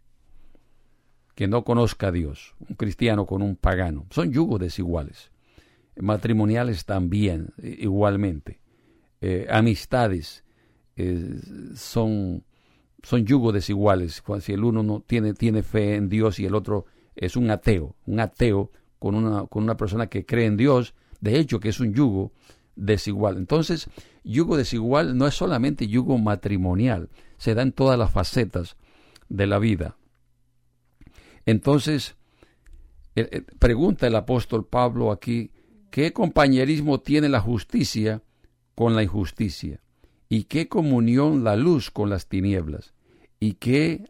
que 1.35 1.47
no 1.47 1.63
conozca 1.63 2.09
a 2.09 2.11
Dios, 2.11 2.53
un 2.69 2.75
cristiano 2.75 3.25
con 3.25 3.41
un 3.41 3.55
pagano. 3.55 4.05
Son 4.11 4.31
yugos 4.31 4.59
desiguales. 4.59 5.31
Matrimoniales 5.95 6.85
también, 6.85 7.53
igualmente. 7.61 8.59
Eh, 9.21 9.47
amistades 9.49 10.43
eh, 10.95 11.39
son, 11.75 12.43
son 13.01 13.25
yugos 13.25 13.53
desiguales. 13.53 14.21
Si 14.41 14.53
el 14.53 14.63
uno 14.63 14.83
no 14.83 15.01
tiene, 15.01 15.33
tiene 15.33 15.63
fe 15.63 15.95
en 15.95 16.09
Dios 16.09 16.39
y 16.39 16.45
el 16.45 16.55
otro 16.55 16.85
es 17.15 17.35
un 17.35 17.49
ateo, 17.49 17.95
un 18.05 18.19
ateo 18.19 18.71
con 19.01 19.15
una, 19.15 19.47
con 19.47 19.63
una 19.63 19.77
persona 19.77 20.05
que 20.05 20.27
cree 20.27 20.45
en 20.45 20.57
Dios, 20.57 20.93
de 21.21 21.39
hecho 21.39 21.59
que 21.59 21.69
es 21.69 21.79
un 21.79 21.91
yugo 21.91 22.33
desigual. 22.75 23.37
Entonces, 23.37 23.89
yugo 24.23 24.57
desigual 24.57 25.17
no 25.17 25.25
es 25.25 25.33
solamente 25.33 25.87
yugo 25.87 26.19
matrimonial, 26.19 27.09
se 27.37 27.55
da 27.55 27.63
en 27.63 27.71
todas 27.71 27.97
las 27.97 28.11
facetas 28.11 28.77
de 29.27 29.47
la 29.47 29.57
vida. 29.57 29.97
Entonces, 31.47 32.15
eh, 33.15 33.27
eh, 33.31 33.41
pregunta 33.57 34.05
el 34.05 34.15
apóstol 34.15 34.67
Pablo 34.67 35.11
aquí, 35.11 35.49
¿qué 35.89 36.13
compañerismo 36.13 36.99
tiene 36.99 37.27
la 37.27 37.39
justicia 37.39 38.21
con 38.75 38.95
la 38.95 39.01
injusticia? 39.01 39.79
¿Y 40.29 40.43
qué 40.43 40.67
comunión 40.67 41.43
la 41.43 41.55
luz 41.55 41.89
con 41.89 42.11
las 42.11 42.27
tinieblas? 42.27 42.93
¿Y 43.39 43.53
qué 43.53 44.05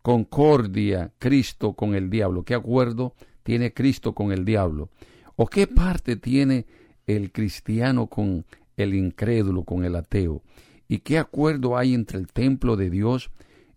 concordia 0.00 1.12
Cristo 1.18 1.74
con 1.74 1.94
el 1.94 2.08
diablo? 2.08 2.44
¿Qué 2.44 2.54
acuerdo 2.54 3.14
tiene 3.42 3.72
Cristo 3.72 4.14
con 4.14 4.32
el 4.32 4.44
diablo? 4.44 4.90
¿O 5.36 5.46
qué 5.46 5.66
parte 5.66 6.16
tiene 6.16 6.66
el 7.06 7.32
cristiano 7.32 8.06
con 8.06 8.44
el 8.76 8.94
incrédulo, 8.94 9.64
con 9.64 9.84
el 9.84 9.96
ateo? 9.96 10.42
¿Y 10.88 10.98
qué 10.98 11.18
acuerdo 11.18 11.76
hay 11.76 11.94
entre 11.94 12.18
el 12.18 12.26
templo 12.26 12.76
de 12.76 12.90
Dios 12.90 13.30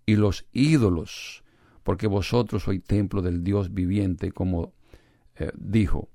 y 0.05 0.15
los 0.15 0.45
ídolos? 0.51 1.43
porque 1.85 2.07
vosotros 2.07 2.63
sois 2.63 2.83
templo 2.83 3.21
del 3.21 3.43
Dios 3.43 3.71
viviente, 3.71 4.31
como 4.31 4.73
eh, 5.37 5.51
dijo, 5.53 6.09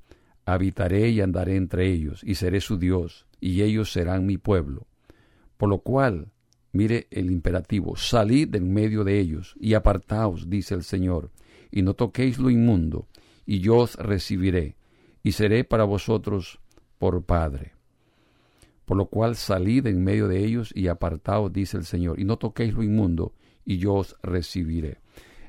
habitaré 0.45 1.11
y 1.11 1.21
andaré 1.21 1.55
entre 1.55 1.87
ellos, 1.87 2.23
y 2.25 2.35
seré 2.35 2.61
su 2.61 2.77
Dios, 2.77 3.29
y 3.41 3.63
ellos 3.63 3.93
serán 3.93 4.27
mi 4.27 4.37
pueblo. 4.37 4.89
Por 5.57 5.69
lo 5.69 5.79
cual, 5.79 6.33
mire 6.73 7.07
el 7.13 7.31
imperativo, 7.31 7.95
salid 7.95 8.53
en 8.57 8.75
medio 8.75 9.05
de 9.05 9.21
ellos, 9.21 9.55
y 9.61 9.75
apartaos, 9.75 10.51
dice 10.51 10.75
el 10.75 10.83
Señor, 10.83 11.31
y 11.71 11.83
no 11.83 11.95
toquéis 11.95 12.41
lo 12.41 12.51
inmundo, 12.51 13.07
y 13.51 13.59
yo 13.59 13.79
os 13.79 13.97
recibiré, 13.97 14.77
y 15.25 15.33
seré 15.33 15.65
para 15.65 15.83
vosotros 15.83 16.61
por 16.99 17.25
Padre. 17.25 17.73
Por 18.85 18.97
lo 18.97 19.07
cual 19.07 19.35
salid 19.35 19.89
en 19.89 20.05
medio 20.05 20.29
de 20.29 20.45
ellos 20.45 20.71
y 20.73 20.87
apartaos, 20.87 21.53
dice 21.53 21.77
el 21.77 21.85
Señor, 21.85 22.21
y 22.21 22.25
no 22.25 22.37
toquéis 22.37 22.75
lo 22.75 22.85
inmundo, 22.85 23.35
y 23.65 23.79
yo 23.79 23.95
os 23.95 24.17
recibiré. 24.23 24.99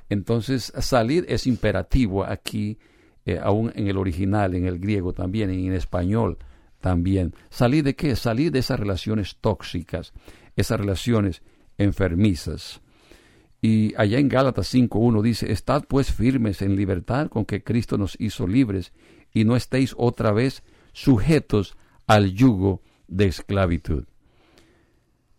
Entonces, 0.10 0.74
salir 0.80 1.28
es 1.30 1.46
imperativo 1.46 2.24
aquí, 2.24 2.80
eh, 3.24 3.38
aún 3.40 3.72
en 3.76 3.88
el 3.88 3.98
original, 3.98 4.56
en 4.56 4.66
el 4.66 4.80
griego 4.80 5.14
también, 5.14 5.52
en 5.52 5.72
español 5.72 6.40
también. 6.80 7.36
¿Salir 7.52 7.84
de 7.84 7.96
qué? 7.96 8.16
Salir 8.16 8.52
de 8.52 8.58
esas 8.58 8.80
relaciones 8.80 9.38
tóxicas, 9.40 10.12
esas 10.56 10.80
relaciones 10.80 11.44
enfermizas. 11.78 12.81
Y 13.62 13.94
allá 13.96 14.18
en 14.18 14.28
Gálatas 14.28 14.74
5.1 14.74 15.22
dice, 15.22 15.52
Estad 15.52 15.84
pues 15.88 16.12
firmes 16.12 16.64
en 16.64 16.76
libertad 16.76 17.30
con 17.30 17.46
que 17.46 17.64
Cristo 17.64 17.98
nos 17.98 18.20
hizo 18.20 18.48
libres, 18.48 18.92
y 19.34 19.46
no 19.46 19.56
estéis 19.56 19.94
otra 19.98 20.32
vez 20.32 20.64
sujetos 20.94 21.78
al 22.08 22.34
yugo 22.34 22.82
de 23.08 23.28
esclavitud. 23.28 24.06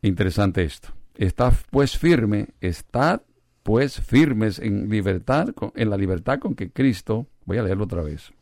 Interesante 0.02 0.62
esto. 0.62 0.88
Estad 1.14 1.52
pues 1.70 1.98
firme, 1.98 2.48
estad 2.60 3.22
pues 3.62 4.00
firmes 4.00 4.58
en 4.58 4.88
libertad, 4.88 5.48
en 5.74 5.90
la 5.90 5.96
libertad 5.96 6.38
con 6.38 6.54
que 6.54 6.70
Cristo, 6.70 7.26
voy 7.44 7.58
a 7.58 7.62
leerlo 7.62 7.84
otra 7.84 8.02
vez. 8.02 8.32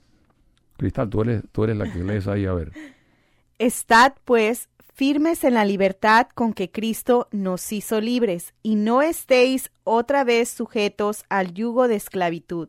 Cristal, 0.76 1.10
tú 1.10 1.22
eres, 1.22 1.42
tú 1.52 1.64
eres 1.64 1.76
la 1.76 1.92
que 1.92 2.02
lees 2.02 2.26
ahí, 2.26 2.46
a 2.46 2.54
ver. 2.54 2.72
Estad 3.58 4.14
pues 4.24 4.69
firmes 5.00 5.44
en 5.44 5.54
la 5.54 5.64
libertad 5.64 6.26
con 6.34 6.52
que 6.52 6.70
Cristo 6.70 7.26
nos 7.32 7.72
hizo 7.72 8.02
libres, 8.02 8.52
y 8.62 8.74
no 8.74 9.00
estéis 9.00 9.70
otra 9.82 10.24
vez 10.24 10.50
sujetos 10.50 11.24
al 11.30 11.54
yugo 11.54 11.88
de 11.88 11.94
esclavitud. 11.96 12.68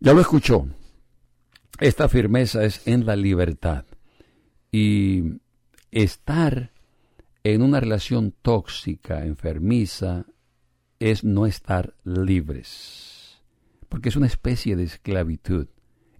Ya 0.00 0.12
lo 0.12 0.20
escuchó. 0.20 0.68
Esta 1.78 2.10
firmeza 2.10 2.62
es 2.62 2.86
en 2.86 3.06
la 3.06 3.16
libertad. 3.16 3.86
Y 4.70 5.40
estar 5.92 6.72
en 7.42 7.62
una 7.62 7.80
relación 7.80 8.34
tóxica, 8.42 9.24
enfermiza, 9.24 10.26
es 10.98 11.24
no 11.24 11.46
estar 11.46 11.94
libres. 12.04 13.40
Porque 13.88 14.10
es 14.10 14.16
una 14.16 14.26
especie 14.26 14.76
de 14.76 14.84
esclavitud, 14.84 15.68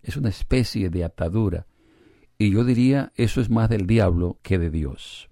es 0.03 0.17
una 0.17 0.31
especie 0.31 0.89
de 0.89 1.05
atadura. 1.05 1.67
Y 2.41 2.53
yo 2.53 2.65
diría, 2.65 3.13
eso 3.17 3.43
es 3.43 3.51
más 3.51 3.69
del 3.69 3.87
diablo 3.87 4.39
que 4.41 4.59
de 4.59 4.71
Dios. 4.71 5.29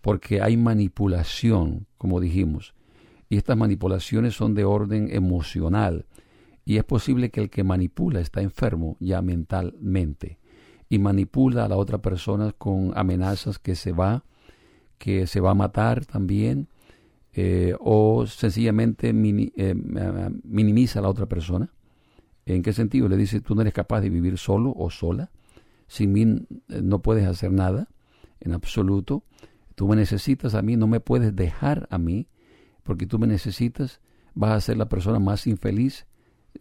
Porque 0.00 0.42
hay 0.42 0.56
manipulación, 0.56 1.86
como 1.96 2.18
dijimos. 2.18 2.74
Y 3.28 3.36
estas 3.36 3.56
manipulaciones 3.56 4.34
son 4.34 4.54
de 4.54 4.64
orden 4.64 5.14
emocional. 5.14 6.06
Y 6.64 6.78
es 6.78 6.82
posible 6.82 7.30
que 7.30 7.40
el 7.40 7.50
que 7.50 7.62
manipula 7.62 8.18
está 8.18 8.42
enfermo 8.42 8.96
ya 8.98 9.22
mentalmente. 9.22 10.40
Y 10.88 10.98
manipula 10.98 11.66
a 11.66 11.68
la 11.68 11.76
otra 11.76 11.98
persona 11.98 12.50
con 12.50 12.94
amenazas 12.96 13.60
que 13.60 13.76
se 13.76 13.92
va, 13.92 14.24
que 14.98 15.28
se 15.28 15.38
va 15.38 15.52
a 15.52 15.54
matar 15.54 16.04
también, 16.04 16.66
eh, 17.32 17.76
o 17.78 18.26
sencillamente 18.26 19.10
eh, 19.10 19.74
minimiza 20.42 20.98
a 20.98 21.02
la 21.02 21.10
otra 21.10 21.26
persona. 21.26 21.72
¿En 22.44 22.60
qué 22.62 22.72
sentido? 22.72 23.08
Le 23.08 23.16
dice, 23.16 23.40
tú 23.40 23.54
no 23.54 23.60
eres 23.60 23.72
capaz 23.72 24.00
de 24.00 24.10
vivir 24.10 24.36
solo 24.36 24.74
o 24.76 24.90
sola, 24.90 25.30
sin 25.90 26.12
mí 26.12 26.22
eh, 26.22 26.80
no 26.82 27.02
puedes 27.02 27.26
hacer 27.26 27.50
nada, 27.50 27.88
en 28.38 28.54
absoluto, 28.54 29.24
tú 29.74 29.88
me 29.88 29.96
necesitas 29.96 30.54
a 30.54 30.62
mí, 30.62 30.76
no 30.76 30.86
me 30.86 31.00
puedes 31.00 31.34
dejar 31.34 31.88
a 31.90 31.98
mí, 31.98 32.28
porque 32.84 33.06
tú 33.06 33.18
me 33.18 33.26
necesitas, 33.26 34.00
vas 34.34 34.52
a 34.52 34.60
ser 34.60 34.76
la 34.76 34.88
persona 34.88 35.18
más 35.18 35.48
infeliz 35.48 36.06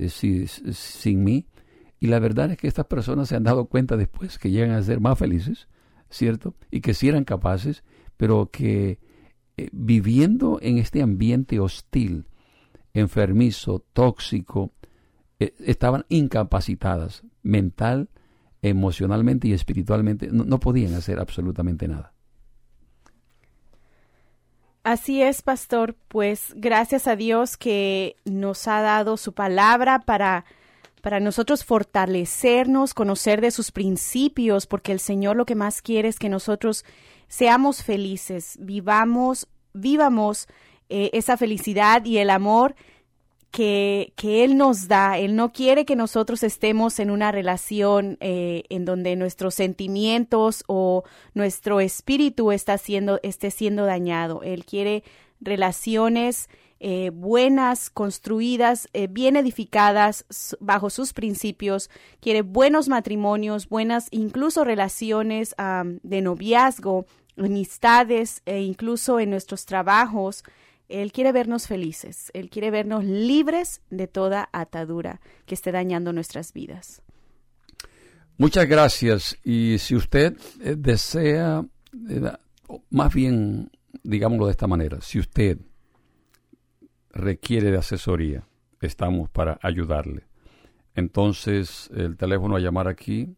si, 0.10 0.48
sin 0.48 1.24
mí. 1.24 1.46
Y 2.00 2.08
la 2.08 2.20
verdad 2.20 2.52
es 2.52 2.58
que 2.58 2.68
estas 2.68 2.88
personas 2.88 3.30
se 3.30 3.36
han 3.36 3.44
dado 3.44 3.66
cuenta 3.66 3.98
después 3.98 4.40
que 4.40 4.50
llegan 4.50 4.72
a 4.72 4.82
ser 4.82 5.00
más 5.00 5.18
felices, 5.18 5.68
¿cierto? 6.10 6.56
Y 6.72 6.82
que 6.82 6.94
sí 6.94 7.08
eran 7.08 7.24
capaces 7.24 7.84
pero 8.20 8.50
que 8.52 9.00
eh, 9.56 9.70
viviendo 9.72 10.60
en 10.62 10.78
este 10.78 11.02
ambiente 11.02 11.62
hostil, 11.62 12.28
enfermizo, 12.94 13.86
tóxico, 13.94 14.74
eh, 15.40 15.54
estaban 15.60 16.06
incapacitadas 16.10 17.24
mental, 17.44 18.10
emocionalmente 18.62 19.48
y 19.48 19.54
espiritualmente, 19.54 20.30
no 20.32 20.60
podían 20.60 20.94
hacer 20.94 21.20
absolutamente 21.20 21.88
nada. 21.88 22.14
Así 24.84 25.22
es, 25.22 25.42
pastor, 25.42 25.96
pues 26.08 26.54
gracias 26.56 27.08
a 27.08 27.16
Dios 27.16 27.58
que 27.58 28.16
nos 28.26 28.68
ha 28.68 28.82
dado 28.82 29.18
su 29.18 29.34
palabra 29.34 30.00
para 30.00 30.46
para 31.02 31.20
nosotros 31.20 31.64
fortalecernos, 31.64 32.94
conocer 32.94 33.42
de 33.42 33.52
sus 33.52 33.72
principios, 33.72 34.68
porque 34.68 34.92
el 34.92 35.00
Señor 35.00 35.36
lo 35.36 35.46
que 35.46 35.56
más 35.56 35.82
quiere 35.82 36.10
es 36.10 36.20
que 36.20 36.30
nosotros 36.30 36.86
seamos 37.28 37.84
felices, 37.84 38.58
vivamos, 38.60 39.48
vivamos 39.74 40.48
eh, 40.90 41.10
esa 41.14 41.38
felicidad 41.38 42.04
y 42.06 42.18
el 42.18 42.30
amor 42.30 42.76
que, 43.52 44.14
que, 44.16 44.44
Él 44.44 44.58
nos 44.58 44.88
da. 44.88 45.18
Él 45.18 45.36
no 45.36 45.52
quiere 45.52 45.86
que 45.86 45.96
nosotros 45.96 46.44
estemos 46.44 47.00
en 47.00 47.10
una 47.10 47.32
relación 47.32 48.18
eh, 48.20 48.64
en 48.70 48.86
donde 48.86 49.16
nuestros 49.16 49.56
sentimientos 49.56 50.64
o 50.68 51.04
nuestro 51.34 51.80
espíritu 51.80 52.52
está 52.52 52.78
siendo, 52.78 53.20
esté 53.24 53.52
siendo 53.52 53.86
dañado. 53.86 54.42
Él 54.44 54.66
quiere 54.66 55.04
relaciones 55.42 56.50
eh, 56.82 57.12
buenas, 57.14 57.90
construidas, 57.90 58.88
bien 59.10 59.36
edificadas 59.36 60.26
bajo 60.62 60.90
sus 60.90 61.12
principios, 61.12 61.90
quiere 62.22 62.42
buenos 62.42 62.88
matrimonios, 62.88 63.68
buenas 63.68 64.08
incluso 64.12 64.64
relaciones 64.64 65.56
de 66.04 66.22
noviazgo, 66.22 67.06
amistades 67.38 68.42
e 68.46 68.62
incluso 68.62 69.20
en 69.20 69.32
nuestros 69.32 69.66
trabajos. 69.66 70.44
Él 70.90 71.12
quiere 71.12 71.32
vernos 71.32 71.68
felices, 71.68 72.32
Él 72.34 72.50
quiere 72.50 72.72
vernos 72.72 73.06
libres 73.06 73.82
de 73.90 74.08
toda 74.08 74.50
atadura 74.52 75.22
que 75.46 75.56
esté 75.56 75.72
dañando 75.72 76.14
nuestras 76.14 76.54
vidas. 76.54 77.02
Muchas 78.38 78.68
gracias. 78.68 79.38
Y 79.44 79.78
si 79.80 79.96
usted 79.96 80.38
eh, 80.62 80.76
desea, 80.78 81.66
eh, 82.10 82.32
más 82.90 83.14
bien, 83.14 83.72
digámoslo 84.04 84.48
de 84.48 84.52
esta 84.52 84.68
manera, 84.68 85.02
si 85.02 85.20
usted 85.20 85.58
requiere 87.12 87.72
de 87.72 87.78
asesoría, 87.78 88.48
estamos 88.82 89.30
para 89.30 89.60
ayudarle. 89.62 90.24
Entonces, 90.96 91.90
el 91.96 92.18
teléfono 92.18 92.56
a 92.56 92.60
llamar 92.60 92.88
aquí, 92.88 93.36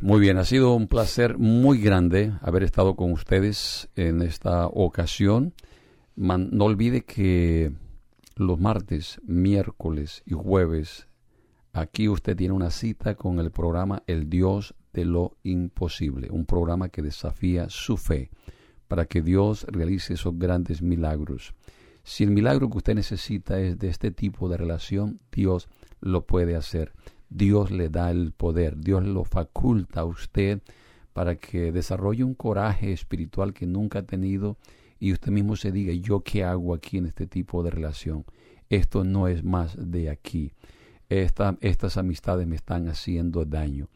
Muy 0.00 0.20
bien, 0.20 0.38
ha 0.38 0.44
sido 0.44 0.74
un 0.74 0.88
placer 0.88 1.38
muy 1.38 1.80
grande 1.80 2.32
haber 2.42 2.62
estado 2.62 2.94
con 2.96 3.12
ustedes 3.12 3.88
en 3.96 4.22
esta 4.22 4.66
ocasión. 4.66 5.54
no 6.16 6.64
olvide 6.64 7.04
que 7.04 7.72
los 8.36 8.58
martes, 8.58 9.20
miércoles 9.24 10.22
y 10.26 10.34
jueves 10.34 11.06
Aquí 11.74 12.08
usted 12.08 12.36
tiene 12.36 12.54
una 12.54 12.70
cita 12.70 13.16
con 13.16 13.40
el 13.40 13.50
programa 13.50 14.04
El 14.06 14.30
Dios 14.30 14.76
de 14.94 15.04
lo 15.04 15.36
Imposible, 15.42 16.28
un 16.30 16.46
programa 16.46 16.88
que 16.88 17.02
desafía 17.02 17.68
su 17.68 17.98
fe 17.98 18.30
para 18.88 19.04
que 19.04 19.20
Dios 19.20 19.66
realice 19.68 20.14
esos 20.14 20.38
grandes 20.38 20.80
milagros. 20.80 21.52
Si 22.02 22.24
el 22.24 22.30
milagro 22.30 22.70
que 22.70 22.78
usted 22.78 22.94
necesita 22.94 23.60
es 23.60 23.78
de 23.78 23.88
este 23.88 24.10
tipo 24.10 24.48
de 24.48 24.56
relación, 24.56 25.20
Dios 25.30 25.68
lo 26.00 26.24
puede 26.26 26.56
hacer. 26.56 26.92
Dios 27.28 27.70
le 27.70 27.88
da 27.90 28.10
el 28.10 28.32
poder, 28.32 28.78
Dios 28.78 29.04
lo 29.04 29.24
faculta 29.24 30.00
a 30.00 30.04
usted 30.04 30.62
para 31.12 31.36
que 31.36 31.72
desarrolle 31.72 32.24
un 32.24 32.34
coraje 32.34 32.92
espiritual 32.92 33.52
que 33.52 33.66
nunca 33.66 34.00
ha 34.00 34.06
tenido 34.06 34.56
y 34.98 35.12
usted 35.12 35.32
mismo 35.32 35.56
se 35.56 35.72
diga, 35.72 35.92
¿yo 35.92 36.20
qué 36.20 36.44
hago 36.44 36.74
aquí 36.74 36.98
en 36.98 37.06
este 37.06 37.26
tipo 37.26 37.62
de 37.62 37.70
relación? 37.70 38.24
Esto 38.70 39.04
no 39.04 39.28
es 39.28 39.44
más 39.44 39.76
de 39.78 40.08
aquí 40.08 40.52
estas 41.08 41.96
amistades 41.96 42.46
me 42.46 42.56
están 42.56 42.88
haciendo 42.88 43.44
daño, 43.44 43.88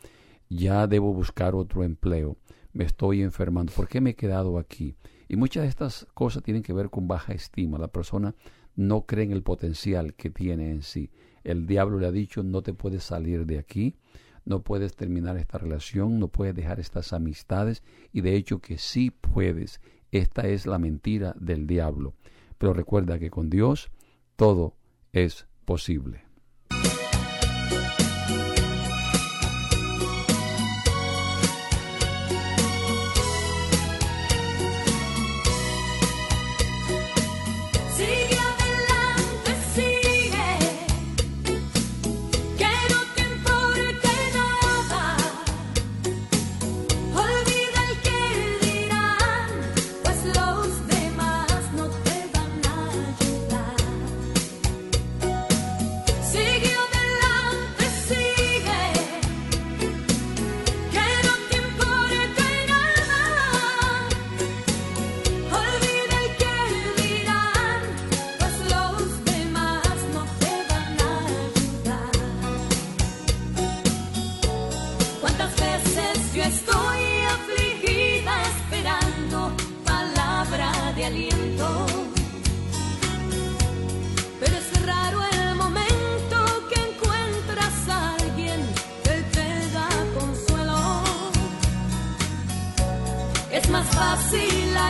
ya 0.49 0.87
debo 0.87 1.13
buscar 1.13 1.55
otro 1.55 1.85
empleo, 1.85 2.37
me 2.73 2.85
estoy 2.85 3.23
enfermando, 3.23 3.73
¿por 3.73 3.89
qué 3.89 4.01
me 4.01 4.11
he 4.11 4.15
quedado 4.15 4.59
aquí? 4.59 4.95
Y 5.29 5.37
muchas 5.37 5.65
de 5.65 5.69
estas 5.69 6.07
cosas 6.15 6.43
tienen 6.43 6.63
que 6.63 6.73
ver 6.73 6.91
con 6.91 7.07
baja 7.07 7.33
estima. 7.33 7.79
La 7.79 7.89
persona 7.89 8.35
no 8.77 9.05
cree 9.05 9.25
en 9.25 9.33
el 9.33 9.43
potencial 9.43 10.15
que 10.15 10.31
tiene 10.31 10.71
en 10.71 10.83
sí. 10.83 11.11
El 11.45 11.67
diablo 11.67 11.99
le 11.99 12.07
ha 12.07 12.13
dicho, 12.13 12.43
no 12.43 12.63
te 12.63 12.73
puedes 12.73 13.05
salir 13.05 13.45
de 13.45 13.59
aquí, 13.59 13.97
no 14.45 14.63
puedes 14.63 14.97
terminar 14.97 15.37
esta 15.37 15.59
relación, 15.59 16.19
no 16.19 16.29
puedes 16.29 16.55
dejar 16.55 16.81
estas 16.81 17.13
amistades, 17.13 17.83
y 18.13 18.23
de 18.23 18.37
hecho 18.37 18.61
que 18.61 18.79
sí 18.79 19.11
puedes. 19.11 19.81
Esta 20.11 20.47
es 20.47 20.67
la 20.67 20.79
mentira 20.79 21.35
del 21.39 21.67
diablo. 21.67 22.15
Pero 22.57 22.73
recuerda 22.73 23.19
que 23.19 23.31
con 23.31 23.51
Dios 23.51 23.91
todo 24.37 24.77
es 25.13 25.47
posible. 25.65 26.28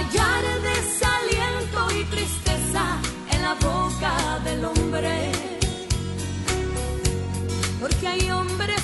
hallar 0.08 0.44
desaliento 0.62 2.00
y 2.00 2.04
tristeza 2.04 2.98
en 3.30 3.42
la 3.42 3.54
boca 3.54 4.40
del 4.44 4.64
hombre. 4.64 5.32
Porque 7.80 8.06
hay 8.06 8.30
hombres 8.30 8.77